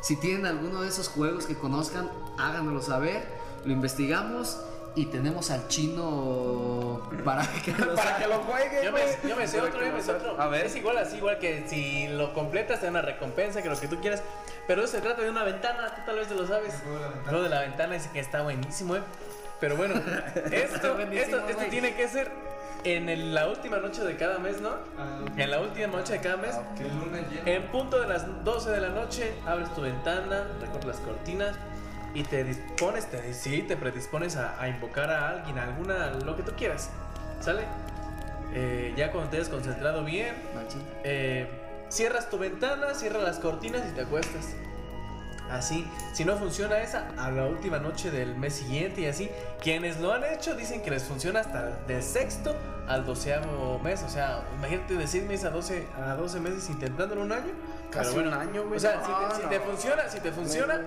si 0.01 0.17
tienen 0.17 0.47
alguno 0.47 0.83
de 0.83 0.88
esos 0.88 1.09
juegos 1.09 1.47
que 1.47 1.57
conozcan, 1.57 2.11
háganoslo 2.38 2.83
saber, 2.83 3.25
lo 3.64 3.73
investigamos 3.73 4.59
y 4.97 5.07
tenemos 5.07 5.51
al 5.51 5.67
chino 5.69 7.03
para 7.25 7.47
que 7.64 7.73
nos 7.73 7.99
Para 7.99 8.17
que 8.17 8.27
lo 8.29 8.38
juegue, 8.40 8.85
Yo 8.85 8.93
me, 8.93 9.01
yo 9.29 9.37
me 9.37 9.49
sé 9.49 9.61
otro, 9.61 9.85
yo 9.85 9.93
me 9.93 10.03
sé 10.03 10.12
otro. 10.12 10.40
A 10.40 10.47
ver. 10.49 10.67
Es 10.67 10.77
igual 10.77 10.99
así, 10.99 11.17
igual 11.17 11.38
que 11.38 11.64
si 11.69 12.09
lo 12.09 12.33
completas 12.33 12.81
te 12.81 12.87
dan 12.87 12.95
una 12.95 13.03
recompensa, 13.03 13.62
que 13.62 13.69
lo 13.69 13.79
que 13.79 13.88
tú 13.88 14.01
quieras. 14.01 14.23
Pero 14.67 14.87
se 14.87 15.01
trata 15.01 15.23
de 15.23 15.31
una 15.31 15.43
ventana, 15.43 15.95
tú 15.95 16.03
tal 16.07 16.17
vez 16.17 16.29
te 16.29 16.35
lo 16.35 16.47
sabes. 16.47 16.75
Juego 17.25 17.43
de 17.43 17.49
la 17.49 17.61
ventana 17.61 17.95
dice 17.95 18.11
que 18.12 18.21
está 18.21 18.43
buenísimo, 18.43 18.97
eh. 18.97 19.03
Pero 19.61 19.77
bueno, 19.77 19.95
esto, 20.53 20.99
esto, 20.99 21.43
tiene 21.71 21.95
que 21.95 22.09
ser 22.09 22.31
en 22.85 23.09
el- 23.09 23.35
la 23.35 23.49
última 23.49 23.79
noche 23.79 24.03
de 24.05 24.16
cada 24.16 24.38
mes, 24.38 24.61
¿no? 24.61 24.70
En 25.37 25.51
la 25.51 25.61
última 25.61 25.87
noche 25.88 26.14
de 26.14 26.20
cada 26.20 26.37
mes. 26.37 26.55
En 27.47 27.62
punto 27.68 28.01
de 28.01 28.07
las 28.09 28.44
12 28.44 28.70
de 28.70 28.81
la 28.81 28.90
noche, 28.90 29.33
abres 29.47 29.75
tu 29.75 29.81
ventana, 29.83 30.44
recorres 30.61 30.85
las 30.85 30.97
cortinas 30.99 31.57
y 32.14 32.23
te 32.23 32.44
dispones, 32.44 33.07
te, 33.11 33.33
sí, 33.35 33.62
te 33.62 33.77
predispones 33.77 34.37
a, 34.37 34.61
a 34.61 34.68
invocar 34.68 35.11
a 35.11 35.31
alguien, 35.31 35.59
a 35.59 35.64
alguna, 35.64 36.11
lo 36.25 36.37
que 36.37 36.42
tú 36.42 36.53
quieras. 36.57 36.90
¿Sale? 37.40 37.62
Eh, 38.55 38.94
ya 38.97 39.11
cuando 39.11 39.31
te 39.31 39.37
hayas 39.38 39.49
concentrado 39.49 40.05
bien, 40.05 40.35
eh, 41.03 41.49
cierras 41.88 42.31
tu 42.31 42.38
ventana, 42.38 42.94
cierras 42.94 43.23
las 43.23 43.38
cortinas 43.38 43.83
y 43.90 43.94
te 43.94 44.03
acuestas. 44.03 44.55
Así, 45.51 45.87
si 46.15 46.25
no 46.25 46.37
funciona 46.37 46.79
esa, 46.81 47.09
a 47.19 47.31
la 47.31 47.47
última 47.47 47.79
noche 47.79 48.11
del 48.11 48.35
mes 48.37 48.55
siguiente 48.55 49.03
y 49.03 49.07
así. 49.07 49.31
Quienes 49.63 50.01
lo 50.01 50.13
han 50.13 50.25
hecho 50.25 50.55
dicen 50.55 50.83
que 50.83 50.91
les 50.91 51.05
funciona 51.05 51.41
hasta 51.41 51.67
del 51.87 52.03
sexto 52.03 52.55
al 52.89 53.05
doceavo 53.07 53.79
mes. 53.81 54.03
O 54.03 54.09
sea, 54.09 54.43
imagínate 54.59 54.95
de 54.95 55.07
6 55.07 55.25
meses 55.25 55.45
a 55.47 55.51
12, 55.51 55.87
a 56.03 56.15
12 56.15 56.41
meses 56.41 56.69
intentándolo 56.71 57.23
un 57.23 57.33
año. 57.33 57.53
Casi 57.91 58.17
un 58.17 58.33
año, 58.33 58.65
güey. 58.65 58.77
O 58.77 58.81
sea, 58.81 58.97
No, 58.97 59.07
si, 59.07 59.13
te, 59.29 59.35
si 59.37 59.43
no. 59.43 59.49
te 59.51 59.61
funciona, 59.61 60.09
si 60.09 60.21
te 60.21 60.33
funciona, 60.33 60.81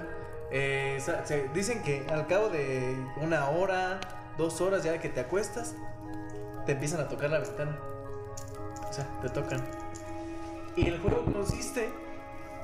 eh, 0.52 1.02
se- 1.24 1.48
dicen 1.54 1.82
que 1.84 2.06
al 2.12 2.26
cabo 2.28 2.50
de 2.50 2.96
una 3.22 3.50
hora, 3.50 4.00
dos 4.38 4.60
horas 4.60 4.84
ya 4.84 4.98
que 5.00 5.08
te 5.10 5.20
acuestas, 5.22 5.76
te 6.66 6.74
empiezan 6.74 7.00
a 7.00 7.08
tocar 7.08 7.30
la 7.30 7.40
ventana. 7.40 7.78
O 8.90 8.92
sea, 8.94 9.06
te 9.22 9.30
tocan. 9.30 9.64
Y 10.76 10.88
el 10.88 11.00
juego 11.00 11.24
consiste 11.32 11.90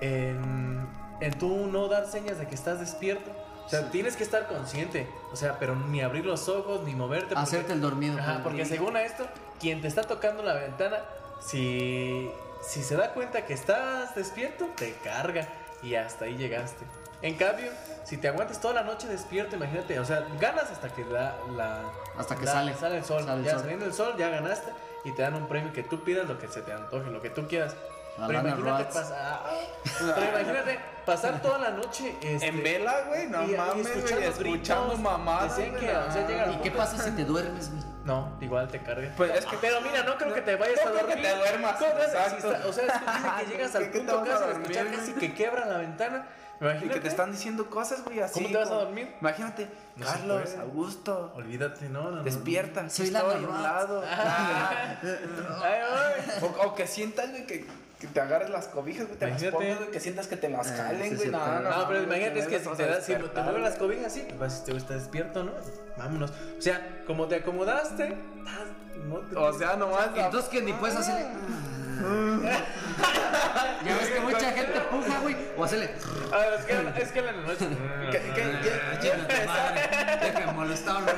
en, 0.01 0.85
en 1.25 1.37
tú 1.37 1.67
no 1.67 1.87
dar 1.87 2.07
señas 2.07 2.37
de 2.39 2.47
que 2.47 2.55
estás 2.55 2.79
despierto. 2.79 3.29
O 3.65 3.69
sea, 3.69 3.89
tienes 3.91 4.17
que 4.17 4.23
estar 4.23 4.47
consciente. 4.47 5.07
O 5.31 5.35
sea, 5.37 5.57
pero 5.57 5.75
ni 5.75 6.01
abrir 6.01 6.25
los 6.25 6.49
ojos, 6.49 6.83
ni 6.83 6.93
moverte. 6.95 7.27
porque- 7.29 7.39
Hacerte 7.41 7.73
el 7.73 7.81
dormido. 7.81 8.19
Ajá, 8.19 8.41
porque 8.43 8.65
según 8.65 8.95
a 8.97 9.03
esto, 9.03 9.25
quien 9.59 9.81
te 9.81 9.87
está 9.87 10.01
tocando 10.03 10.43
la 10.43 10.53
ventana, 10.55 10.97
si, 11.39 12.29
si 12.61 12.83
se 12.83 12.95
da 12.95 13.13
cuenta 13.13 13.45
que 13.45 13.53
estás 13.53 14.15
despierto, 14.15 14.67
te 14.75 14.93
carga 15.03 15.47
y 15.81 15.95
hasta 15.95 16.25
ahí 16.25 16.35
llegaste. 16.35 16.83
En 17.21 17.35
cambio, 17.35 17.71
si 18.03 18.17
te 18.17 18.27
aguantas 18.27 18.59
toda 18.59 18.73
la 18.73 18.83
noche 18.83 19.07
despierto, 19.07 19.55
imagínate, 19.55 19.97
o 19.97 20.03
sea, 20.03 20.27
ganas 20.41 20.69
hasta 20.69 20.89
que 20.89 21.05
da 21.05 21.37
la... 21.55 21.81
Hasta 22.17 22.35
que 22.35 22.45
da- 22.45 22.51
sale. 22.51 22.73
Sale 22.75 22.97
el 22.97 23.05
sol. 23.05 23.23
Sale 23.23 23.39
el 23.39 23.45
ya 23.45 23.51
sol. 23.51 23.59
saliendo 23.61 23.85
el 23.85 23.93
sol, 23.93 24.13
ya 24.17 24.27
ganaste 24.29 24.71
y 25.05 25.11
te 25.13 25.21
dan 25.21 25.35
un 25.35 25.47
premio 25.47 25.71
que 25.71 25.83
tú 25.83 26.03
pidas, 26.03 26.27
lo 26.27 26.37
que 26.37 26.49
se 26.49 26.61
te 26.61 26.73
antoje, 26.73 27.09
lo 27.09 27.21
que 27.21 27.29
tú 27.29 27.47
quieras. 27.47 27.75
A 28.19 28.27
Pero 28.27 28.39
imagínate, 28.41 28.83
pasar, 28.93 29.41
pero 29.97 30.29
imagínate 30.29 30.79
pasar 31.05 31.41
toda 31.41 31.57
la 31.57 31.69
noche 31.71 32.15
este, 32.21 32.47
En 32.47 32.61
vela, 32.63 33.01
güey, 33.07 33.27
no 33.27 33.43
y- 33.43 33.53
y 33.53 33.57
mames, 33.57 33.83
güey, 33.83 33.97
escuchando 33.97 34.29
escuchando 34.29 34.97
güey, 35.71 35.79
que, 35.79 35.91
no. 35.93 35.99
o 36.07 36.11
sea, 36.11 36.51
¿Y 36.51 36.55
qué 36.57 36.71
pasa 36.71 36.97
si 37.03 37.11
te 37.11 37.25
duermes, 37.25 37.71
güey? 37.71 37.83
no, 38.05 38.37
igual 38.39 38.67
te 38.67 38.79
carga. 38.83 39.11
Pues 39.17 39.33
es 39.35 39.45
que- 39.45 39.57
pero 39.59 39.81
mira, 39.81 40.03
no 40.03 40.15
creo 40.17 40.33
que 40.33 40.41
te 40.41 40.55
vayas 40.55 40.75
no 40.83 40.89
a 40.89 40.93
creo 40.93 41.07
que 41.07 41.13
dormir. 41.15 41.25
te 41.31 41.35
duermas, 41.37 41.75
¿Cómo 41.77 41.95
ves? 41.95 42.11
Si 42.11 42.17
exacto. 42.17 42.51
está- 42.53 42.67
o 42.67 42.73
sea, 42.73 42.85
es 42.85 42.91
que 42.93 42.99
dice 43.11 43.29
que 43.39 43.45
llegas 43.51 43.75
al 43.75 43.83
¿Qué- 43.83 43.91
qué 43.91 43.99
te 43.99 44.05
punto 44.05 44.23
casi 44.29 44.41
de 44.43 44.47
dormir, 44.47 44.71
escuchar 44.71 44.95
casi 44.99 45.13
que 45.13 45.33
quebran 45.33 45.69
la 45.69 45.77
ventana. 45.79 46.27
Y 46.63 46.65
Imagínate. 46.65 46.93
que 46.95 46.99
te 47.01 47.07
están 47.09 47.31
diciendo 47.31 47.69
cosas, 47.69 48.03
güey, 48.05 48.19
así. 48.21 48.35
¿Cómo 48.35 48.47
te 48.47 48.57
vas 48.57 48.69
a 48.71 48.75
dormir? 48.75 49.13
Imagínate, 49.19 49.67
No 49.97 50.05
Carlos, 50.05 50.41
puede. 50.43 50.61
Augusto, 50.61 51.33
Olvídate, 51.35 51.89
no, 51.89 52.03
no, 52.03 52.11
no. 52.17 52.23
despierta. 52.23 52.89
Soy 52.89 53.09
Lana 53.11 53.27
estoy 53.33 53.43
a 53.45 53.47
un 53.49 53.63
lado. 53.63 54.03
Ah. 54.05 54.95
Ay. 55.63 56.39
O, 56.41 56.45
o 56.67 56.75
que 56.75 56.87
sientas, 56.87 57.29
güey, 57.31 57.45
que, 57.45 57.65
que 57.99 58.07
te 58.07 58.19
agarres 58.21 58.49
las 58.49 58.67
cobijas, 58.67 59.07
güey, 59.07 59.19
te 59.19 59.27
las 59.27 59.41
Imagínate. 59.41 59.57
pongas, 59.65 59.77
güey, 59.79 59.91
que 59.91 59.99
sientas 59.99 60.27
que 60.27 60.37
te 60.37 60.49
las 60.49 60.67
Ah, 60.71 60.75
jalen, 60.77 61.09
sí, 61.11 61.15
güey. 61.17 61.29
No, 61.29 61.39
pero- 61.43 61.59
no, 61.61 61.77
No, 61.77 61.87
pero 61.87 62.03
imagínate, 62.03 62.39
es 62.39 62.47
que 62.47 62.59
si 62.59 62.69
te, 62.69 62.83
a 62.83 62.87
da, 62.87 63.01
si 63.01 63.13
te 63.13 63.59
las 63.59 63.75
cobijas 63.75 64.05
así, 64.05 64.21
pues 64.27 64.39
vas, 64.39 64.63
te 64.63 64.75
está 64.75 64.93
despierto, 64.95 65.43
¿no? 65.43 65.51
Vámonos. 65.97 66.31
O 66.57 66.61
sea, 66.61 67.03
como 67.05 67.27
te 67.27 67.35
acomodaste, 67.35 68.15
no 69.07 69.17
te- 69.19 69.35
O 69.35 69.53
sea, 69.57 69.75
nomás. 69.75 70.15
la- 70.15 70.25
Entonces 70.25 70.49
que 70.49 70.61
ni 70.61 70.71
puedes 70.73 70.95
hacerle. 70.95 71.27
Ya 73.85 73.97
ves 73.97 74.09
que 74.09 74.19
mucha 74.19 74.51
gente 74.51 74.79
puja, 74.91 75.19
güey. 75.19 75.35
O 75.57 75.63
hacerle. 75.63 75.89
Es 76.57 76.65
que, 76.65 77.01
es 77.01 77.11
que 77.11 77.21
la 77.21 77.31
noche. 77.33 77.67
¿Qué- 78.11 78.19
de 80.45 80.51
molestarme. 80.53 81.11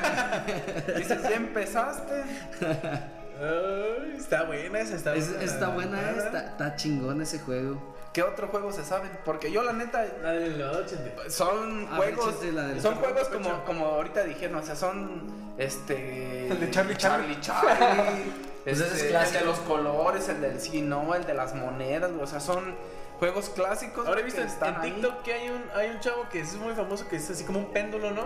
Dices, 0.97 1.21
ya 1.23 1.36
empezaste. 1.36 2.23
Ay, 3.38 4.15
está 4.17 4.43
buena 4.43 4.79
esa, 4.79 4.95
está 4.95 5.13
Es- 5.15 5.29
buena. 5.29 5.43
está 5.43 5.67
buena, 5.69 5.99
eh, 6.01 6.15
está, 6.17 6.45
está 6.45 6.75
chingón 6.75 7.21
ese 7.21 7.39
juego. 7.39 7.94
¿Qué 8.15 8.23
otro 8.23 8.47
juego 8.47 8.71
se 8.71 8.86
saben? 8.86 9.12
Porque 9.25 9.51
yo, 9.51 9.62
la 9.62 9.73
neta, 9.73 10.06
La 10.23 10.32
de 10.32 10.49
la 10.51 10.71
noche. 10.71 10.95
de- 10.95 11.30
son 11.30 11.86
A 11.91 11.99
ver, 11.99 12.15
juegos. 12.15 12.41
la 12.45 12.63
del- 12.63 12.82
son 12.82 12.95
juegos 12.95 13.28
como, 13.28 13.65
como 13.65 13.86
ahorita 13.88 14.23
dijeron, 14.23 14.56
o 14.56 14.65
sea, 14.65 14.73
son. 14.78 15.21
Este. 15.58 16.47
El 16.51 16.60
de 16.62 16.71
Charlie 16.71 16.95
Charlie. 16.95 17.39
Charlie. 17.41 18.32
Pues 18.65 18.80
ese 18.80 18.95
es 18.95 19.01
este, 19.04 19.15
el 19.15 19.32
de 19.34 19.41
los 19.45 19.60
colores, 19.60 20.28
el 20.28 20.41
del 20.41 20.60
sí, 20.60 20.82
no, 20.82 21.13
el 21.13 21.23
de 21.28 21.36
las 21.36 21.54
monedas, 21.54 22.10
o 22.19 22.25
sea, 22.25 22.39
son 22.39 22.73
juegos 23.19 23.49
clásicos. 23.49 24.08
Ahora 24.08 24.21
he 24.21 24.23
visto 24.23 24.39
que 24.41 24.47
en, 24.47 24.51
están 24.54 24.73
en 24.75 24.82
ahí. 24.82 24.91
TikTok 24.93 25.21
que 25.21 25.34
hay 25.36 25.49
un, 25.49 25.63
hay 25.75 25.89
un 25.91 25.99
chavo 25.99 26.28
que 26.32 26.39
es 26.39 26.56
muy 26.56 26.73
famoso 26.73 27.08
que 27.08 27.17
es 27.17 27.30
así 27.30 27.43
como 27.43 27.60
un 27.60 27.71
péndulo, 27.71 28.10
¿no? 28.10 28.23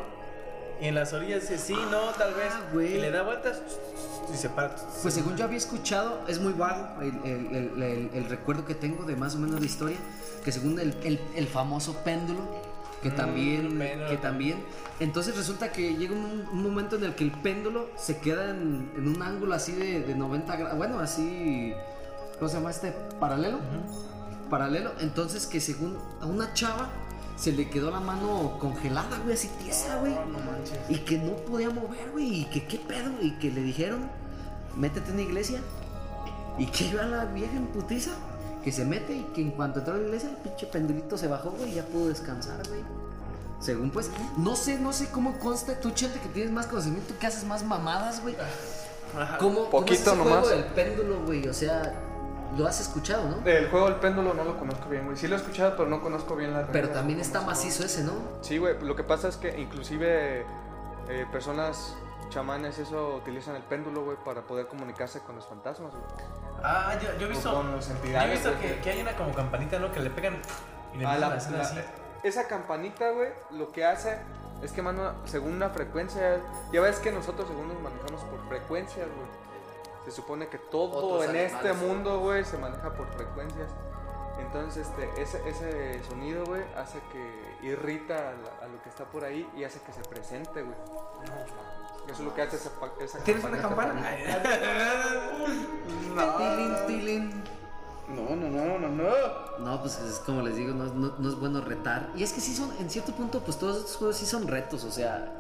Y 0.82 0.86
en 0.88 0.96
las 0.96 1.12
orillas 1.14 1.42
dice 1.42 1.58
sí, 1.58 1.76
no, 1.92 2.02
tal 2.18 2.34
vez. 2.34 2.54
güey. 2.74 2.96
Y 2.98 3.02
le 3.02 3.12
da 3.12 3.24
vueltas 3.24 3.62
y 4.34 4.38
se 4.38 4.50
para. 4.50 4.76
Pues 5.02 5.14
según 5.14 5.36
yo 5.36 5.44
había 5.46 5.58
escuchado, 5.58 6.22
es 6.28 6.40
muy 6.40 6.54
vago 6.54 7.02
el, 7.02 7.14
el- 7.30 7.56
el- 7.84 8.10
el- 8.14 8.26
recuerdo 8.30 8.66
que 8.66 8.76
tengo 8.76 9.04
de 9.04 9.16
más 9.16 9.36
o 9.36 9.40
menos 9.40 9.60
la 9.60 9.66
historia, 9.66 9.98
que 10.44 10.52
según 10.52 10.80
el, 10.80 11.48
famoso 11.48 11.96
péndulo, 12.06 12.42
que 13.04 13.10
también, 13.12 13.78
péndulo 13.78 14.10
que 14.10 14.18
también, 14.18 14.64
entonces 15.00 15.36
resulta 15.36 15.72
que 15.72 15.96
llega 15.96 16.14
un, 16.14 16.48
un 16.52 16.64
momento 16.64 16.96
en 16.98 17.04
el 17.06 17.16
que 17.16 17.24
el 17.26 17.32
péndulo 17.32 17.90
se 17.98 18.18
queda 18.20 18.50
en, 18.52 18.92
en 18.96 19.08
un 19.08 19.22
ángulo 19.22 19.56
así 19.56 19.72
de, 19.74 20.02
de 20.02 20.16
90 20.16 20.56
grados, 20.56 20.78
bueno, 20.78 21.00
así, 21.00 21.74
¿cómo 22.38 22.48
se 22.50 22.56
llama 22.58 22.70
este? 22.72 22.92
Paralelo, 23.20 23.60
paralelo, 24.50 24.92
entonces 25.00 25.46
que 25.48 25.60
según 25.60 25.98
a 26.22 26.26
una 26.26 26.54
chava 26.54 26.90
se 27.40 27.54
le 27.54 27.70
quedó 27.70 27.90
la 27.90 28.02
mano 28.02 28.58
congelada, 28.60 29.18
güey, 29.20 29.34
así 29.34 29.50
tiesa, 29.64 29.98
güey. 30.00 30.14
Y 30.90 30.98
que 31.00 31.18
no 31.18 31.36
podía 31.38 31.70
mover, 31.70 32.12
güey. 32.12 32.42
Y 32.42 32.46
que 32.46 32.68
qué 32.68 32.78
pedo. 32.78 33.12
Y 33.22 33.32
que 33.40 33.50
le 33.50 33.62
dijeron, 33.62 34.10
métete 34.76 35.12
en 35.12 35.18
la 35.18 35.24
iglesia. 35.24 35.62
Y 36.58 36.66
que 36.66 36.86
iba 36.86 37.04
la 37.04 37.26
vieja 37.26 37.56
en 37.56 37.68
putiza. 37.68 38.12
Que 38.64 38.74
se 38.74 38.84
mete 38.84 39.14
y 39.16 39.24
que 39.34 39.42
en 39.42 39.52
cuanto 39.52 39.80
entró 39.80 39.94
a 39.94 39.98
la 39.98 40.04
iglesia, 40.04 40.30
el 40.30 40.36
pinche 40.36 40.68
pendulito 40.68 41.18
se 41.18 41.28
bajó, 41.28 41.52
güey. 41.52 41.72
Y 41.72 41.76
ya 41.76 41.86
pudo 41.86 42.10
descansar, 42.10 42.62
güey. 42.68 42.82
Según 43.62 43.90
pues, 43.90 44.12
no 44.38 44.58
sé, 44.58 44.78
no 44.78 44.92
sé 44.92 45.10
cómo 45.10 45.40
consta 45.40 45.80
tú, 45.80 45.92
Chente, 45.92 46.20
que 46.20 46.30
tienes 46.30 46.52
más 46.52 46.68
conocimiento, 46.68 47.14
que 47.20 47.28
haces 47.28 47.46
más 47.46 47.64
mamadas, 47.64 48.22
güey. 48.22 48.36
¿Cómo, 49.40 49.56
cómo 49.56 49.70
Poquito 49.70 49.94
es 49.94 50.02
ese 50.02 50.16
nomás. 50.16 50.40
juego 50.42 50.50
del 50.50 50.66
péndulo, 50.74 51.24
güey? 51.26 51.48
O 51.48 51.54
sea, 51.54 51.94
lo 52.58 52.68
has 52.68 52.80
escuchado, 52.82 53.24
¿no? 53.30 53.46
El 53.48 53.70
juego 53.70 53.86
del 53.90 53.96
péndulo 54.00 54.34
no 54.34 54.44
lo 54.44 54.58
conozco 54.58 54.90
bien, 54.90 55.06
güey. 55.06 55.16
Sí 55.18 55.28
lo 55.28 55.36
he 55.36 55.40
escuchado, 55.40 55.76
pero 55.78 55.90
no 55.90 56.02
conozco 56.02 56.36
bien 56.36 56.54
la 56.54 56.68
Pero 56.68 56.90
también 56.90 57.20
está 57.20 57.42
macizo 57.42 57.84
ese, 57.86 58.04
¿no? 58.04 58.14
Sí, 58.42 58.58
güey, 58.58 58.80
lo 58.82 58.96
que 58.96 59.04
pasa 59.04 59.28
es 59.28 59.38
que 59.38 59.60
inclusive 59.60 60.46
eh, 61.10 61.26
personas 61.32 61.96
chamanes 62.30 62.78
eso 62.80 63.16
utilizan 63.16 63.56
el 63.56 63.64
péndulo, 63.64 64.04
güey, 64.04 64.18
para 64.24 64.42
poder 64.42 64.68
comunicarse 64.68 65.20
con 65.22 65.36
los 65.36 65.46
fantasmas, 65.48 65.92
güey. 65.92 66.04
Ah, 66.64 66.94
yo, 67.02 67.18
yo 67.20 67.28
he 67.28 67.30
visto. 67.30 67.54
Con 67.54 67.76
las 67.76 67.88
Yo 67.88 67.94
he 67.94 67.98
entidades, 67.98 68.32
visto 68.44 68.60
que, 68.60 68.80
que- 68.82 68.90
hay 68.92 69.02
una 69.02 69.16
como 69.16 69.34
campanita, 69.34 69.80
¿no? 69.80 69.92
Que 69.92 70.00
le 70.02 70.10
pegan 70.10 70.38
y 70.94 70.98
le 70.98 71.06
Ah, 71.06 71.18
la- 71.18 71.28
a 71.28 71.30
la- 71.30 71.62
así. 71.62 71.80
esa 72.24 72.48
campanita, 72.48 73.10
güey, 73.12 73.30
lo 73.52 73.72
que 73.72 73.86
hace 73.86 74.18
es 74.62 74.72
que 74.74 74.82
manda 74.82 75.16
según 75.26 75.54
una 75.54 75.70
frecuencia. 75.70 76.40
Ya 76.74 76.82
ves 76.82 77.00
que 77.00 77.12
nosotros 77.12 77.48
según 77.48 77.70
nos 77.70 77.80
manejamos 77.82 78.22
por 78.26 78.46
frecuencias, 78.50 79.08
güey. 79.08 79.49
Se 80.10 80.16
supone 80.16 80.48
que 80.48 80.58
todo 80.58 80.92
Otros 81.18 81.30
en 81.30 81.36
este 81.36 81.74
mundo, 81.74 82.20
güey, 82.20 82.44
se 82.44 82.58
maneja 82.58 82.92
por 82.94 83.08
frecuencias. 83.14 83.70
Entonces, 84.40 84.88
este, 84.88 85.22
ese, 85.22 85.48
ese 85.48 86.02
sonido, 86.10 86.46
güey, 86.46 86.64
hace 86.76 87.00
que 87.12 87.68
irrita 87.68 88.16
a, 88.16 88.32
la- 88.32 88.66
a 88.66 88.68
lo 88.68 88.82
que 88.82 88.90
está 88.90 89.04
por 89.06 89.24
ahí 89.24 89.48
y 89.56 89.64
hace 89.66 89.80
que 89.82 89.92
se 89.92 90.02
presente, 90.02 90.64
güey. 90.64 90.76
Eso 92.06 92.14
es 92.14 92.20
lo 92.22 92.34
que 92.34 92.42
hace 92.42 92.56
esa, 92.56 92.70
pa- 92.80 92.90
esa 93.00 93.20
¿Tienes 93.20 93.44
una 93.44 93.62
campana? 93.62 94.02
Tilín, 96.16 96.16
no. 96.16 96.86
tilín. 96.88 97.44
No, 98.10 98.36
no, 98.36 98.50
no, 98.50 98.80
no, 98.80 98.88
no. 98.90 99.60
No, 99.60 99.82
pues 99.82 100.00
es 100.00 100.20
como 100.20 100.42
les 100.42 100.56
digo, 100.56 100.74
no, 100.74 100.86
no- 100.86 101.14
no 101.20 101.30
es 101.30 101.36
bueno 101.40 101.62
retar. 101.62 102.10
Y 102.16 102.24
es 102.24 102.34
que 102.34 102.42
sí 102.42 102.56
son, 102.56 102.72
en 102.80 102.90
cierto 102.90 103.12
punto, 103.12 103.42
pues 103.42 103.58
todos 103.60 103.78
estos 103.78 103.98
juegos 103.98 104.18
sí 104.18 104.26
son 104.26 104.48
retos, 104.48 104.84
o 104.84 104.92
sea, 104.92 105.32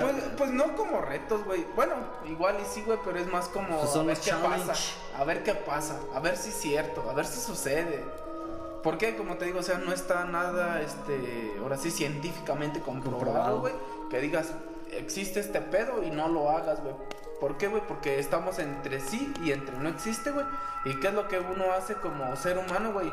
Pues, 0.00 0.14
pues 0.36 0.50
no 0.50 0.74
como 0.76 1.00
retos, 1.00 1.44
güey. 1.44 1.66
Bueno, 1.76 1.94
igual 2.26 2.56
y 2.60 2.64
sí, 2.64 2.82
güey, 2.82 2.98
pero 3.04 3.18
es 3.18 3.26
más 3.26 3.48
como 3.48 3.78
Pues 3.80 3.94
a 3.96 4.02
ver 4.02 4.16
qué 4.16 4.30
challenge. 4.30 4.66
pasa. 4.66 4.92
A 5.18 5.24
ver 5.24 5.42
qué 5.42 5.54
pasa. 5.54 5.98
A 6.14 6.20
ver 6.20 6.36
si 6.36 6.48
es 6.50 6.56
cierto. 6.56 7.08
A 7.10 7.12
ver 7.14 7.26
si 7.26 7.40
sucede. 7.40 8.04
Porque, 8.82 9.16
como 9.16 9.36
te 9.36 9.46
digo, 9.46 9.60
o 9.60 9.62
sea, 9.62 9.78
no 9.78 9.92
está 9.92 10.24
nada, 10.24 10.80
este, 10.82 11.54
ahora 11.62 11.76
sí, 11.78 11.90
científicamente 11.90 12.80
comprobado, 12.80 13.18
Comprobado. 13.24 13.60
güey. 13.60 13.74
Que 14.10 14.20
digas, 14.20 14.48
existe 14.90 15.40
este 15.40 15.60
pedo 15.60 16.02
y 16.02 16.10
no 16.10 16.28
lo 16.28 16.50
hagas, 16.50 16.82
güey. 16.82 16.94
¿Por 17.40 17.56
qué, 17.56 17.68
güey? 17.68 17.82
Porque 17.86 18.18
estamos 18.18 18.58
entre 18.58 19.00
sí 19.00 19.32
y 19.42 19.52
entre 19.52 19.76
no 19.78 19.88
existe, 19.88 20.30
güey. 20.30 20.44
¿Y 20.84 20.98
qué 21.00 21.08
es 21.08 21.14
lo 21.14 21.28
que 21.28 21.38
uno 21.38 21.72
hace 21.72 21.94
como 21.94 22.34
ser 22.36 22.58
humano, 22.58 22.92
güey? 22.92 23.10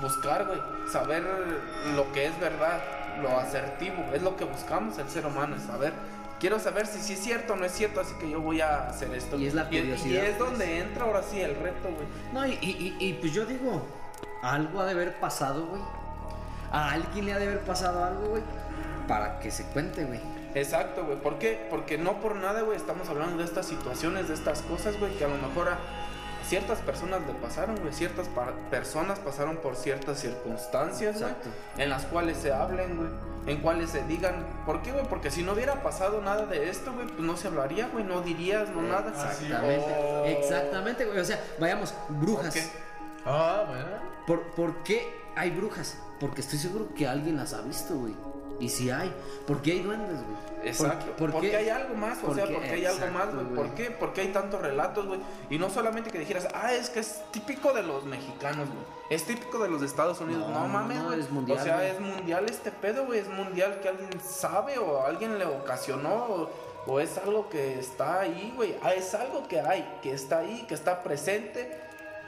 Buscar, 0.00 0.46
güey. 0.46 0.60
Saber 0.92 1.22
lo 1.94 2.12
que 2.12 2.26
es 2.26 2.38
verdad, 2.38 2.80
lo 3.22 3.38
asertivo. 3.38 4.04
Es 4.14 4.22
lo 4.22 4.36
que 4.36 4.44
buscamos 4.44 4.98
el 4.98 5.08
ser 5.08 5.26
humano, 5.26 5.56
es 5.56 5.62
saber. 5.62 5.92
Quiero 6.40 6.60
saber 6.60 6.86
si 6.86 7.00
sí 7.00 7.14
es 7.14 7.18
cierto 7.20 7.54
o 7.54 7.56
no 7.56 7.64
es 7.64 7.72
cierto, 7.72 8.00
así 8.00 8.14
que 8.20 8.30
yo 8.30 8.40
voy 8.40 8.60
a 8.60 8.86
hacer 8.88 9.12
esto. 9.12 9.36
Y 9.36 9.46
es 9.48 9.54
la 9.54 9.62
Y, 9.70 9.80
curiosidad, 9.80 10.24
es 10.24 10.36
pues. 10.36 10.50
donde 10.50 10.78
entra 10.78 11.04
ahora 11.04 11.22
sí 11.22 11.40
el 11.40 11.56
reto, 11.56 11.88
güey. 11.90 12.06
No, 12.32 12.46
y, 12.46 12.52
y- 12.62 12.96
y- 13.00 13.06
y, 13.08 13.12
pues 13.14 13.32
yo 13.32 13.44
digo, 13.44 13.84
algo 14.42 14.80
ha 14.80 14.86
de 14.86 14.92
haber 14.92 15.18
pasado, 15.18 15.66
güey. 15.66 15.82
A 16.70 16.92
alguien 16.92 17.26
le 17.26 17.32
ha 17.32 17.38
de 17.38 17.46
haber 17.46 17.60
pasado 17.60 18.04
algo, 18.04 18.28
güey. 18.28 18.42
Para 19.08 19.40
que 19.40 19.50
se 19.50 19.64
cuente, 19.64 20.04
güey. 20.04 20.20
Exacto, 20.54 21.04
güey. 21.04 21.18
¿Por 21.18 21.38
qué? 21.38 21.66
Porque 21.70 21.98
no 21.98 22.20
por 22.20 22.36
nada, 22.36 22.60
güey, 22.62 22.76
estamos 22.76 23.08
hablando 23.08 23.38
de 23.38 23.44
estas 23.44 23.66
situaciones, 23.66 24.28
de 24.28 24.34
estas 24.34 24.62
cosas, 24.62 24.98
güey, 25.00 25.12
que 25.16 25.24
a 25.24 25.28
lo 25.28 25.36
mejor 25.38 25.68
a 25.70 25.78
ciertas 26.48 26.78
personas 26.80 27.20
le 27.26 27.34
pasaron, 27.34 27.76
güey. 27.80 27.92
Ciertas 27.92 28.26
pa- 28.28 28.52
personas 28.70 29.18
pasaron 29.18 29.56
por 29.58 29.76
ciertas 29.76 30.18
circunstancias, 30.18 31.18
güey, 31.20 31.30
Exacto. 31.30 31.48
en 31.76 31.90
las 31.90 32.04
cuales 32.06 32.38
se 32.38 32.52
hablen, 32.52 32.96
güey. 32.96 33.08
En 33.46 33.62
cuales 33.62 33.90
se 33.90 34.02
digan. 34.04 34.44
¿Por 34.66 34.82
qué, 34.82 34.92
güey? 34.92 35.06
Porque 35.06 35.30
si 35.30 35.42
no 35.42 35.52
hubiera 35.52 35.82
pasado 35.82 36.20
nada 36.20 36.44
de 36.46 36.68
esto, 36.68 36.92
güey, 36.92 37.06
pues 37.06 37.20
no 37.20 37.36
se 37.36 37.48
hablaría, 37.48 37.88
güey, 37.88 38.04
no 38.04 38.20
dirías, 38.20 38.68
no 38.70 38.82
nada. 38.82 39.08
Exactamente. 39.10 39.94
Oh. 39.98 40.24
Exactamente, 40.26 41.04
güey. 41.06 41.18
O 41.18 41.24
sea, 41.24 41.42
vayamos, 41.58 41.94
brujas. 42.08 42.54
Ah, 43.24 43.64
bueno. 43.66 43.86
¿Por, 44.26 44.42
por 44.54 44.82
qué 44.82 45.06
hay 45.36 45.50
brujas? 45.50 45.96
Porque 46.20 46.40
estoy 46.42 46.58
seguro 46.58 46.88
que 46.94 47.06
alguien 47.08 47.36
las 47.36 47.54
ha 47.54 47.62
visto, 47.62 47.94
güey. 47.94 48.14
Y 48.60 48.68
si 48.68 48.90
hay, 48.90 49.12
¿por 49.46 49.62
qué 49.62 49.72
hay 49.72 49.80
duendes, 49.82 50.16
güey? 50.16 50.48
Exacto. 50.68 51.06
¿Por, 51.12 51.16
por 51.16 51.30
porque 51.32 51.50
qué? 51.50 51.56
hay 51.58 51.68
algo 51.68 51.94
más, 51.94 52.18
o 52.18 52.26
¿Por 52.26 52.34
sea, 52.34 52.46
qué? 52.46 52.54
porque 52.54 52.70
hay 52.70 52.84
algo 52.86 53.06
más, 53.08 53.32
güey. 53.32 53.46
¿Por 53.46 53.74
qué? 53.74 53.90
Porque 53.92 54.20
hay 54.22 54.28
tantos 54.28 54.60
relatos, 54.60 55.06
güey. 55.06 55.20
Y 55.48 55.58
no 55.58 55.70
solamente 55.70 56.10
que 56.10 56.18
dijeras, 56.18 56.48
ah, 56.54 56.72
es 56.72 56.90
que 56.90 56.98
es 57.00 57.22
típico 57.30 57.72
de 57.72 57.84
los 57.84 58.04
mexicanos, 58.04 58.68
güey. 58.68 58.80
Es 59.10 59.24
típico 59.24 59.58
de 59.60 59.68
los 59.68 59.80
de 59.80 59.86
Estados 59.86 60.20
Unidos. 60.20 60.48
No, 60.50 60.60
No, 60.60 60.68
mames, 60.68 60.98
no, 60.98 61.04
güey. 61.06 61.20
es 61.20 61.30
mundial, 61.30 61.58
O 61.58 61.62
sea, 61.62 61.88
es 61.88 62.00
mundial 62.00 62.46
este 62.50 62.72
pedo, 62.72 63.06
güey. 63.06 63.20
Es 63.20 63.28
mundial 63.28 63.78
que 63.80 63.88
alguien 63.88 64.10
sabe 64.20 64.78
o 64.78 65.06
alguien 65.06 65.38
le 65.38 65.44
ocasionó 65.46 66.14
o, 66.14 66.50
o 66.88 66.98
es 66.98 67.16
algo 67.18 67.48
que 67.48 67.78
está 67.78 68.20
ahí, 68.20 68.52
güey. 68.56 68.74
Ah, 68.82 68.92
es 68.94 69.14
algo 69.14 69.46
que 69.46 69.60
hay, 69.60 69.88
que 70.02 70.12
está 70.12 70.40
ahí, 70.40 70.64
que 70.66 70.74
está 70.74 71.04
presente, 71.04 71.78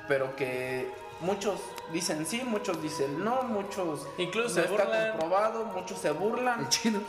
pero 0.06 0.36
que 0.36 0.88
muchos 1.20 1.60
dicen 1.92 2.24
sí, 2.26 2.42
muchos 2.44 2.80
dicen 2.82 3.22
no, 3.24 3.42
muchos 3.42 4.06
Incluso 4.18 4.48
no 4.48 4.54
se 4.54 4.60
está 4.62 4.84
burlan. 4.84 5.10
comprobado, 5.12 5.64
muchos 5.66 5.98
se 5.98 6.10
burlan 6.10 6.60
El 6.64 6.68
chino. 6.68 7.00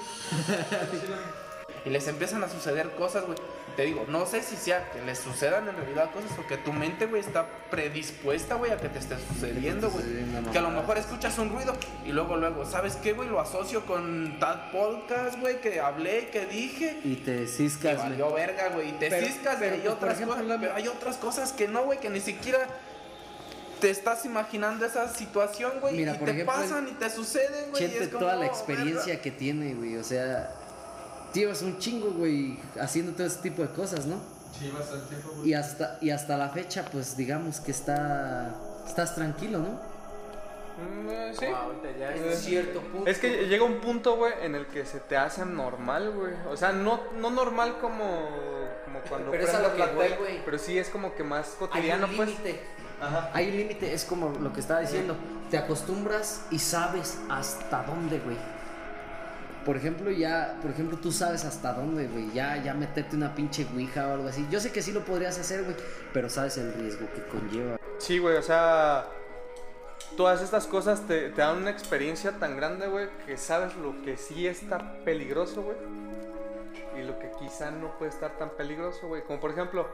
y 1.85 1.89
les 1.89 2.07
empiezan 2.07 2.43
a 2.43 2.49
suceder 2.49 2.91
cosas, 2.91 3.25
güey. 3.25 3.37
Te 3.75 3.83
digo, 3.83 4.03
no 4.09 4.25
sé 4.25 4.43
si 4.43 4.57
sea 4.57 4.91
que 4.91 5.01
les 5.01 5.17
sucedan 5.17 5.65
en 5.69 5.75
realidad 5.77 6.11
cosas 6.11 6.29
o 6.37 6.45
que 6.45 6.57
tu 6.57 6.73
mente, 6.73 7.05
güey, 7.05 7.21
está 7.21 7.47
predispuesta, 7.71 8.55
güey, 8.55 8.69
a 8.71 8.77
que 8.77 8.89
te 8.89 8.99
esté 8.99 9.15
sucediendo, 9.29 9.89
güey. 9.89 10.03
Que 10.51 10.57
a 10.57 10.61
lo 10.61 10.71
mejor 10.71 10.97
escuchas 10.97 11.37
un 11.39 11.49
ruido 11.51 11.73
y 12.05 12.11
luego, 12.11 12.35
luego, 12.35 12.65
¿sabes 12.65 12.97
qué, 12.97 13.13
güey? 13.13 13.29
Lo 13.29 13.39
asocio 13.39 13.85
con 13.85 14.37
tal 14.39 14.71
podcast, 14.71 15.39
güey, 15.39 15.61
que 15.61 15.79
hablé, 15.79 16.27
que 16.27 16.45
dije. 16.47 16.99
Y 17.05 17.15
te 17.15 17.43
Y 17.43 17.47
ciscas, 17.47 18.05
güey. 18.05 18.33
verga, 18.33 18.69
güey. 18.73 18.89
Y 18.89 18.91
te 18.91 19.09
Pero- 19.09 19.25
ciscas, 19.25 19.55
pero, 19.57 19.69
güey. 19.71 19.79
Y 19.79 19.83
pues, 19.83 19.93
otras 19.95 20.13
ejemplo, 20.15 20.35
cosas. 20.35 20.47
la- 20.49 20.59
Pero 20.59 20.75
hay 20.75 20.87
otras 20.89 21.15
cosas 21.15 21.53
que 21.53 21.67
no, 21.69 21.83
güey, 21.85 21.99
que 21.99 22.09
ni 22.09 22.19
siquiera 22.19 22.67
te 23.81 23.89
estás 23.89 24.23
imaginando 24.25 24.85
esa 24.85 25.07
situación, 25.13 25.73
güey. 25.81 25.95
Mira, 25.97 26.13
y 26.13 26.17
por 26.17 26.25
te 26.27 26.31
ejemplo, 26.31 26.53
pasan 26.55 26.87
y 26.87 26.91
te 26.93 27.09
suceden, 27.09 27.71
güey. 27.71 27.83
y 27.83 27.87
Chente 27.87 28.03
es 28.05 28.07
como, 28.09 28.19
toda 28.19 28.35
la 28.35 28.41
"Oh, 28.45 28.49
experiencia 28.49 29.05
verga". 29.07 29.21
que 29.21 29.31
tiene, 29.31 29.73
güey. 29.73 29.97
O 29.97 30.03
sea, 30.03 30.49
llevas 31.33 31.61
un 31.61 31.77
chingo, 31.79 32.11
güey, 32.11 32.57
haciendo 32.79 33.11
todo 33.11 33.27
ese 33.27 33.39
tipo 33.41 33.61
de 33.61 33.69
cosas, 33.69 34.05
¿no? 34.05 34.15
Sí, 34.57 34.69
bastante 34.69 35.07
tiempo, 35.07 35.31
güey. 35.35 35.49
Y 35.49 35.53
hasta, 35.53 35.97
y 36.01 36.09
hasta 36.11 36.37
la 36.37 36.49
fecha, 36.49 36.85
pues 36.91 37.17
digamos 37.17 37.59
que 37.59 37.71
está. 37.71 38.55
Estás 38.87 39.15
tranquilo, 39.15 39.59
¿no? 39.59 39.91
Mm, 40.81 41.09
eh, 41.09 41.31
sí. 41.37 41.45
Ahorita 41.45 41.91
ya 41.99 42.11
Eh, 42.15 42.33
es 42.33 42.39
cierto 42.39 42.81
punto. 42.81 43.09
Es 43.09 43.17
que 43.19 43.47
llega 43.47 43.63
un 43.63 43.79
punto, 43.81 44.15
güey, 44.15 44.33
en 44.41 44.55
el 44.55 44.65
que 44.67 44.85
se 44.85 44.99
te 44.99 45.15
hace 45.17 45.45
normal, 45.45 46.11
güey. 46.11 46.33
O 46.49 46.57
sea, 46.57 46.71
no, 46.71 46.99
no 47.19 47.29
normal 47.29 47.77
como, 47.79 48.27
como 48.85 48.99
cuando 49.07 49.31
Pero 49.31 49.43
es 49.43 49.53
a 49.53 49.59
lo 49.61 49.67
la 49.69 49.75
que 49.87 49.93
voy, 49.93 50.03
tele, 50.07 50.17
güey. 50.17 50.45
Pero 50.45 50.57
sí 50.57 50.77
es 50.79 50.89
como 50.89 51.13
que 51.13 51.23
más 51.23 51.47
cotidiano, 51.59 52.05
Hay 52.05 52.11
un 52.11 52.17
pues. 52.17 52.29
límite. 52.29 52.59
Ajá. 53.01 53.31
Hay 53.33 53.49
un 53.49 53.57
límite, 53.57 53.93
es 53.93 54.05
como 54.05 54.29
lo 54.29 54.53
que 54.53 54.59
estaba 54.59 54.79
diciendo. 54.79 55.15
Te 55.49 55.57
acostumbras 55.57 56.45
y 56.51 56.59
sabes 56.59 57.19
hasta 57.29 57.83
dónde, 57.83 58.19
güey. 58.19 58.37
Por 59.65 59.77
ejemplo, 59.77 60.09
ya, 60.09 60.57
por 60.61 60.71
ejemplo, 60.71 60.97
tú 60.97 61.11
sabes 61.11 61.45
hasta 61.45 61.73
dónde, 61.73 62.07
güey. 62.07 62.31
Ya, 62.31 62.61
ya 62.63 62.73
meterte 62.73 63.15
una 63.15 63.35
pinche 63.35 63.67
ouija 63.73 64.07
o 64.07 64.13
algo 64.13 64.27
así. 64.27 64.47
Yo 64.49 64.59
sé 64.59 64.71
que 64.71 64.81
sí 64.81 64.91
lo 64.91 65.03
podrías 65.03 65.37
hacer, 65.37 65.63
güey, 65.63 65.75
pero 66.13 66.29
sabes 66.29 66.57
el 66.57 66.73
riesgo 66.73 67.07
que 67.13 67.23
conlleva. 67.25 67.77
Sí, 67.97 68.17
güey, 68.17 68.37
o 68.37 68.41
sea, 68.41 69.05
todas 70.17 70.41
estas 70.41 70.65
cosas 70.65 71.05
te, 71.07 71.29
te 71.29 71.41
dan 71.41 71.57
una 71.57 71.69
experiencia 71.69 72.31
tan 72.39 72.55
grande, 72.55 72.87
güey, 72.87 73.07
que 73.25 73.37
sabes 73.37 73.75
lo 73.75 74.01
que 74.01 74.17
sí 74.17 74.47
está 74.47 74.93
peligroso, 75.03 75.61
güey. 75.61 75.77
Y 76.97 77.03
lo 77.05 77.19
que 77.19 77.31
quizá 77.39 77.71
no 77.71 77.97
puede 77.97 78.11
estar 78.11 78.37
tan 78.37 78.49
peligroso, 78.51 79.07
güey. 79.07 79.23
Como 79.23 79.39
por 79.39 79.51
ejemplo, 79.51 79.87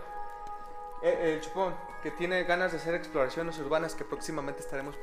eh, 1.02 1.34
el 1.34 1.42
chupón, 1.42 1.76
que 2.02 2.12
tiene 2.12 2.44
ganas 2.44 2.72
de 2.72 2.78
hacer 2.78 2.96
exploraciones 2.96 3.58
urbanas, 3.60 3.96
que 3.96 4.04
próximamente 4.04 4.62
estaremos 4.62 4.96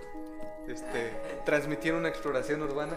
este, 0.67 1.13
transmitiendo 1.45 2.01
una 2.01 2.09
exploración 2.09 2.63
urbana. 2.63 2.97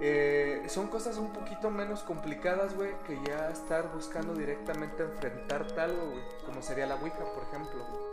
Eh, 0.00 0.64
son 0.68 0.88
cosas 0.88 1.16
un 1.16 1.32
poquito 1.32 1.70
menos 1.70 2.02
complicadas, 2.02 2.74
güey, 2.74 2.90
que 3.06 3.18
ya 3.24 3.50
estar 3.50 3.92
buscando 3.92 4.34
directamente 4.34 5.04
enfrentar 5.04 5.66
tal, 5.68 5.94
güey, 5.94 6.24
como 6.44 6.60
sería 6.60 6.86
la 6.86 6.96
Ouija, 6.96 7.24
por 7.34 7.44
ejemplo. 7.44 7.84
güey. 7.88 8.12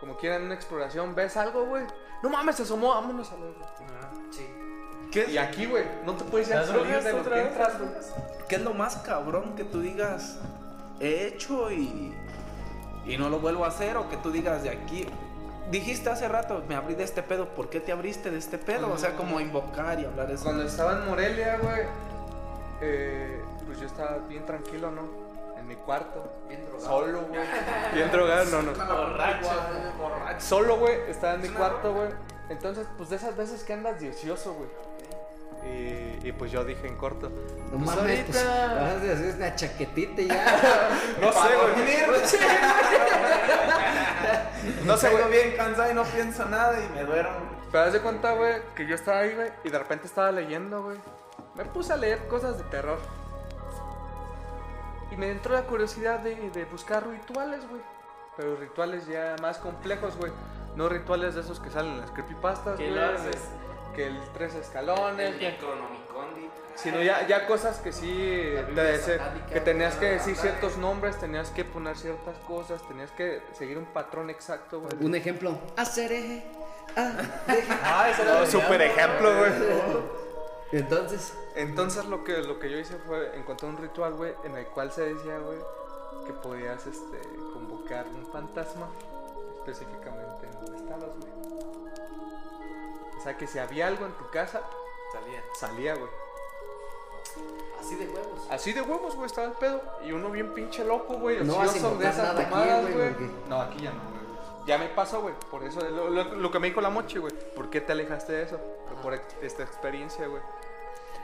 Como 0.00 0.16
quieran 0.16 0.42
una 0.42 0.54
exploración, 0.54 1.14
ves 1.14 1.36
algo, 1.36 1.66
güey. 1.66 1.84
No 2.22 2.30
mames, 2.30 2.56
se 2.56 2.62
asomó, 2.62 2.88
vámonos 2.88 3.30
a 3.32 3.36
ver. 3.36 3.54
Sí. 4.30 4.46
¿Qué 5.12 5.30
Y 5.30 5.38
aquí, 5.38 5.66
güey, 5.66 5.84
no 6.04 6.14
te 6.14 6.24
puedes 6.24 6.48
ya 6.48 6.56
¿Las 6.56 6.68
salir 6.68 7.02
de 7.02 7.12
lo 7.12 7.24
que 7.24 7.40
entras, 7.40 7.78
güey. 7.78 7.90
qué 8.48 8.56
es 8.56 8.62
lo 8.62 8.74
más 8.74 8.96
cabrón 8.98 9.54
que 9.54 9.64
tú 9.64 9.80
digas 9.80 10.38
he 11.00 11.26
hecho 11.26 11.70
y, 11.70 12.14
y 13.06 13.16
no 13.16 13.28
lo 13.28 13.38
vuelvo 13.40 13.64
a 13.64 13.68
hacer? 13.68 13.96
O 13.96 14.08
que 14.08 14.16
tú 14.18 14.30
digas 14.30 14.62
de 14.62 14.70
aquí. 14.70 15.06
Dijiste 15.70 16.10
hace 16.10 16.28
rato, 16.28 16.62
me 16.68 16.76
abrí 16.76 16.94
de 16.94 17.04
este 17.04 17.22
pedo. 17.22 17.48
¿Por 17.48 17.68
qué 17.68 17.80
te 17.80 17.90
abriste 17.92 18.30
de 18.30 18.38
este 18.38 18.56
pedo? 18.58 18.92
O 18.92 18.98
sea, 18.98 19.14
como 19.16 19.40
invocar 19.40 19.98
y 19.98 20.04
hablar 20.04 20.30
eso. 20.30 20.44
Cuando 20.44 20.62
estaba 20.64 20.92
en 20.92 21.06
Morelia, 21.08 21.58
güey, 21.60 21.82
eh, 22.80 23.40
pues 23.66 23.80
yo 23.80 23.86
estaba 23.86 24.18
bien 24.28 24.44
tranquilo, 24.46 24.90
¿no? 24.92 25.02
En 25.58 25.66
mi 25.66 25.74
cuarto. 25.74 26.32
Bien 26.48 26.64
drogado. 26.66 26.86
Solo, 26.86 27.22
güey. 27.22 27.40
Bien 27.94 28.10
drogado, 28.12 28.62
no, 28.62 28.62
no. 28.62 28.72
Borracho, 28.72 29.48
borracho. 29.98 30.40
Solo, 30.46 30.76
güey, 30.76 30.98
estaba 31.08 31.34
en 31.34 31.42
mi 31.42 31.48
cuarto, 31.48 31.92
güey. 31.94 32.08
Entonces, 32.48 32.86
pues 32.96 33.10
de 33.10 33.16
esas 33.16 33.36
veces 33.36 33.64
que 33.64 33.72
andas 33.72 33.98
18, 33.98 34.52
güey. 34.54 34.68
Y, 35.64 36.28
y 36.28 36.32
pues 36.32 36.52
yo 36.52 36.64
dije 36.64 36.86
en 36.86 36.96
corto. 36.96 37.28
No 37.28 37.84
pues 37.84 37.96
mames, 37.96 38.24
pues, 38.26 38.36
ahorita- 38.46 38.74
vas 38.74 38.92
a 38.92 39.12
hacer 39.14 39.34
una 39.34 39.56
chaquetita 39.56 40.20
y 40.22 40.28
ya. 40.28 40.90
No 41.20 41.32
sé, 41.32 41.38
güey. 41.40 42.20
No 44.96 45.08
sé, 45.08 45.10
güey. 45.10 45.30
bien 45.30 45.56
cansado 45.56 45.90
y 45.90 45.94
no 45.94 46.04
pienso 46.04 46.44
nada 46.46 46.78
y 46.82 46.88
me 46.94 47.04
duermo. 47.04 47.36
Pero 47.70 47.84
haz 47.84 47.92
de 47.92 48.00
cuenta, 48.00 48.32
güey, 48.32 48.62
que 48.74 48.86
yo 48.86 48.94
estaba 48.94 49.18
ahí, 49.18 49.34
güey, 49.34 49.50
y 49.64 49.70
de 49.70 49.78
repente 49.78 50.06
estaba 50.06 50.30
leyendo, 50.32 50.82
güey. 50.82 50.98
Me 51.54 51.64
puse 51.64 51.92
a 51.92 51.96
leer 51.96 52.26
cosas 52.28 52.58
de 52.58 52.64
terror. 52.64 52.98
Y 55.10 55.16
me 55.16 55.30
entró 55.30 55.54
la 55.54 55.62
curiosidad 55.62 56.18
de, 56.20 56.34
de 56.50 56.64
buscar 56.64 57.06
rituales, 57.06 57.68
güey. 57.68 57.82
Pero 58.36 58.56
rituales 58.56 59.06
ya 59.06 59.36
más 59.40 59.58
complejos, 59.58 60.16
güey. 60.16 60.32
No 60.74 60.88
rituales 60.88 61.34
de 61.34 61.40
esos 61.40 61.60
que 61.60 61.70
salen 61.70 61.92
en 61.92 62.00
las 62.00 62.10
creepypastas, 62.10 62.76
¿Qué 62.78 62.90
güey. 62.90 63.02
haces? 63.02 63.48
Que 63.94 64.06
el 64.08 64.20
tres 64.34 64.54
escalones, 64.54 65.30
El 65.34 65.38
Necronomicondi. 65.40 66.50
Sino 66.76 67.02
ya, 67.02 67.26
ya 67.26 67.46
cosas 67.46 67.78
que 67.78 67.90
sí, 67.90 68.54
te 68.74 69.20
que 69.52 69.60
tenías 69.60 69.94
que 69.96 70.06
decir 70.06 70.36
ciertos 70.36 70.76
nombres, 70.76 71.18
tenías 71.18 71.50
que 71.50 71.64
poner 71.64 71.96
ciertas 71.96 72.36
cosas, 72.46 72.86
tenías 72.86 73.10
que 73.12 73.42
seguir 73.52 73.78
un 73.78 73.86
patrón 73.86 74.28
exacto, 74.28 74.80
güey. 74.80 74.92
Un 75.00 75.14
ejemplo. 75.14 75.58
Hacer 75.76 76.12
eje. 76.12 76.44
Ah. 76.96 77.12
Ah, 77.82 78.10
ese 78.10 78.22
era 78.22 78.40
No, 78.40 78.46
super 78.46 78.80
ejemplo, 78.82 79.38
güey. 79.38 79.52
Entonces, 80.72 81.32
Entonces 81.54 82.04
lo 82.06 82.24
que, 82.24 82.38
lo 82.38 82.58
que 82.58 82.70
yo 82.70 82.78
hice 82.78 82.96
fue 83.06 83.36
encontrar 83.36 83.70
un 83.70 83.78
ritual, 83.78 84.14
güey, 84.14 84.34
en 84.44 84.56
el 84.56 84.66
cual 84.66 84.92
se 84.92 85.14
decía, 85.14 85.38
güey, 85.38 85.58
que 86.26 86.32
podías 86.32 86.86
este, 86.86 87.18
convocar 87.54 88.06
un 88.08 88.26
fantasma 88.30 88.88
específicamente 89.58 90.46
en 90.46 90.52
donde 90.52 90.76
estabas, 90.76 91.10
güey. 91.18 91.32
O 93.16 93.20
sea 93.22 93.36
que 93.36 93.46
si 93.46 93.58
había 93.58 93.86
algo 93.86 94.04
en 94.06 94.12
tu 94.12 94.28
casa, 94.30 94.60
Salía. 95.12 95.42
salía, 95.54 95.94
güey. 95.94 96.10
Así 97.80 97.94
de 97.96 98.06
huevos. 98.08 98.46
Así 98.50 98.72
de 98.72 98.82
huevos, 98.82 99.14
güey, 99.14 99.26
estaba 99.26 99.46
el 99.48 99.52
pedo. 99.54 99.80
Y 100.04 100.12
uno 100.12 100.30
bien 100.30 100.52
pinche 100.54 100.84
loco, 100.84 101.14
güey. 101.14 101.42
No 101.44 101.56
vas 101.56 101.68
a 101.68 101.70
ocioso 101.70 101.88
invocar 101.92 102.14
nada 102.16 102.40
aquí, 102.80 102.92
güey, 102.92 103.10
porque- 103.14 103.30
No, 103.48 103.60
aquí 103.60 103.82
ya 103.82 103.90
no, 103.92 104.00
güey. 104.02 104.16
Ya 104.66 104.78
me 104.78 104.86
pasó, 104.88 105.20
güey. 105.22 105.34
Por 105.50 105.62
eso, 105.64 105.80
lo, 105.80 106.10
lo- 106.10 106.34
lo 106.34 106.50
que 106.50 106.58
me 106.58 106.68
dijo 106.68 106.80
la 106.80 106.90
mochi, 106.90 107.18
güey. 107.18 107.32
¿Por 107.54 107.70
qué 107.70 107.80
te 107.80 107.92
alejaste 107.92 108.32
de 108.32 108.42
eso? 108.42 108.60
Por 109.02 109.14
esta 109.14 109.62
experiencia, 109.62 110.26
güey. 110.26 110.42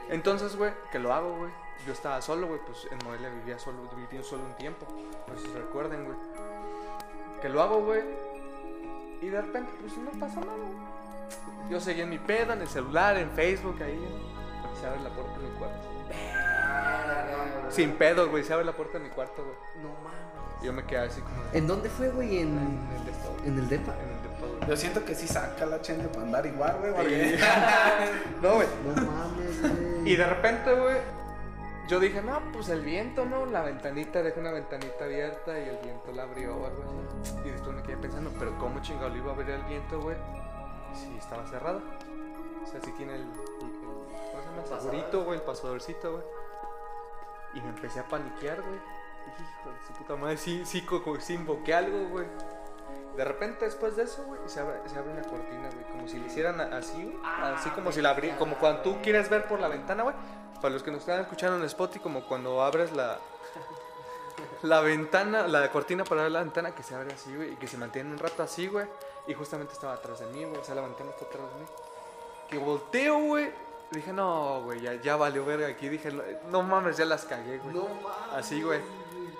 Entonces, 0.09 0.55
güey, 0.55 0.71
que 0.91 0.99
lo 0.99 1.13
hago, 1.13 1.35
güey. 1.37 1.51
Yo 1.85 1.91
estaba 1.93 2.21
solo, 2.21 2.47
güey. 2.47 2.59
Pues 2.65 2.87
en 2.91 2.97
Morelia 3.05 3.29
vivía 3.29 3.59
solo, 3.59 3.77
viví 3.95 4.23
solo 4.23 4.43
un 4.43 4.53
tiempo. 4.55 4.85
Pues 5.27 5.41
si 5.41 5.47
recuerden, 5.47 6.05
güey. 6.05 6.17
Que 7.41 7.49
lo 7.49 7.61
hago, 7.61 7.81
güey. 7.83 8.01
Y 9.21 9.27
de 9.27 9.41
repente, 9.41 9.71
pues 9.81 9.97
no 9.97 10.11
pasa 10.19 10.39
nada, 10.39 10.53
güey. 10.55 11.69
Yo 11.69 11.79
seguía 11.81 12.03
en 12.03 12.09
mi 12.11 12.19
pedo, 12.19 12.53
en 12.53 12.61
el 12.61 12.67
celular, 12.67 13.17
en 13.17 13.29
Facebook, 13.31 13.81
ahí. 13.81 13.93
y 13.93 14.79
Se 14.79 14.85
abre 14.87 14.99
la 15.01 15.09
puerta 15.09 15.37
de 15.39 15.47
mi 15.49 15.57
cuarto. 15.57 15.82
Sin 17.73 17.91
pedos, 17.93 18.29
güey. 18.29 18.43
Se 18.43 18.53
abre 18.53 18.65
la 18.65 18.71
puerta 18.73 18.97
de 18.99 19.03
mi 19.05 19.09
cuarto, 19.09 19.43
güey. 19.43 19.55
No 19.83 19.89
mames. 20.03 20.61
Y 20.61 20.65
yo 20.65 20.73
me 20.73 20.85
quedé 20.85 20.99
así 20.99 21.21
como. 21.21 21.35
de- 21.51 21.57
¿En 21.57 21.67
dónde 21.67 21.89
fue, 21.89 22.09
güey? 22.09 22.39
En, 22.39 22.47
En 22.57 22.95
el 22.97 23.05
depa, 23.05 23.27
güey. 23.37 23.47
en 23.47 23.57
el 23.59 23.69
depa. 23.69 23.93
En 24.01 24.09
el 24.09 24.23
depa, 24.23 24.47
güey. 24.57 24.69
Yo 24.69 24.77
siento 24.77 25.03
que 25.05 25.15
sí 25.15 25.27
saca 25.27 25.65
la 25.65 25.81
chente 25.81 26.07
para 26.07 26.21
andar 26.23 26.45
igual, 26.45 26.77
güey. 26.79 26.93
porque- 26.93 27.39
No, 28.41 28.55
güey. 28.55 28.67
No 28.85 29.11
mames, 29.11 29.61
güey. 29.61 30.09
Y 30.11 30.15
de 30.15 30.25
repente, 30.25 30.73
güey, 30.73 30.97
yo 31.89 31.99
dije, 31.99 32.21
no, 32.21 32.39
pues 32.53 32.69
el 32.69 32.81
viento, 32.81 33.25
¿no? 33.25 33.45
La 33.45 33.61
ventanita, 33.61 34.21
dejé 34.23 34.39
una 34.39 34.51
ventanita 34.51 35.03
abierta 35.03 35.59
y 35.59 35.67
el 35.69 35.77
viento 35.83 36.11
la 36.13 36.23
abrió 36.23 36.55
o 36.55 36.65
algo 36.65 36.83
así. 36.83 37.33
Y 37.45 37.49
después 37.51 37.75
me 37.75 37.83
quedé 37.83 37.97
pensando, 37.97 38.31
pero 38.39 38.57
¿cómo 38.57 38.81
chingado 38.81 39.09
le 39.09 39.17
iba 39.17 39.31
a 39.31 39.33
abrir 39.33 39.49
el 39.49 39.63
viento, 39.63 39.99
güey? 40.01 40.15
Si 40.95 41.17
estaba 41.17 41.45
cerrada. 41.47 41.79
O 42.63 42.67
sea, 42.71 42.79
si 42.81 42.91
tiene 42.93 43.15
el. 43.15 43.21
el- 43.21 43.27
el- 43.27 43.33
¿Cómo 44.69 44.79
se 44.79 44.87
llama? 44.87 45.07
El 45.11 45.23
güey, 45.25 45.39
el 45.39 45.45
pasadorcito, 45.45 46.11
güey. 46.13 46.23
Y 47.53 47.61
me 47.61 47.69
empecé 47.69 47.99
a 47.99 48.07
paniquear, 48.07 48.61
güey. 48.61 48.79
Hijo 49.33 49.69
de 49.71 49.87
su 49.87 49.93
puta 49.93 50.15
madre, 50.15 50.37
sí, 50.37 50.63
sí, 50.65 50.85
invoqué 51.29 51.73
algo, 51.73 52.09
güey. 52.09 52.27
De 53.15 53.23
repente 53.23 53.65
después 53.65 53.95
de 53.95 54.03
eso, 54.03 54.23
güey, 54.25 54.39
se 54.47 54.59
abre, 54.59 54.77
se 54.87 54.97
abre 54.97 55.11
una 55.11 55.21
cortina, 55.21 55.69
güey, 55.71 55.85
como 55.91 56.07
si 56.07 56.19
le 56.19 56.27
hicieran 56.27 56.59
así, 56.59 57.03
güey, 57.03 57.17
así 57.23 57.69
como 57.69 57.91
si 57.91 58.01
la 58.01 58.09
abrí, 58.09 58.31
como 58.31 58.57
cuando 58.57 58.81
tú 58.81 59.01
quieres 59.03 59.29
ver 59.29 59.47
por 59.47 59.59
la 59.59 59.67
ventana, 59.67 60.03
güey. 60.03 60.15
Para 60.61 60.73
los 60.73 60.83
que 60.83 60.91
nos 60.91 61.01
están 61.01 61.21
escuchando 61.21 61.57
en 61.57 61.63
Spotify, 61.65 61.99
como 61.99 62.25
cuando 62.25 62.63
abres 62.63 62.91
la 62.91 63.19
la 64.63 64.81
ventana, 64.81 65.47
la 65.47 65.71
cortina 65.71 66.03
para 66.03 66.23
ver 66.23 66.31
la 66.31 66.39
ventana 66.39 66.73
que 66.73 66.83
se 66.83 66.95
abre 66.95 67.13
así, 67.13 67.35
güey, 67.35 67.53
y 67.53 67.55
que 67.55 67.67
se 67.67 67.77
mantiene 67.77 68.11
un 68.11 68.17
rato 68.17 68.43
así, 68.43 68.67
güey. 68.67 68.87
Y 69.27 69.33
justamente 69.33 69.73
estaba 69.73 69.93
atrás 69.93 70.19
de 70.19 70.25
mí, 70.27 70.43
güey, 70.43 70.57
o 70.57 70.63
sea, 70.63 70.75
la 70.75 70.81
ventana 70.81 71.11
está 71.11 71.25
atrás 71.25 71.53
de 71.53 71.59
mí. 71.59 71.65
Que 72.49 72.57
volteo, 72.57 73.19
güey. 73.19 73.51
Dije, 73.93 74.11
no, 74.11 74.61
güey, 74.63 74.81
ya, 74.81 74.93
ya 74.95 75.15
valió 75.15 75.45
verga 75.45 75.67
aquí. 75.67 75.87
Dije, 75.89 76.09
no, 76.49 76.63
mames, 76.63 76.97
ya 76.97 77.05
las 77.05 77.25
cagué, 77.25 77.57
güey. 77.59 77.73
No 77.75 77.83
mames. 77.83 78.33
Así, 78.35 78.61
güey. 78.61 78.81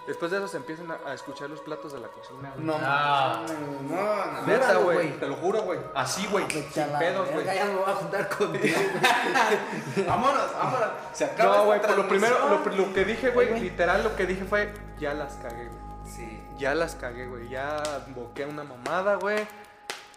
Después 0.05 0.29
de 0.31 0.37
eso 0.37 0.49
se 0.49 0.57
empiezan 0.57 0.91
a, 0.91 0.97
a 1.09 1.13
escuchar 1.13 1.49
los 1.49 1.61
platos 1.61 1.93
de 1.93 1.99
la 1.99 2.09
cocina, 2.09 2.51
güey. 2.55 2.65
No, 2.65 2.75
Ah. 2.81 3.45
no, 3.47 3.95
no, 3.95 4.25
no. 4.41 4.41
Neta, 4.45 4.73
güey. 4.79 4.97
güey. 4.97 5.19
Te 5.19 5.27
lo 5.27 5.35
juro, 5.35 5.61
güey. 5.61 5.79
Así, 5.95 6.27
güey. 6.27 6.45
Sin 6.49 6.83
pedos, 6.99 7.31
güey. 7.31 7.45
Ya 7.45 7.65
me 7.65 7.75
voy 7.75 7.89
a 7.89 7.95
juntar 7.95 8.29
contigo. 8.29 8.77
Vámonos, 10.07 10.53
vámonos. 10.53 10.89
Se 11.13 11.25
acaba 11.25 11.57
No, 11.57 11.65
güey, 11.65 11.81
por 11.81 11.97
lo 11.97 12.07
primero, 12.07 12.35
lo 12.75 12.93
que 12.93 13.05
dije, 13.05 13.29
güey, 13.29 13.59
literal 13.59 14.03
lo 14.03 14.15
que 14.15 14.25
dije 14.25 14.43
fue, 14.43 14.73
ya 14.99 15.13
las 15.13 15.35
cagué, 15.35 15.67
güey. 15.67 15.79
Sí. 16.05 16.43
Ya 16.57 16.75
las 16.75 16.95
cagué, 16.95 17.25
güey. 17.27 17.47
Ya 17.49 17.81
boqué 18.15 18.45
una 18.45 18.63
mamada, 18.63 19.15
güey. 19.15 19.47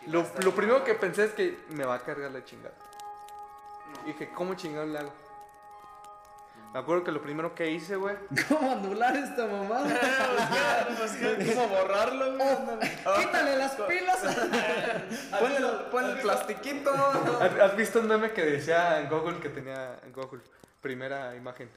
Lo, 0.09 0.25
lo 0.43 0.53
primero 0.53 0.83
que 0.85 0.95
pensé 0.95 1.25
es 1.25 1.33
que 1.33 1.59
me 1.71 1.85
va 1.85 1.95
a 1.95 1.99
cargar 2.01 2.31
la 2.33 2.45
chingada. 2.45 2.75
Dije, 4.05 4.31
¿cómo 4.35 4.55
chingado 4.55 4.87
le 4.87 4.99
hago? 4.99 5.13
Me 6.73 6.81
acuerdo 6.81 7.05
que 7.05 7.13
lo 7.13 7.23
primero 7.23 7.55
que 7.55 7.71
hice, 7.71 7.97
güey. 7.97 8.17
¿Cómo 8.49 8.71
anular 8.71 9.17
esta 9.17 9.47
mamada? 9.47 9.89
¿Cómo 11.55 11.69
borrarlo, 11.69 12.37
güey? 12.37 12.79
Quítale 13.19 13.57
las 13.57 13.73
pilas. 13.77 14.37
Ponle 15.91 16.13
el 16.13 16.19
plastiquito. 16.21 16.93
¿Has, 17.41 17.59
has 17.59 17.77
visto 17.77 18.01
un 18.01 18.09
meme 18.09 18.33
que 18.33 18.45
decía 18.45 19.01
en 19.01 19.09
Google 19.09 19.39
que 19.39 19.49
tenía 19.49 19.99
en 20.05 20.13
Google? 20.13 20.43
Primera 20.81 21.35
imagen. 21.35 21.71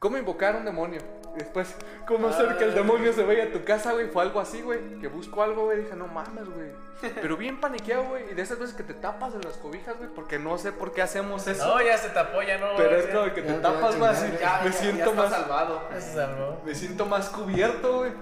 ¿Cómo 0.00 0.16
invocar 0.16 0.54
a 0.54 0.58
un 0.60 0.64
demonio? 0.64 1.02
Y 1.34 1.40
después, 1.40 1.74
¿cómo 2.06 2.28
hacer 2.28 2.56
que 2.56 2.64
el 2.64 2.74
demonio 2.74 3.12
se 3.12 3.22
vaya 3.22 3.44
a 3.44 3.52
tu 3.52 3.62
casa, 3.64 3.92
güey? 3.92 4.08
Fue 4.08 4.22
algo 4.22 4.40
así, 4.40 4.62
güey. 4.62 4.98
Que 4.98 5.08
busco 5.08 5.42
algo, 5.42 5.66
güey. 5.66 5.82
Dije, 5.82 5.94
no 5.94 6.06
mames, 6.06 6.48
güey. 6.48 6.70
Pero 7.20 7.36
bien 7.36 7.60
paniqueado, 7.60 8.04
güey. 8.04 8.30
Y 8.30 8.34
de 8.34 8.40
esas 8.40 8.58
veces 8.58 8.74
que 8.74 8.82
te 8.82 8.94
tapas 8.94 9.34
en 9.34 9.42
las 9.42 9.58
cobijas, 9.58 9.98
güey. 9.98 10.08
Porque 10.08 10.38
no 10.38 10.56
sé 10.56 10.72
por 10.72 10.92
qué 10.92 11.02
hacemos 11.02 11.46
eso. 11.46 11.66
No, 11.66 11.82
ya 11.82 11.98
se 11.98 12.08
tapó, 12.08 12.40
ya 12.40 12.56
no. 12.56 12.68
Pero 12.78 12.96
es 12.96 13.06
como 13.14 13.34
que 13.34 13.42
te 13.42 13.48
Ya 13.48 13.60
tapas, 13.60 13.98
güey. 13.98 14.10
Así, 14.10 14.26
Ya, 14.40 14.60
me 14.64 14.70
ya, 14.70 14.72
siento 14.72 15.12
más. 15.12 15.30
salvado. 15.30 15.82
Ya 15.92 16.00
se 16.00 16.14
salvó. 16.14 16.62
Me 16.64 16.74
siento 16.74 17.04
más 17.04 17.28
cubierto, 17.28 17.98
güey. 17.98 18.12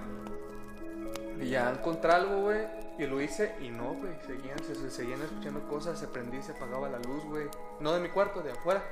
Y 1.39 1.49
ya 1.51 1.69
encontré 1.69 2.11
algo, 2.11 2.41
güey. 2.41 2.67
Y 2.97 3.07
lo 3.07 3.21
hice 3.21 3.55
y 3.61 3.69
no, 3.69 3.93
güey. 3.93 4.11
Seguían, 4.27 4.61
se, 4.65 4.75
se 4.75 4.91
seguían 4.91 5.21
escuchando 5.21 5.61
cosas. 5.69 5.97
Se 5.97 6.07
prendía 6.07 6.41
y 6.41 6.43
se 6.43 6.51
apagaba 6.51 6.89
la 6.89 6.99
luz, 6.99 7.23
güey. 7.23 7.47
No 7.79 7.93
de 7.93 8.01
mi 8.01 8.09
cuarto, 8.09 8.41
de 8.41 8.51
afuera. 8.51 8.83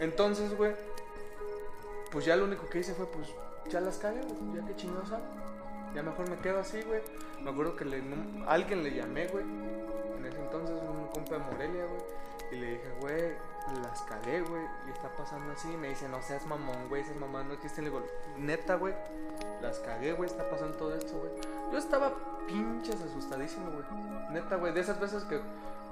Entonces, 0.00 0.56
güey. 0.56 0.72
Pues 2.14 2.26
ya 2.26 2.36
lo 2.36 2.44
único 2.44 2.68
que 2.68 2.78
hice 2.78 2.94
fue, 2.94 3.06
pues, 3.06 3.26
ya 3.68 3.80
las 3.80 3.98
cagué. 3.98 4.20
Ya 4.54 4.64
que 4.64 4.76
chingados. 4.76 5.10
Ya 5.96 6.02
mejor 6.04 6.30
me 6.30 6.36
quedo 6.36 6.60
así, 6.60 6.80
güey. 6.82 7.02
Me 7.42 7.50
acuerdo 7.50 7.74
que 7.74 7.84
le, 7.84 8.00
alguien 8.46 8.84
le 8.84 8.94
llamé, 8.94 9.26
güey. 9.26 9.44
En 9.44 10.24
ese 10.24 10.38
entonces, 10.38 10.76
un 10.88 11.08
compa 11.08 11.34
de 11.34 11.38
Morelia, 11.40 11.86
güey. 11.86 12.02
Y 12.52 12.56
le 12.60 12.70
dije, 12.74 12.88
güey, 13.00 13.32
las 13.82 14.00
cagué, 14.02 14.42
güey. 14.42 14.62
Y 14.86 14.90
está 14.92 15.08
pasando 15.16 15.52
así. 15.52 15.72
Y 15.72 15.76
me 15.76 15.88
dice, 15.88 16.08
no 16.08 16.22
seas 16.22 16.46
mamón, 16.46 16.88
güey. 16.88 17.02
Esas 17.02 17.16
mamás 17.16 17.46
no 17.46 17.54
existen. 17.54 17.82
Le 17.82 17.90
digo, 17.90 18.06
neta, 18.38 18.76
güey. 18.76 18.94
Las 19.60 19.80
cagué, 19.80 20.12
güey. 20.12 20.30
Está 20.30 20.48
pasando 20.48 20.76
todo 20.76 20.94
esto, 20.94 21.18
güey. 21.18 21.32
Yo 21.72 21.78
estaba 21.78 22.12
pinches 22.46 23.02
asustadísimo, 23.02 23.72
güey. 23.72 23.84
Neta, 24.30 24.54
güey. 24.54 24.72
De 24.72 24.80
esas 24.80 25.00
veces 25.00 25.24
que 25.24 25.40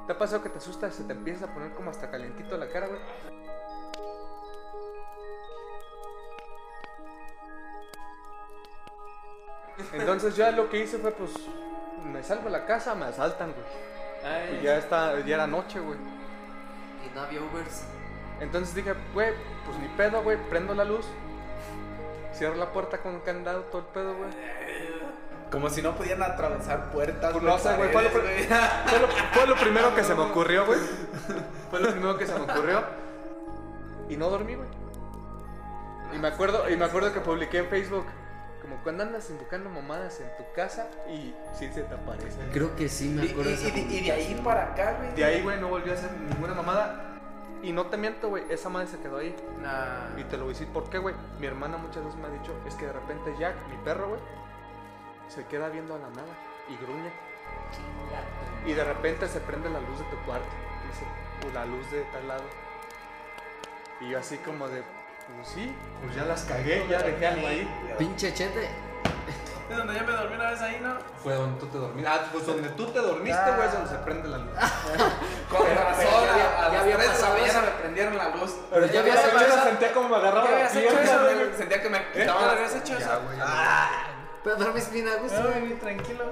te 0.06 0.12
ha 0.12 0.18
pasado 0.18 0.40
que 0.40 0.50
te 0.50 0.58
asustas 0.58 0.94
se 0.94 1.02
te 1.02 1.14
empieza 1.14 1.46
a 1.46 1.54
poner 1.54 1.72
como 1.72 1.90
hasta 1.90 2.12
calentito 2.12 2.56
la 2.56 2.68
cara, 2.68 2.86
güey. 2.86 3.00
Entonces 9.92 10.36
yo 10.36 10.50
lo 10.52 10.68
que 10.68 10.84
hice 10.84 10.98
fue, 10.98 11.10
pues, 11.12 11.32
me 12.12 12.22
salgo 12.22 12.44
de 12.44 12.50
la 12.50 12.66
casa, 12.66 12.94
me 12.94 13.06
asaltan, 13.06 13.52
güey. 13.52 14.58
Y 14.58 14.62
ya, 14.62 14.76
está, 14.76 15.18
ya 15.20 15.34
era 15.34 15.46
noche, 15.46 15.80
güey. 15.80 15.98
Y 15.98 17.14
no 17.14 17.22
había 17.22 17.40
Ubers. 17.40 17.84
Entonces 18.40 18.74
dije, 18.74 18.94
güey, 19.14 19.32
pues 19.64 19.78
ni 19.78 19.88
pedo, 19.88 20.22
güey, 20.22 20.36
prendo 20.48 20.74
la 20.74 20.84
luz. 20.84 21.06
Cierro 22.34 22.56
la 22.56 22.72
puerta 22.72 22.98
con 22.98 23.20
candado, 23.20 23.62
todo 23.62 23.82
el 23.82 23.86
pedo, 23.88 24.16
güey. 24.16 24.30
Como 25.50 25.68
si 25.68 25.82
no 25.82 25.94
pudieran 25.94 26.22
atravesar 26.22 26.90
puertas. 26.90 27.32
Pues 27.32 27.44
no 27.44 27.58
sé, 27.58 27.76
güey, 27.76 27.92
fue 27.92 28.08
fue, 28.08 28.98
lo, 29.00 29.08
fue 29.08 29.46
lo 29.46 29.56
primero 29.56 29.94
que 29.94 30.02
se 30.02 30.14
me 30.14 30.22
ocurrió, 30.22 30.66
güey. 30.66 30.78
Fue 31.70 31.80
lo 31.80 31.90
primero 31.90 32.16
que 32.16 32.26
se 32.26 32.34
me 32.34 32.40
ocurrió. 32.40 32.82
Y 34.08 34.16
no 34.16 34.30
dormí, 34.30 34.54
güey. 34.54 34.68
Y 36.14 36.18
me 36.18 36.28
acuerdo, 36.28 36.68
y 36.70 36.76
me 36.76 36.84
acuerdo 36.84 37.12
que 37.12 37.20
publiqué 37.20 37.58
en 37.58 37.68
Facebook, 37.68 38.06
cuando 38.82 39.04
andas 39.04 39.28
invocando 39.30 39.70
mamadas 39.70 40.20
en 40.20 40.28
tu 40.36 40.52
casa 40.54 40.88
y 41.08 41.34
sí 41.56 41.70
se 41.72 41.82
te 41.82 41.94
aparecen. 41.94 42.50
Creo 42.52 42.74
que 42.76 42.88
sí 42.88 43.08
me 43.08 43.30
acuerdo. 43.30 43.50
y- 43.50 43.54
y 43.54 43.70
de- 43.70 43.80
y 43.80 44.04
de 44.04 44.12
ahí 44.12 44.40
para 44.44 44.72
acá, 44.72 44.96
güey. 44.98 45.14
De 45.14 45.24
ahí, 45.24 45.42
güey, 45.42 45.60
no 45.60 45.68
volví 45.68 45.90
a 45.90 45.94
hacer 45.94 46.10
ninguna 46.12 46.54
mamada. 46.54 47.08
Y 47.62 47.72
no 47.72 47.86
te 47.86 47.96
miento, 47.96 48.28
güey, 48.28 48.42
esa 48.50 48.68
madre 48.68 48.88
se 48.88 48.98
quedó 48.98 49.18
ahí. 49.18 49.36
Nah. 49.60 50.18
Y 50.18 50.24
te 50.24 50.36
lo 50.36 50.44
voy 50.46 50.54
a 50.54 50.58
decir 50.58 50.72
por 50.72 50.90
qué, 50.90 50.98
güey. 50.98 51.14
Mi 51.38 51.46
hermana 51.46 51.76
muchas 51.76 52.04
veces 52.04 52.18
me 52.18 52.26
ha 52.26 52.30
dicho, 52.30 52.52
es 52.66 52.74
que 52.74 52.86
de 52.86 52.92
repente 52.92 53.34
Jack, 53.38 53.54
mi 53.68 53.76
perro, 53.84 54.08
güey, 54.08 54.20
se 55.28 55.46
queda 55.46 55.68
viendo 55.68 55.94
a 55.94 55.98
la 55.98 56.08
nada 56.10 56.32
y 56.68 56.76
gruñe. 56.82 57.12
Y 58.66 58.72
de 58.74 58.84
repente 58.84 59.28
se 59.28 59.40
prende 59.40 59.70
la 59.70 59.80
luz 59.80 59.98
de 59.98 60.04
tu 60.06 60.16
cuarto. 60.26 60.46
Dice, 60.88 61.04
"Pues, 61.40 61.54
la 61.54 61.64
luz 61.64 61.88
de 61.90 62.02
tal 62.12 62.26
lado. 62.28 62.42
Y 64.00 64.10
yo 64.10 64.18
así 64.18 64.36
como 64.38 64.68
de, 64.68 64.82
pues 65.36 65.48
sí, 65.48 65.74
pues 66.02 66.14
ya 66.16 66.24
las 66.24 66.42
cagué, 66.42 66.86
ya 66.88 66.98
dejé 67.02 67.26
algo 67.26 67.46
ahí. 67.46 67.68
Pinche 67.98 68.32
chete. 68.34 68.68
Es 69.70 69.76
donde 69.78 69.94
yo 69.94 70.04
me 70.04 70.12
dormí 70.12 70.34
una 70.34 70.50
vez 70.50 70.60
ahí, 70.60 70.80
¿no? 70.82 70.98
Fue 71.22 71.34
donde 71.34 71.58
tú 71.58 71.66
te 71.66 71.78
dormiste. 71.78 72.10
Ah, 72.10 72.26
pues 72.30 72.44
donde 72.46 72.68
tú 72.70 72.86
te 72.88 72.98
dormiste, 72.98 73.50
güey, 73.56 73.66
es 73.68 73.72
donde 73.72 73.88
se 73.88 73.96
prende 73.96 74.28
la 74.28 74.38
luz. 74.38 74.50
Con 75.48 75.62
Pero- 75.66 75.80
razón, 75.82 76.04
ya 76.04 76.36
ya 76.36 76.68
las 76.68 76.80
había 76.82 76.96
3 76.96 76.98
de 76.98 77.04
la 77.06 77.12
pasado 77.12 77.36
eso. 77.36 77.60
me 77.62 77.70
prendieron 77.80 78.16
la 78.18 78.28
luz. 78.30 78.56
Pero 78.70 78.86
ya 78.86 79.00
habías 79.00 79.24
hecho 79.24 79.38
eso. 79.40 79.62
sentía 79.62 79.92
como 79.92 80.08
me 80.10 80.16
agarraba 80.16 80.46
¿Qué 80.46 80.52
la 80.64 80.68
pierna. 80.70 81.56
Sentía 81.56 81.82
que 81.82 81.88
me 81.88 81.98
¿Eh? 81.98 82.04
quitaba 82.12 82.40
¿Ya 82.40 82.46
la 82.46 82.52
habías 82.52 82.74
hecho 82.74 82.98
eso? 82.98 83.10
Pero 84.44 84.56
duermes 84.56 84.92
bien 84.92 85.08
a 85.08 85.16
gusto, 85.16 85.42
bien 85.42 85.78
tranquilo. 85.78 86.24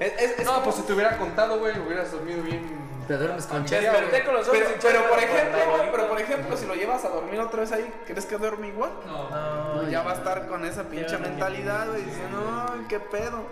Es, 0.00 0.12
es, 0.20 0.38
es 0.38 0.44
No, 0.44 0.52
como- 0.52 0.64
pues 0.64 0.76
si 0.76 0.82
te 0.82 0.92
hubiera 0.92 1.16
contado, 1.18 1.58
güey, 1.58 1.78
hubieras 1.78 2.12
dormido 2.12 2.42
bien. 2.42 2.88
Te 3.08 3.16
duermes 3.16 3.46
con 3.46 3.62
media, 3.62 3.80
Desperté 3.90 4.22
con 4.24 4.34
los 4.34 4.46
ojos 4.48 4.58
Pero, 4.82 5.08
por 5.08 5.18
ejemplo, 5.18 5.58
güey, 5.78 5.90
pero 5.90 6.08
por 6.08 6.20
ejemplo, 6.20 6.56
si 6.58 6.66
lo 6.66 6.74
llevas 6.74 7.04
a 7.06 7.08
dormir 7.08 7.40
otra 7.40 7.60
vez 7.60 7.72
ahí, 7.72 7.90
¿crees 8.06 8.26
que 8.26 8.36
duerme 8.36 8.68
igual? 8.68 8.92
No. 9.06 9.30
No, 9.30 9.72
Pues 9.78 9.90
ya 9.90 10.02
va 10.02 10.10
a 10.10 10.14
estar 10.14 10.46
con 10.46 10.64
esa 10.66 10.84
pinche 10.84 11.16
mentalidad, 11.16 11.88
güey, 11.88 12.02
diciendo, 12.02 12.38
no, 12.38 12.86
qué 12.88 13.00
pedo. 13.00 13.44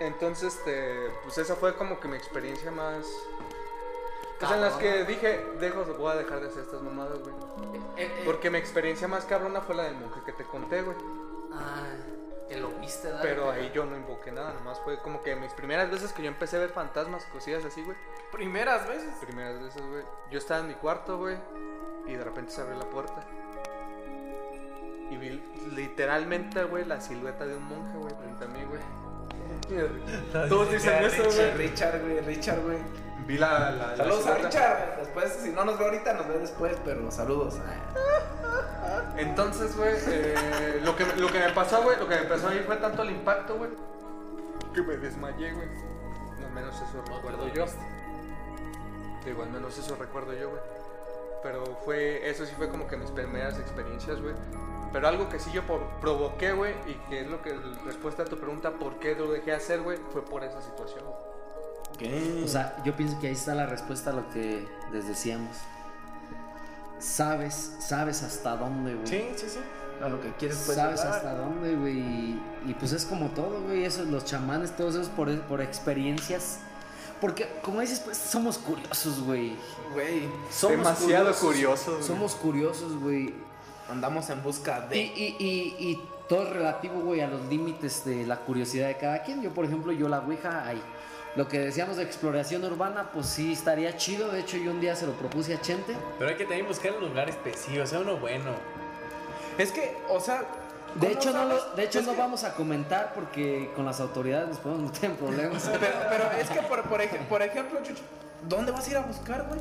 Entonces, 0.00 0.54
este, 0.54 1.10
pues 1.24 1.38
esa 1.38 1.56
fue 1.56 1.74
como 1.76 1.98
que 1.98 2.08
mi 2.08 2.16
experiencia 2.16 2.70
más. 2.70 3.06
Pues 4.38 4.52
en 4.52 4.60
las 4.62 4.74
que 4.74 5.04
dije, 5.04 5.46
dejo, 5.60 5.84
voy 5.98 6.12
a 6.12 6.16
dejar 6.16 6.40
de 6.40 6.48
hacer 6.48 6.62
estas 6.62 6.80
mamadas, 6.82 7.18
güey. 7.20 7.34
Eh, 7.74 7.80
eh, 8.04 8.22
Porque 8.24 8.50
mi 8.50 8.58
experiencia 8.58 9.06
más 9.08 9.24
cabrona 9.24 9.60
fue 9.62 9.74
la 9.74 9.84
del 9.84 9.94
monje 9.96 10.20
que 10.24 10.32
te 10.32 10.44
conté, 10.44 10.80
güey. 10.82 10.96
Ah, 11.52 11.84
que 12.50 12.56
lo 12.60 12.68
viste, 12.80 13.06
¿verdad? 13.06 13.20
Pero 13.22 13.50
ahí 13.52 13.70
yo 13.72 13.84
no 13.84 13.96
invoqué 13.96 14.32
nada, 14.32 14.52
nomás 14.54 14.80
fue 14.80 14.98
como 14.98 15.22
que 15.22 15.36
mis 15.36 15.52
primeras 15.52 15.88
veces 15.88 16.12
que 16.12 16.22
yo 16.22 16.28
empecé 16.28 16.56
a 16.56 16.60
ver 16.60 16.70
fantasmas, 16.70 17.24
cosillas 17.26 17.64
así, 17.64 17.80
güey. 17.84 17.96
Primeras 18.32 18.88
veces. 18.88 19.14
Primeras 19.20 19.62
veces, 19.62 19.80
güey. 19.86 20.02
Yo 20.32 20.38
estaba 20.38 20.60
en 20.60 20.66
mi 20.68 20.74
cuarto, 20.74 21.16
güey, 21.16 21.36
y 22.06 22.14
de 22.14 22.24
repente 22.24 22.50
se 22.50 22.60
abrió 22.60 22.76
la 22.76 22.90
puerta. 22.90 23.24
Y 25.10 25.16
vi 25.16 25.40
literalmente, 25.76 26.64
güey, 26.64 26.84
la 26.84 27.00
silueta 27.00 27.46
de 27.46 27.56
un 27.56 27.62
monje, 27.62 27.96
güey, 27.98 28.14
frente 28.16 28.44
a 28.44 28.48
mí, 28.48 28.64
güey. 28.64 30.48
Todos 30.48 30.72
dicen 30.72 31.04
eso, 31.04 31.22
güey. 31.24 31.52
Richard, 31.52 32.00
güey, 32.02 32.20
Richard, 32.20 32.60
güey. 32.62 32.78
Vi 33.30 33.38
la, 33.38 33.70
la, 33.70 33.70
la 33.70 33.96
Saludos 33.96 34.26
a. 34.26 34.34
Richard. 34.34 34.96
Después, 34.98 35.32
si 35.40 35.50
no 35.50 35.64
nos 35.64 35.78
ve 35.78 35.84
ahorita, 35.84 36.14
nos 36.14 36.26
ve 36.26 36.38
después, 36.38 36.76
pero 36.84 37.08
saludos. 37.12 37.58
Entonces, 39.16 39.76
güey, 39.76 39.94
eh, 40.08 40.80
lo, 40.82 40.96
que, 40.96 41.04
lo 41.04 41.28
que 41.28 41.38
me 41.38 41.50
pasó, 41.50 41.80
güey, 41.82 41.96
lo 41.96 42.08
que 42.08 42.16
me 42.16 42.22
pasó 42.24 42.48
a 42.48 42.50
mí 42.50 42.58
fue 42.66 42.76
tanto 42.78 43.02
el 43.02 43.10
impacto, 43.10 43.56
güey, 43.56 43.70
que 44.74 44.82
me 44.82 44.96
desmayé, 44.96 45.52
güey. 45.52 45.68
No 46.40 46.48
menos 46.48 46.74
eso 46.74 47.04
recuerdo 47.06 47.46
yo. 47.54 47.66
Digo, 49.24 49.44
al 49.44 49.50
menos 49.50 49.78
eso 49.78 49.94
recuerdo 49.94 50.32
yo, 50.32 50.50
güey. 50.50 50.62
Pero 51.44 51.64
fue, 51.84 52.28
eso 52.28 52.44
sí 52.44 52.54
fue 52.56 52.68
como 52.68 52.88
que 52.88 52.96
mis 52.96 53.12
primeras 53.12 53.60
experiencias, 53.60 54.20
güey. 54.20 54.34
Pero 54.92 55.06
algo 55.06 55.28
que 55.28 55.38
sí 55.38 55.52
yo 55.52 55.62
provoqué, 56.00 56.50
güey, 56.50 56.74
y 56.88 56.94
que 57.08 57.20
es 57.20 57.28
lo 57.28 57.40
que, 57.42 57.56
respuesta 57.84 58.24
a 58.24 58.26
tu 58.26 58.38
pregunta, 58.38 58.72
¿por 58.72 58.98
qué 58.98 59.14
lo 59.14 59.30
dejé 59.30 59.52
hacer, 59.52 59.82
güey? 59.82 59.98
Fue 60.10 60.24
por 60.24 60.42
esa 60.42 60.60
situación. 60.60 61.04
O 62.44 62.48
sea, 62.48 62.76
yo 62.84 62.96
pienso 62.96 63.18
que 63.20 63.26
ahí 63.28 63.32
está 63.34 63.54
la 63.54 63.66
respuesta 63.66 64.10
a 64.10 64.12
lo 64.14 64.28
que 64.30 64.66
les 64.92 65.06
decíamos. 65.06 65.56
Sabes, 66.98 67.72
sabes 67.78 68.22
hasta 68.22 68.56
dónde, 68.56 68.94
güey. 68.94 69.06
Sí, 69.06 69.24
sí, 69.36 69.46
sí. 69.48 69.58
A 70.04 70.08
lo 70.08 70.20
que 70.20 70.32
quieres, 70.34 70.62
pues. 70.66 70.76
Sabes 70.76 71.00
llegar. 71.00 71.16
hasta 71.16 71.34
dónde, 71.34 71.74
güey. 71.76 71.98
Y, 71.98 72.42
y 72.66 72.74
pues 72.78 72.92
es 72.92 73.04
como 73.04 73.28
todo, 73.30 73.60
güey. 73.62 73.84
Eso, 73.84 74.04
los 74.04 74.24
chamanes, 74.24 74.76
todos 74.76 74.94
esos 74.94 75.08
por, 75.08 75.30
por 75.42 75.60
experiencias. 75.60 76.58
Porque, 77.20 77.48
como 77.62 77.80
dices, 77.80 78.00
pues 78.00 78.16
somos 78.16 78.58
curiosos, 78.58 79.20
güey. 79.22 79.56
Güey, 79.92 80.28
Somos 80.50 80.78
Demasiado 80.78 81.24
curiosos. 81.34 81.40
curiosos, 81.42 81.94
güey. 81.96 82.02
Somos 82.06 82.34
curiosos, 82.34 82.96
güey. 83.00 83.34
andamos 83.90 84.28
en 84.30 84.42
busca 84.42 84.86
Y, 84.90 84.94
de. 84.94 84.98
y, 84.98 85.36
y, 85.38 85.88
y 85.90 86.02
todo 86.28 86.44
es 86.44 86.50
relativo, 86.50 87.00
güey, 87.00 87.20
a 87.20 87.26
los 87.28 87.44
límites 87.46 88.04
de 88.04 88.26
la 88.26 88.36
curiosidad 88.40 88.88
de 88.88 88.96
cada 88.96 89.22
quien. 89.22 89.42
Yo, 89.42 89.50
por 89.52 89.64
ejemplo, 89.64 89.92
yo 89.92 90.08
la 90.08 90.20
Ouija, 90.20 90.66
ahí. 90.66 90.80
Lo 91.36 91.46
que 91.46 91.60
decíamos 91.60 91.96
de 91.96 92.02
exploración 92.02 92.64
urbana, 92.64 93.10
pues 93.12 93.26
sí, 93.26 93.52
estaría 93.52 93.96
chido. 93.96 94.30
De 94.32 94.40
hecho, 94.40 94.56
yo 94.56 94.72
un 94.72 94.80
día 94.80 94.96
se 94.96 95.06
lo 95.06 95.12
propuse 95.12 95.54
a 95.54 95.60
Chente. 95.60 95.96
Pero 96.18 96.30
hay 96.30 96.36
que 96.36 96.44
también 96.44 96.66
buscar 96.66 96.92
un 96.92 97.08
lugar 97.08 97.28
específico, 97.28 97.84
o 97.84 97.86
sea, 97.86 98.00
uno 98.00 98.16
bueno. 98.16 98.50
Es 99.58 99.70
que, 99.72 99.96
o 100.08 100.18
sea. 100.20 100.42
De 100.96 101.06
¿cómo 101.06 101.20
hecho, 101.20 101.32
no, 101.32 101.44
lo, 101.44 101.70
de 101.76 101.84
hecho 101.84 102.00
Es 102.00 102.06
no 102.06 102.12
que- 102.14 102.18
vamos 102.18 102.42
a 102.42 102.52
comentar 102.54 103.12
porque 103.14 103.70
con 103.76 103.84
las 103.84 104.00
autoridades 104.00 104.48
nos 104.48 104.58
podemos 104.58 104.90
meter 104.92 105.10
en 105.10 105.16
problemas. 105.16 105.70
Pero, 105.80 105.92
pero 106.10 106.24
es 106.40 106.50
que, 106.50 106.60
por, 106.62 106.82
por, 106.88 107.00
ej- 107.00 107.28
por 107.28 107.42
ejemplo, 107.42 107.78
Chucho, 107.80 108.02
¿dónde 108.48 108.72
vas 108.72 108.88
a 108.88 108.90
ir 108.90 108.96
a 108.96 109.00
buscar, 109.02 109.46
güey? 109.46 109.60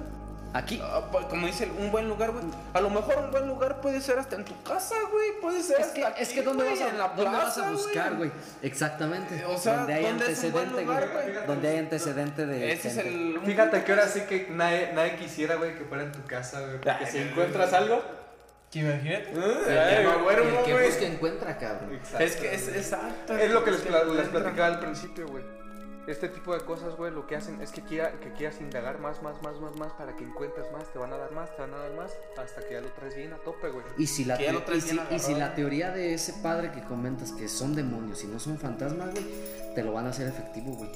Aquí. 0.54 0.82
Ah, 0.84 1.08
pues, 1.12 1.26
Como 1.26 1.45
dice, 1.45 1.70
un 1.78 1.91
buen 1.91 2.08
lugar, 2.08 2.32
güey. 2.32 2.43
A 2.74 2.82
lo 2.82 2.89
mejor 2.89 3.20
un 3.20 3.32
buen 3.32 3.47
lugar 3.47 3.82
puede 3.82 4.02
ser 4.02 4.18
hasta 4.18 4.36
en 4.36 4.45
tu 4.45 4.62
casa, 4.64 4.95
güey. 5.12 5.39
Puede 5.41 5.62
ser 5.62 5.80
Es 5.80 5.88
hasta 5.88 5.93
que, 5.93 6.06
aquí, 6.06 6.22
es 6.24 6.30
que 6.30 6.41
¿dónde, 6.41 6.64
vas 6.64 6.82
a, 6.82 6.89
en 6.89 6.97
la 6.97 7.08
¿dónde 7.10 7.38
vas 7.38 7.58
a 7.58 7.72
buscar, 7.72 8.16
güey? 8.16 8.32
Exactamente. 8.64 9.45
O 9.45 9.58
sea, 9.58 9.78
donde 9.78 9.93
hay 9.93 10.04
¿dónde 10.06 10.32
es 10.32 10.43
un 10.43 10.52
buen 10.52 10.70
antecedente, 10.70 11.24
güey. 11.24 11.47
Donde 11.47 11.68
hay 11.68 11.78
antecedente 11.78 12.45
de. 12.47 12.72
Ese 12.72 12.88
es 12.88 12.97
el. 12.97 13.39
Fíjate 13.45 13.84
que 13.84 13.91
ahora 13.91 14.08
sí 14.08 14.22
que 14.22 14.47
nadie, 14.50 14.91
nadie 14.93 15.16
quisiera, 15.18 15.56
güey, 15.56 15.78
que 15.78 15.86
fuera 15.86 16.04
en 16.04 16.12
tu 16.12 16.26
casa, 16.26 16.62
güey. 16.62 16.82
Porque 16.82 17.06
si 17.06 17.20
encuentras 17.20 17.74
algo, 17.74 18.02
Que 18.72 18.80
imagínate. 18.80 19.30
El 19.30 19.34
que 19.34 20.04
no 20.04 20.18
duermo, 20.20 20.60
El 20.60 20.66
que 20.66 20.88
busca 20.88 21.06
encuentra, 21.06 21.58
cabrón. 21.60 22.00
Es 22.20 22.36
que 22.38 22.56
es 22.56 22.68
exacto. 22.70 23.38
Es 23.38 23.52
lo 23.52 23.64
que 23.64 23.72
les, 23.72 23.84
les 23.84 24.28
platicaba 24.30 24.68
al 24.68 24.80
principio, 24.80 25.28
güey. 25.28 25.59
Este 26.10 26.28
tipo 26.28 26.55
de 26.55 26.62
cosas, 26.62 26.95
güey, 26.95 27.12
lo 27.12 27.28
que 27.28 27.36
hacen 27.36 27.62
es 27.62 27.70
que, 27.70 27.84
quiera, 27.84 28.20
que 28.20 28.34
quieras 28.34 28.60
indagar 28.60 28.99
más, 28.99 29.22
más, 29.22 29.39
más, 29.43 29.60
más, 29.60 29.76
más 29.76 29.93
para 29.93 30.16
que 30.16 30.24
encuentres 30.24 30.66
más, 30.72 30.91
te 30.91 30.97
van 30.97 31.14
a 31.14 31.18
dar 31.18 31.32
más, 31.34 31.55
te 31.55 31.62
van 31.62 31.72
a 31.72 31.78
dar 31.78 31.93
más, 31.93 32.12
hasta 32.36 32.68
que 32.68 32.74
ya 32.74 32.82
lo 32.82 32.88
traes 32.93 33.16
bien 33.16 33.32
a 33.32 33.38
tope, 33.38 33.70
güey. 33.70 33.86
Y 33.95 34.07
si, 34.07 34.26
la 34.26 34.34
y, 34.41 34.82
si, 34.82 35.32
y 35.32 35.36
la 35.36 35.53
teoría 35.53 35.91
de 35.91 36.16
ese 36.16 36.34
padre 36.41 36.72
que 36.72 36.82
comentas 36.82 37.32
que 37.32 37.47
son 37.47 37.76
demonios 37.76 38.24
y 38.24 38.28
no 38.28 38.39
son 38.39 38.57
fantasmas, 38.57 39.12
güey, 39.12 39.24
te 39.76 39.84
lo 39.84 39.93
van 39.93 40.07
a 40.07 40.10
hacer 40.10 40.28
efectivo, 40.28 40.72
güey. 40.74 40.89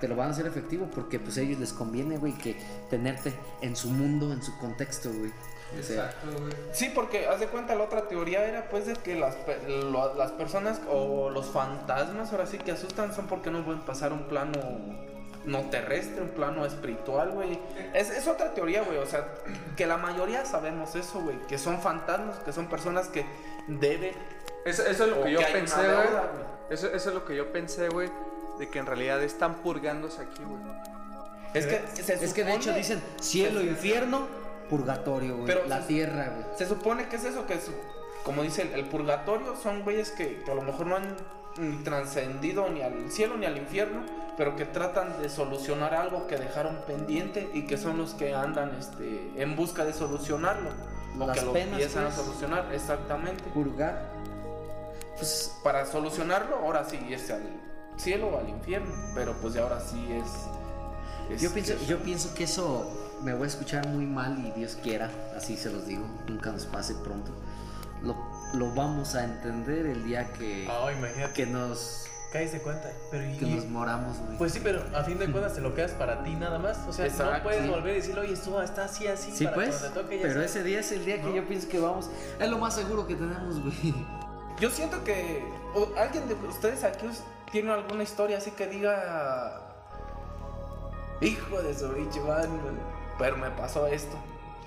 Te 0.00 0.08
lo 0.08 0.16
van 0.16 0.26
a 0.26 0.30
hacer 0.32 0.48
efectivo 0.48 0.90
porque 0.92 1.20
pues 1.20 1.38
a 1.38 1.42
ellos 1.42 1.60
les 1.60 1.72
conviene, 1.72 2.18
güey, 2.18 2.32
que 2.32 2.56
tenerte 2.90 3.32
en 3.60 3.76
su 3.76 3.88
mundo, 3.88 4.32
en 4.32 4.42
su 4.42 4.58
contexto, 4.58 5.12
güey. 5.12 5.30
O 5.78 5.82
sea, 5.82 6.14
güey. 6.38 6.52
Sí, 6.72 6.90
porque 6.94 7.26
haz 7.26 7.40
de 7.40 7.46
cuenta 7.48 7.74
la 7.74 7.84
otra 7.84 8.08
teoría 8.08 8.44
era 8.46 8.68
pues 8.70 8.86
de 8.86 8.94
que 8.94 9.16
las, 9.16 9.36
lo- 9.68 10.14
las 10.14 10.32
personas 10.32 10.80
o 10.90 11.28
los 11.30 11.46
fantasmas 11.46 12.32
ahora 12.32 12.46
sí 12.46 12.58
que 12.58 12.72
asustan 12.72 13.14
son 13.14 13.26
porque 13.26 13.50
no 13.50 13.64
pueden 13.64 13.82
pasar 13.82 14.12
un 14.12 14.24
plano 14.24 14.58
no 15.44 15.60
terrestre, 15.70 16.20
un 16.22 16.30
plano 16.30 16.66
espiritual, 16.66 17.30
güey. 17.30 17.58
Es, 17.94 18.10
es 18.10 18.26
otra 18.28 18.52
teoría, 18.54 18.82
güey. 18.82 18.98
O 18.98 19.06
sea, 19.06 19.28
que 19.76 19.86
la 19.86 19.96
mayoría 19.96 20.44
sabemos 20.44 20.94
eso, 20.94 21.20
güey. 21.20 21.38
Que 21.46 21.56
son 21.58 21.80
fantasmas, 21.80 22.36
que 22.40 22.52
son 22.52 22.66
personas 22.68 23.08
que 23.08 23.24
deben. 23.66 24.14
Eso, 24.64 24.82
eso 24.84 25.04
es 25.04 25.10
lo 25.10 25.22
que 25.22 25.32
yo 25.32 25.38
que 25.38 25.46
pensé, 25.46 25.76
güey. 25.82 26.06
Eso, 26.70 26.88
eso 26.88 27.08
es 27.08 27.14
lo 27.14 27.24
que 27.24 27.34
yo 27.36 27.50
pensé, 27.52 27.88
güey, 27.88 28.10
de 28.58 28.68
que 28.68 28.78
en 28.78 28.84
realidad 28.86 29.22
están 29.22 29.56
purgándose 29.62 30.20
aquí, 30.22 30.42
güey. 30.44 30.60
Es 31.54 31.66
que, 31.66 32.02
se 32.02 32.22
es 32.22 32.34
que 32.34 32.44
de 32.44 32.54
hecho 32.54 32.74
dicen 32.74 33.02
cielo, 33.20 33.62
infierno, 33.62 34.26
purgatorio, 34.68 35.34
güey. 35.36 35.46
Pero 35.46 35.66
La 35.66 35.80
se- 35.82 35.88
tierra, 35.88 36.30
güey. 36.34 36.46
Se 36.56 36.66
supone 36.66 37.08
que 37.08 37.16
es 37.16 37.24
eso, 37.24 37.46
que 37.46 37.54
es, 37.54 37.70
como 38.24 38.42
dice 38.42 38.70
el, 38.74 38.84
purgatorio, 38.86 39.56
son 39.56 39.82
güeyes 39.82 40.10
que, 40.12 40.42
que 40.44 40.50
a 40.50 40.54
lo 40.54 40.62
mejor 40.62 40.86
no 40.86 40.96
han 40.96 41.16
ni 41.58 41.76
trascendido 41.82 42.68
ni 42.70 42.82
al 42.82 43.10
cielo 43.10 43.36
ni 43.36 43.46
al 43.46 43.56
infierno, 43.56 44.02
pero 44.36 44.54
que 44.54 44.64
tratan 44.64 45.20
de 45.20 45.28
solucionar 45.28 45.92
algo 45.94 46.26
que 46.28 46.36
dejaron 46.36 46.78
pendiente 46.86 47.50
y 47.52 47.66
que 47.66 47.76
son 47.76 47.98
los 47.98 48.14
que 48.14 48.34
andan 48.34 48.76
este, 48.78 49.32
en 49.36 49.56
busca 49.56 49.84
de 49.84 49.92
solucionarlo. 49.92 50.70
O 51.18 51.26
Las 51.26 51.38
que 51.40 51.44
lo 51.46 51.52
penas, 51.52 51.72
empiezan 51.72 52.04
a 52.04 52.10
pues. 52.10 52.20
solucionar, 52.24 52.72
exactamente. 52.72 53.42
Purgar. 53.52 54.12
Pues 55.16 55.52
Para 55.64 55.84
solucionarlo, 55.86 56.56
ahora 56.58 56.84
sí 56.88 56.98
es 57.10 57.28
al 57.30 57.42
cielo 57.96 58.28
o 58.28 58.38
al 58.38 58.48
infierno, 58.48 58.94
pero 59.14 59.32
pues 59.42 59.54
ya 59.54 59.62
ahora 59.62 59.80
sí 59.80 60.06
es... 60.12 61.34
es- 61.34 61.40
Yo 61.42 61.50
pienso, 61.52 61.72
es- 61.72 61.86
yo 61.88 61.98
pienso 61.98 62.32
que 62.34 62.44
eso 62.44 63.07
me 63.22 63.34
voy 63.34 63.44
a 63.44 63.46
escuchar 63.48 63.86
muy 63.88 64.06
mal 64.06 64.38
y 64.46 64.50
Dios 64.58 64.78
quiera, 64.82 65.10
así 65.36 65.56
se 65.56 65.70
los 65.70 65.86
digo, 65.86 66.04
nunca 66.28 66.50
nos 66.52 66.66
pase 66.66 66.94
pronto. 66.94 67.32
Lo, 68.02 68.14
lo 68.54 68.72
vamos 68.74 69.14
a 69.14 69.24
entender 69.24 69.86
el 69.86 70.04
día 70.04 70.32
que, 70.32 70.64
imagínate. 70.64 71.32
que 71.34 71.46
nos 71.46 72.04
Cállese 72.32 72.60
cuenta. 72.60 72.90
Pero 73.10 73.24
y- 73.24 73.38
que 73.38 73.46
nos 73.46 73.64
moramos, 73.66 74.18
güey. 74.18 74.36
Pues 74.36 74.52
sí, 74.52 74.60
pero 74.62 74.82
a 74.94 75.02
fin 75.02 75.18
de 75.18 75.32
cuentas 75.32 75.54
te 75.54 75.62
lo 75.62 75.74
quedas 75.74 75.92
para 75.92 76.22
ti 76.24 76.34
nada 76.34 76.58
más. 76.58 76.76
O 76.86 76.92
sea, 76.92 77.06
no 77.06 77.10
Exacto, 77.10 77.42
puedes 77.42 77.62
sí. 77.62 77.68
volver 77.70 77.92
y 77.94 77.96
decirle, 78.00 78.20
oye, 78.20 78.32
esto 78.34 78.62
está 78.62 78.84
así, 78.84 79.06
así. 79.06 79.32
sí, 79.34 79.44
para 79.44 79.54
pues, 79.56 79.80
te 79.80 79.88
toque, 79.88 80.16
ya 80.16 80.22
pero 80.22 80.34
sabes". 80.34 80.50
ese 80.50 80.62
día 80.62 80.80
es 80.80 80.92
el 80.92 81.06
día 81.06 81.16
que 81.22 81.28
¿No? 81.28 81.34
yo 81.36 81.48
pienso 81.48 81.68
que 81.70 81.78
vamos. 81.80 82.10
Es 82.38 82.50
lo 82.50 82.58
más 82.58 82.74
seguro 82.74 83.06
que 83.06 83.14
tenemos, 83.14 83.60
güey. 83.62 83.94
Yo 84.60 84.68
siento 84.70 85.02
que 85.04 85.42
o 85.74 85.88
alguien 85.98 86.28
de 86.28 86.34
ustedes 86.34 86.84
aquí 86.84 87.06
tiene 87.50 87.72
alguna 87.72 88.02
historia 88.02 88.36
así 88.36 88.50
que 88.50 88.66
diga, 88.66 89.62
hijo 91.22 91.62
de 91.62 91.74
su 91.74 91.88
bicho, 91.90 92.22
man, 92.26 92.48
pero 93.18 93.36
me 93.36 93.50
pasó 93.50 93.86
esto. 93.86 94.16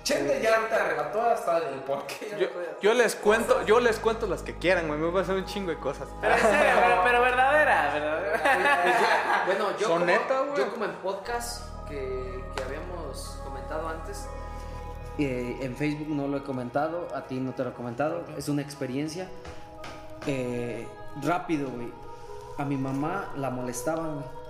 Chente 0.02 0.40
ya 0.42 0.56
ahorita 0.56 0.88
relató 0.88 1.22
hasta 1.22 1.58
el 1.58 1.80
por 1.80 2.06
qué. 2.06 2.36
Yo, 2.38 2.48
yo 2.80 2.94
les 2.94 3.14
cuento, 3.14 3.64
yo 3.64 3.78
les 3.78 3.98
cuento 4.00 4.26
las 4.26 4.42
que 4.42 4.56
quieran, 4.56 4.88
güey. 4.88 4.98
Me 4.98 5.08
va 5.10 5.20
a 5.20 5.22
hacer 5.22 5.36
un 5.36 5.44
chingo 5.44 5.70
de 5.70 5.78
cosas. 5.78 6.08
Pero 6.20 6.36
serio, 6.38 6.74
pero, 6.82 7.00
pero 7.04 7.22
verdadera, 7.22 7.92
verdadera. 7.94 9.42
Bueno, 9.46 9.70
yo, 9.78 9.88
Son 9.88 10.00
como, 10.00 10.04
neta, 10.06 10.40
güey. 10.40 10.56
yo 10.56 10.70
como 10.72 10.84
en 10.84 10.92
podcast 10.94 11.64
que, 11.88 12.44
que 12.56 12.62
habíamos 12.64 13.40
comentado 13.44 13.88
antes, 13.88 14.26
eh, 15.18 15.58
en 15.60 15.76
Facebook 15.76 16.08
no 16.08 16.26
lo 16.26 16.38
he 16.38 16.42
comentado, 16.42 17.08
a 17.14 17.22
ti 17.26 17.38
no 17.38 17.52
te 17.52 17.62
lo 17.62 17.70
he 17.70 17.72
comentado, 17.72 18.24
es 18.36 18.48
una 18.48 18.62
experiencia. 18.62 19.28
Eh, 20.26 20.86
rápido, 21.22 21.68
güey. 21.70 21.92
A 22.58 22.64
mi 22.64 22.76
mamá 22.76 23.32
la 23.36 23.50
molestaban, 23.50 24.14
güey. 24.14 24.41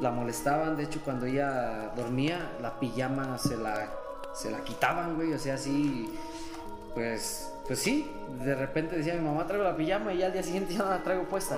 La 0.00 0.10
molestaban, 0.10 0.76
de 0.76 0.84
hecho 0.84 1.00
cuando 1.04 1.26
ella 1.26 1.92
dormía, 1.96 2.56
la 2.60 2.78
pijama 2.78 3.38
se 3.38 3.56
la, 3.56 3.90
se 4.32 4.50
la 4.50 4.62
quitaban, 4.64 5.16
güey. 5.16 5.32
O 5.32 5.38
sea, 5.38 5.54
así, 5.54 6.12
pues, 6.94 7.52
pues 7.66 7.78
sí. 7.78 8.10
De 8.42 8.54
repente 8.54 8.96
decía 8.96 9.14
mi 9.14 9.26
mamá 9.26 9.46
traigo 9.46 9.64
la 9.64 9.76
pijama 9.76 10.12
y 10.12 10.18
ya 10.18 10.26
al 10.26 10.32
día 10.32 10.42
siguiente 10.42 10.74
ya 10.74 10.80
no 10.80 10.90
la 10.90 11.02
traigo 11.02 11.24
puesta. 11.24 11.56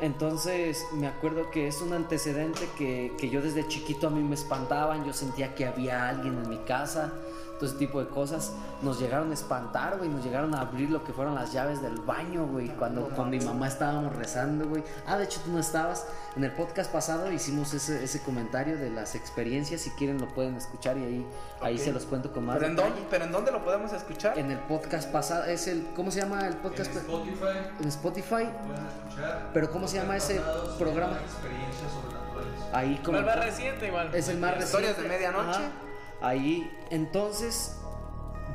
Entonces 0.00 0.86
me 0.94 1.06
acuerdo 1.06 1.50
que 1.50 1.68
es 1.68 1.82
un 1.82 1.92
antecedente 1.92 2.68
que, 2.78 3.12
que 3.18 3.28
yo 3.28 3.42
desde 3.42 3.68
chiquito 3.68 4.06
a 4.06 4.10
mí 4.10 4.22
me 4.22 4.34
espantaban, 4.34 5.04
yo 5.04 5.12
sentía 5.12 5.54
que 5.54 5.66
había 5.66 6.08
alguien 6.08 6.38
en 6.42 6.48
mi 6.48 6.58
casa, 6.58 7.12
todo 7.60 7.68
ese 7.68 7.78
tipo 7.78 8.00
de 8.00 8.08
cosas. 8.08 8.52
Nos 8.80 8.98
llegaron 8.98 9.30
a 9.30 9.34
espantar, 9.34 9.98
güey, 9.98 10.08
nos 10.08 10.24
llegaron 10.24 10.54
a 10.54 10.62
abrir 10.62 10.90
lo 10.90 11.04
que 11.04 11.12
fueron 11.12 11.34
las 11.34 11.52
llaves 11.52 11.82
del 11.82 12.00
baño, 12.00 12.46
güey, 12.46 12.68
cuando 12.70 13.10
con 13.10 13.28
mi 13.28 13.38
mamá 13.38 13.68
estábamos 13.68 14.16
rezando, 14.16 14.66
güey. 14.66 14.82
Ah, 15.06 15.18
de 15.18 15.24
hecho 15.24 15.40
tú 15.44 15.52
no 15.52 15.58
estabas. 15.58 16.06
En 16.36 16.44
el 16.44 16.52
podcast 16.52 16.90
pasado 16.90 17.30
hicimos 17.30 17.74
ese, 17.74 18.02
ese 18.02 18.22
comentario 18.22 18.78
de 18.78 18.90
las 18.90 19.14
experiencias, 19.14 19.82
si 19.82 19.90
quieren 19.90 20.18
lo 20.18 20.28
pueden 20.28 20.56
escuchar 20.56 20.96
y 20.96 21.04
ahí, 21.04 21.26
ahí 21.60 21.78
se 21.78 21.92
los 21.92 22.04
cuento 22.06 22.32
con 22.32 22.46
más 22.46 22.56
¿Pero 22.56 22.70
en, 22.70 22.76
dónde, 22.76 23.02
¿Pero 23.10 23.24
en 23.24 23.32
dónde 23.32 23.50
lo 23.52 23.62
podemos 23.62 23.92
escuchar? 23.92 24.38
En 24.38 24.50
el 24.50 24.58
podcast 24.60 25.10
pasado, 25.12 25.44
es 25.44 25.66
el, 25.68 25.86
¿cómo 25.94 26.10
se 26.10 26.20
llama 26.20 26.46
el 26.46 26.56
podcast? 26.56 26.96
Spotify 26.96 27.44
En 27.80 27.88
Spotify. 27.88 28.28
pueden 28.28 28.86
escuchar. 28.86 29.50
Pero 29.52 29.70
¿cómo 29.70 29.86
se 29.86 29.96
llama 29.98 30.16
ese 30.16 30.40
programa? 30.78 31.18
Experiencias 31.18 31.92
sobrenaturales. 31.92 32.60
Ahí 32.72 33.00
como 33.04 33.18
el 33.18 33.24
más 33.26 33.44
reciente 33.44 33.88
igual. 33.88 34.14
es 34.14 34.28
el 34.28 34.38
más 34.38 34.54
reciente. 34.54 34.90
Historias 34.90 34.96
de 34.96 35.08
medianoche. 35.08 35.58
Ajá. 35.58 35.89
Ahí, 36.22 36.70
entonces, 36.90 37.76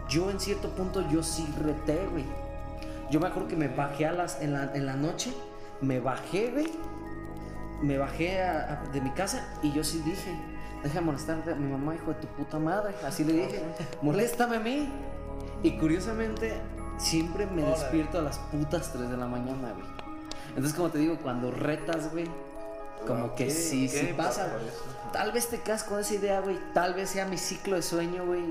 yo 0.09 0.29
en 0.29 0.39
cierto 0.39 0.69
punto 0.69 1.07
yo 1.09 1.23
sí 1.23 1.47
reté, 1.61 2.05
güey. 2.11 2.25
Yo 3.11 3.19
me 3.19 3.27
acuerdo 3.27 3.47
que 3.49 3.55
me 3.55 3.67
bajé 3.67 4.05
a 4.07 4.11
las 4.11 4.41
en 4.41 4.53
la, 4.53 4.71
en 4.75 4.85
la 4.85 4.95
noche, 4.95 5.33
me 5.81 5.99
bajé, 5.99 6.51
güey. 6.51 6.71
Me 7.81 7.97
bajé 7.97 8.41
a- 8.41 8.81
a- 8.83 8.89
de 8.91 9.01
mi 9.01 9.11
casa 9.11 9.47
y 9.61 9.71
yo 9.71 9.83
sí 9.83 10.01
dije, 10.05 10.31
deja 10.83 10.95
de 10.99 11.05
molestarte 11.05 11.51
a 11.51 11.55
mi 11.55 11.69
mamá, 11.71 11.93
hijo 11.95 12.07
de 12.13 12.15
tu 12.15 12.27
puta 12.27 12.57
madre. 12.59 12.95
Así 13.05 13.23
le 13.23 13.33
dije, 13.33 13.63
moléstame 14.01 14.57
a 14.57 14.59
mí. 14.59 14.89
Y 15.63 15.77
curiosamente, 15.77 16.53
siempre 16.97 17.45
me 17.47 17.63
despierto 17.63 18.19
a 18.19 18.21
las 18.21 18.37
putas 18.37 18.91
3 18.93 19.09
de 19.09 19.17
la 19.17 19.27
mañana, 19.27 19.73
güey. 19.73 19.87
Entonces, 20.49 20.73
como 20.73 20.89
te 20.89 20.99
digo, 20.99 21.17
cuando 21.21 21.51
retas, 21.51 22.11
güey, 22.11 22.27
como 23.05 23.35
que 23.35 23.49
sí, 23.51 23.87
sí 23.87 24.13
pasa. 24.17 24.49
Tal 25.11 25.31
vez 25.31 25.47
te 25.47 25.61
quedas 25.61 25.83
con 25.83 25.99
esa 25.99 26.13
idea, 26.15 26.39
güey. 26.41 26.59
Tal 26.73 26.93
vez 26.93 27.09
sea 27.11 27.25
mi 27.25 27.37
ciclo 27.37 27.75
de 27.75 27.81
sueño, 27.81 28.25
güey. 28.25 28.43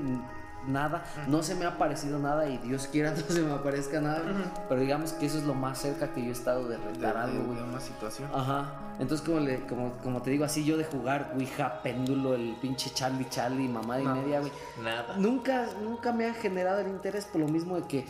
Nada. 0.67 1.05
No 1.29 1.43
se 1.43 1.55
me 1.55 1.67
ha 1.67 1.69
aparecido 1.69 2.19
nada 2.19 2.49
y 2.49 2.57
Dios 2.57 2.89
quiera 2.91 3.11
no 3.29 3.35
se 3.35 3.43
me 3.43 3.53
aparezca 3.53 4.01
nada. 4.01 4.23
Pero 4.67 4.81
digamos 4.81 5.13
que 5.13 5.27
eso 5.27 5.37
es 5.37 5.45
lo 5.45 5.53
más 5.53 5.77
cerca 5.79 6.15
que 6.15 6.23
yo 6.23 6.29
he 6.29 6.33
estado 6.33 6.67
de 6.69 6.79
De, 6.79 6.85
retar 6.85 7.19
algo, 7.19 7.39
de- 7.41 7.45
güey. 7.45 7.59
de 7.59 7.65
una 7.65 7.81
situación. 7.81 8.31
Ajá. 8.35 8.73
Entonces, 8.99 9.27
como, 9.27 9.41
le, 9.41 9.67
como, 9.67 9.93
como 10.03 10.23
te 10.23 10.31
digo, 10.31 10.45
así 10.47 10.65
yo 10.65 10.79
de 10.79 10.85
jugar 10.85 11.33
Ouija, 11.35 11.83
péndulo, 11.83 12.35
el 12.35 12.57
pinche 12.63 12.91
Charlie 12.95 13.29
Charlie, 13.29 13.69
mamá 13.69 13.99
No. 13.99 14.15
media, 14.15 14.41
güey. 14.41 14.53
Nada. 14.83 15.17
Nunca, 15.19 15.67
nunca 15.83 16.13
me 16.13 16.27
ha 16.31 16.33
generado 16.33 16.81
el 16.81 16.89
interés 16.89 17.27
por 17.27 17.43
lo 17.43 17.49
mismo 17.49 17.77
de 17.79 17.87
que, 17.87 18.07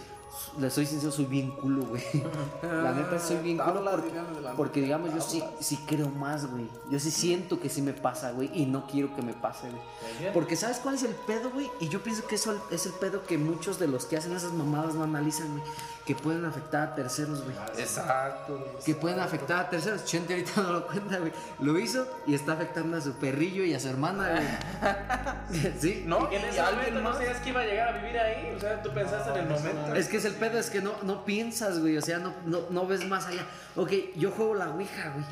le 0.59 0.70
soy 0.70 0.87
sincero, 0.87 1.12
soy 1.12 1.24
bien 1.26 1.51
culo, 1.51 1.85
güey. 1.85 2.03
La 2.62 2.93
neta 2.93 3.18
soy 3.18 3.37
bien 3.39 3.59
culo 3.59 3.85
porque, 3.91 4.12
porque, 4.57 4.80
digamos, 4.80 5.12
yo 5.14 5.20
sí, 5.20 5.43
sí 5.61 5.78
creo 5.87 6.09
más, 6.09 6.51
güey. 6.51 6.68
Yo 6.91 6.99
sí 6.99 7.11
siento 7.11 7.61
que 7.61 7.68
sí 7.68 7.82
me 7.82 7.93
pasa, 7.93 8.32
güey, 8.32 8.51
y 8.55 8.66
no 8.66 8.87
quiero 8.87 9.14
que 9.14 9.22
me 9.22 9.32
pase, 9.32 9.68
güey. 9.70 10.32
Porque 10.32 10.57
¿sabes 10.57 10.78
cuál 10.78 10.95
es 10.95 11.03
el 11.03 11.14
pedo, 11.14 11.51
güey? 11.51 11.70
Y 11.80 11.89
yo 11.89 12.03
pienso 12.03 12.26
que 12.26 12.37
eso 12.37 12.55
es 12.70 12.87
el 12.87 12.93
pedo 12.93 13.24
que 13.24 13.39
muchos 13.39 13.78
de 13.78 13.89
los 13.89 14.07
que 14.07 14.16
hacen 14.16 14.32
esas 14.32 14.53
mamadas 14.53 14.95
no 14.95 15.05
analizan, 15.05 15.51
güey. 15.51 15.62
Que 16.07 16.15
pueden 16.15 16.45
afectar 16.45 16.89
a 16.89 16.95
terceros, 16.95 17.43
güey. 17.45 17.57
Exacto. 17.79 18.77
Que 18.85 18.95
pueden 18.95 19.21
afectar 19.21 19.61
a 19.61 19.71
terceros. 19.71 20.05
Chente 20.05 20.35
ahorita 20.35 20.53
no 20.63 20.73
lo 20.75 20.87
cuenta, 20.87 21.19
güey. 21.19 21.33
Lo 21.61 21.79
hizo 21.79 22.07
y 22.27 22.35
está 22.35 22.53
afectando 22.53 22.99
a 22.99 23.01
su 23.01 23.15
perrillo 23.15 23.65
y 23.65 23.73
a 23.73 23.81
su 23.81 23.89
hermana, 23.89 24.29
güey. 24.31 25.73
¿Sí? 25.81 26.05
¿No? 26.07 26.31
Y 26.31 26.37
en 26.37 26.43
¿Y 26.43 26.45
ese 26.47 26.61
alguien 26.61 26.95
momento 26.95 27.01
no 27.01 27.13
sabías 27.15 27.39
que 27.39 27.49
iba 27.49 27.61
a 27.61 27.65
llegar 27.65 27.89
a 27.95 27.99
vivir 28.03 28.19
ahí. 28.19 28.53
O 28.55 28.61
sea, 28.61 28.83
tú 28.83 28.91
pensaste 28.93 29.31
en 29.31 29.47
el 29.47 29.49
momento. 29.49 29.95
Es 29.95 30.09
que 30.09 30.19
es 30.19 30.25
el 30.27 30.35
pedo, 30.35 30.59
es 30.59 30.69
que 30.69 30.83
no, 30.83 30.93
no 31.03 31.25
piensas, 31.25 31.81
güey. 31.81 31.97
O 31.97 32.03
sea, 32.03 32.19
no, 32.19 32.35
no, 32.45 32.61
no 32.69 32.87
ves 32.87 33.07
más 33.09 33.27
allá. 33.27 33.47
Ok, 33.75 33.93
yo 34.17 34.31
juego 34.31 34.55
la 34.55 34.69
Ouija, 34.71 35.11
güey. 35.15 35.25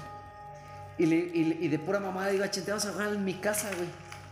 Y, 0.99 1.07
le- 1.07 1.17
y 1.35 1.45
le- 1.45 1.57
y 1.67 1.69
de 1.69 1.79
pura 1.79 2.01
mamada 2.01 2.29
digo, 2.29 2.45
"Ah, 2.45 2.51
chente, 2.51 2.71
vamos 2.71 2.87
a 2.87 2.93
jugar 2.93 3.09
en 3.13 3.25
mi 3.25 3.35
casa, 3.35 3.69
güey. 3.77 3.89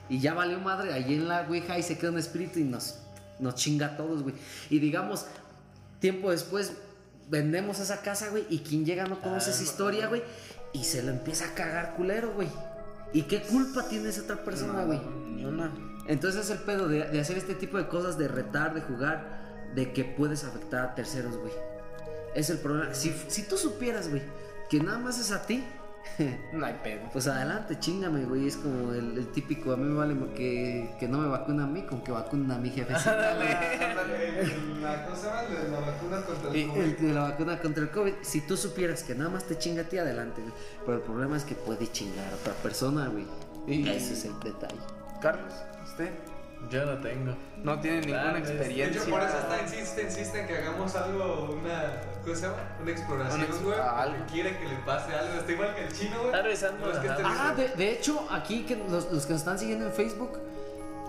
Y 0.09 0.21
ya 0.21 0.33
valió 0.35 0.59
madre, 0.59 0.93
allí 0.95 1.15
en 1.15 1.29
la 1.29 1.43
Ouija 1.43 1.79
y 1.79 1.83
se 1.83 1.99
queda 1.99 2.11
un 2.11 2.19
espíritu 2.19 2.59
y 2.61 2.65
nos, 2.65 2.97
nos 3.39 3.55
chinga 3.57 3.87
a 3.87 3.97
todos, 3.99 4.23
güey. 4.23 4.35
Y 4.71 4.79
digamos, 4.79 5.27
tiempo 6.01 6.31
después 6.31 6.73
vendemos 7.29 7.79
esa 7.79 8.03
casa, 8.03 8.29
güey. 8.31 8.47
Y 8.51 8.61
quien 8.61 8.85
llega 8.85 9.07
no 9.07 9.21
conoce 9.21 9.51
esa 9.51 9.63
historia, 9.63 10.09
güey. 10.09 10.23
Y 10.73 10.85
se 10.85 11.03
lo 11.03 11.11
empieza 11.11 11.47
a 11.47 11.55
cagar 11.55 11.95
culero, 11.95 12.33
güey. 12.35 12.49
¿Y 13.13 13.23
qué 13.23 13.43
culpa 13.43 13.89
tiene 13.89 14.09
esa 14.09 14.23
otra 14.23 14.45
persona, 14.45 14.85
güey? 14.85 15.01
Ni 15.29 15.45
una. 15.45 15.73
Entonces 16.07 16.45
es 16.45 16.51
el 16.51 16.59
pedo 16.59 16.89
de, 16.89 17.05
de 17.09 17.21
hacer 17.21 17.39
este 17.39 17.55
tipo 17.55 17.77
de 17.77 17.89
cosas, 17.89 18.19
de 18.19 18.29
retar, 18.29 18.75
de 18.75 18.81
jugar, 18.81 19.71
de 19.75 19.93
que 19.93 20.05
puedes 20.05 20.45
afectar 20.45 20.85
a 20.85 20.95
terceros, 20.95 21.37
güey. 21.37 21.53
Es 22.35 22.51
el 22.51 22.59
problema. 22.59 22.95
Si, 22.95 23.15
si 23.29 23.43
tú 23.43 23.57
supieras, 23.57 24.09
güey, 24.09 24.23
que 24.69 24.81
nada 24.81 24.99
más 24.99 25.19
es 25.19 25.33
a 25.33 25.43
ti, 25.43 25.65
No 26.53 26.67
hay 26.67 26.75
pedo. 26.83 27.09
pues 27.13 27.27
adelante, 27.27 27.79
chingame, 27.79 28.25
güey. 28.25 28.47
Es 28.49 28.57
como 28.57 28.93
el, 28.93 29.17
el 29.19 29.29
típico, 29.33 29.73
a 29.73 29.77
mí 29.77 29.85
me 29.85 29.95
vale 29.97 30.15
que, 30.35 30.95
que 30.99 31.09
no 31.09 31.19
me 31.19 31.29
vacunen 31.29 31.61
a 31.61 31.67
mí, 31.67 31.83
con 31.83 32.03
que 32.03 32.13
vacunen 32.13 32.51
a 32.51 32.59
mi 32.59 32.71
jefecita. 32.71 33.37
La 34.81 35.07
cosa 35.07 35.43
de 35.43 35.69
la 35.69 35.81
vacuna 35.81 36.23
contra 36.23 36.51
el 36.51 36.97
de 36.97 37.13
la 37.13 37.23
vacuna 37.23 37.59
contra 37.61 37.83
el 37.83 37.91
COVID, 37.91 38.15
si 38.23 38.41
tú 38.43 38.57
supieras 38.57 39.03
que 39.03 39.15
nada 39.15 39.31
más 39.31 39.45
te 39.45 39.59
chinga 39.59 39.83
a 39.83 39.85
ti, 39.85 39.99
adelante, 39.99 40.41
güey. 40.41 40.53
Pero 40.85 40.99
el 40.99 41.03
problema 41.05 41.37
es 41.37 41.45
que 41.45 41.55
puede 41.55 41.91
chingar 41.91 42.27
a 42.33 42.37
otra 42.37 42.55
persona, 42.55 43.09
güey. 43.09 43.27
Y- 43.67 43.89
Ese 43.89 44.15
es 44.15 44.25
el 44.25 44.39
detalle. 44.41 44.81
Carlos, 45.21 45.53
usted 45.85 46.11
Yo 46.71 46.87
no 46.87 46.99
tengo. 46.99 47.35
no 47.65 47.81
tiene 47.81 48.01
ninguna 48.03 48.23
Tal 48.33 48.35
vez. 48.35 48.49
De 48.49 48.55
experiencia. 48.55 49.03
hecho, 49.03 49.11
por 49.11 49.23
eso 49.23 49.39
está, 49.39 49.63
insiste, 49.63 50.03
insiste 50.03 50.41
en 50.41 50.47
que 50.47 50.57
hagamos 50.59 50.95
algo, 50.97 51.57
una, 51.61 52.01
¿cómo 52.23 52.35
se 52.35 52.43
llama? 52.43 52.57
Una 52.81 52.91
exploración, 52.93 53.47
güey. 53.63 53.77
porque 53.79 54.33
Quiere 54.33 54.59
que 54.59 54.65
le 54.69 54.77
pase 54.87 55.13
algo. 55.15 55.41
Está 55.41 55.53
igual 55.53 55.75
que 55.75 55.85
el 55.85 55.93
chino, 55.93 56.17
güey. 56.17 56.27
Está 56.27 56.43
revisando, 56.43 56.87
No 56.87 56.93
es 56.93 56.99
que 56.99 57.07
esté 57.09 57.23
Ah, 57.27 57.55
de, 57.57 57.69
de 57.69 57.91
hecho, 57.93 58.27
aquí 58.31 58.63
que 58.65 58.77
los, 58.77 59.11
los 59.13 59.27
que 59.27 59.33
nos 59.33 59.41
están 59.43 59.59
siguiendo 59.59 59.87
en 59.87 59.93
Facebook, 59.93 60.39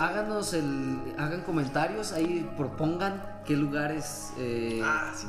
háganos 0.02 0.54
el, 0.54 1.14
hagan 1.18 1.42
comentarios, 1.42 2.12
ahí 2.12 2.50
propongan 2.58 3.42
qué 3.46 3.56
lugares, 3.56 4.34
eh, 4.38 4.82
Ah, 4.84 5.14
sí. 5.16 5.28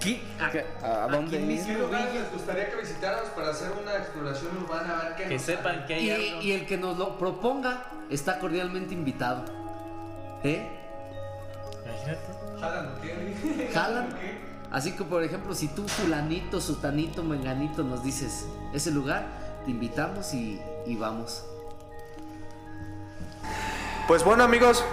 qué- 0.00 0.22
a, 0.42 0.50
¿Qué? 0.50 0.66
¿A 0.82 1.06
dónde 1.08 1.36
aquí 1.36 1.46
ir? 1.46 1.52
mismo 1.58 1.66
¿Qué 1.74 1.78
lugares 1.78 2.14
les 2.14 2.32
gustaría 2.32 2.68
que 2.70 2.76
visitáramos 2.76 3.28
para 3.30 3.50
hacer 3.50 3.70
una 3.80 3.96
exploración 3.96 4.56
urbana? 4.56 4.98
A 4.98 5.04
ver 5.04 5.16
qué 5.16 5.24
Que 5.24 5.34
nos 5.34 5.42
sepan 5.42 5.86
que 5.86 5.94
hay 5.94 6.06
y, 6.06 6.10
algo. 6.10 6.42
y 6.42 6.52
el 6.52 6.66
que 6.66 6.76
nos 6.78 6.98
lo 6.98 7.16
proponga 7.16 7.84
está 8.10 8.38
cordialmente 8.40 8.92
invitado. 8.94 9.44
¿Eh? 10.42 10.68
Imagínate. 11.84 12.20
Jalan, 12.60 12.86
¿o 12.88 13.00
qué? 13.00 13.70
¿Jalan? 13.74 14.12
¿O 14.12 14.18
qué? 14.18 14.50
Así 14.72 14.92
que, 14.92 15.04
por 15.04 15.22
ejemplo, 15.22 15.54
si 15.54 15.68
tú, 15.68 15.86
fulanito, 15.88 16.60
sutanito, 16.60 17.22
menganito, 17.24 17.82
nos 17.82 18.02
dices 18.04 18.46
ese 18.72 18.90
lugar, 18.92 19.26
te 19.64 19.70
invitamos 19.72 20.32
y, 20.34 20.60
y 20.86 20.94
vamos. 20.96 21.44
Pues 24.06 24.24
bueno 24.24 24.44
amigos, 24.44 24.84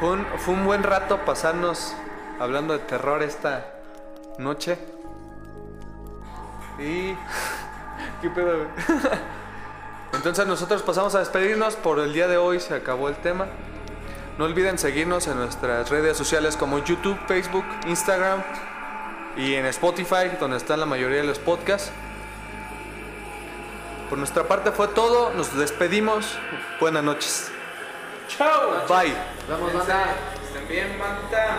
fue 0.00 0.10
un, 0.10 0.26
fue 0.38 0.54
un 0.54 0.64
buen 0.64 0.82
rato 0.82 1.18
pasarnos 1.24 1.94
hablando 2.38 2.72
de 2.72 2.80
terror 2.80 3.22
esta 3.22 3.66
noche. 4.38 4.78
Y... 6.78 7.14
¿Qué 8.22 8.30
pedo? 8.30 8.66
Entonces 10.12 10.46
nosotros 10.46 10.82
pasamos 10.82 11.14
a 11.14 11.18
despedirnos, 11.18 11.76
por 11.76 11.98
el 11.98 12.12
día 12.12 12.28
de 12.28 12.36
hoy 12.36 12.60
se 12.60 12.74
acabó 12.74 13.08
el 13.08 13.16
tema. 13.16 13.46
No 14.38 14.44
olviden 14.44 14.78
seguirnos 14.78 15.26
en 15.28 15.36
nuestras 15.36 15.90
redes 15.90 16.16
sociales 16.16 16.56
como 16.56 16.78
YouTube, 16.78 17.18
Facebook, 17.28 17.64
Instagram 17.86 18.42
y 19.36 19.54
en 19.54 19.66
Spotify, 19.66 20.36
donde 20.40 20.56
están 20.56 20.80
la 20.80 20.86
mayoría 20.86 21.18
de 21.18 21.24
los 21.24 21.38
podcasts. 21.38 21.92
Por 24.08 24.18
nuestra 24.18 24.44
parte 24.44 24.70
fue 24.70 24.88
todo, 24.88 25.32
nos 25.34 25.56
despedimos. 25.56 26.36
Buenas 26.80 27.02
noches. 27.02 27.50
¡Chao! 28.28 28.86
Bye. 28.88 29.14
Vamos, 29.48 29.72
banda. 29.72 30.14
Estén 30.46 30.68
bien, 30.68 30.98
manta. 30.98 31.58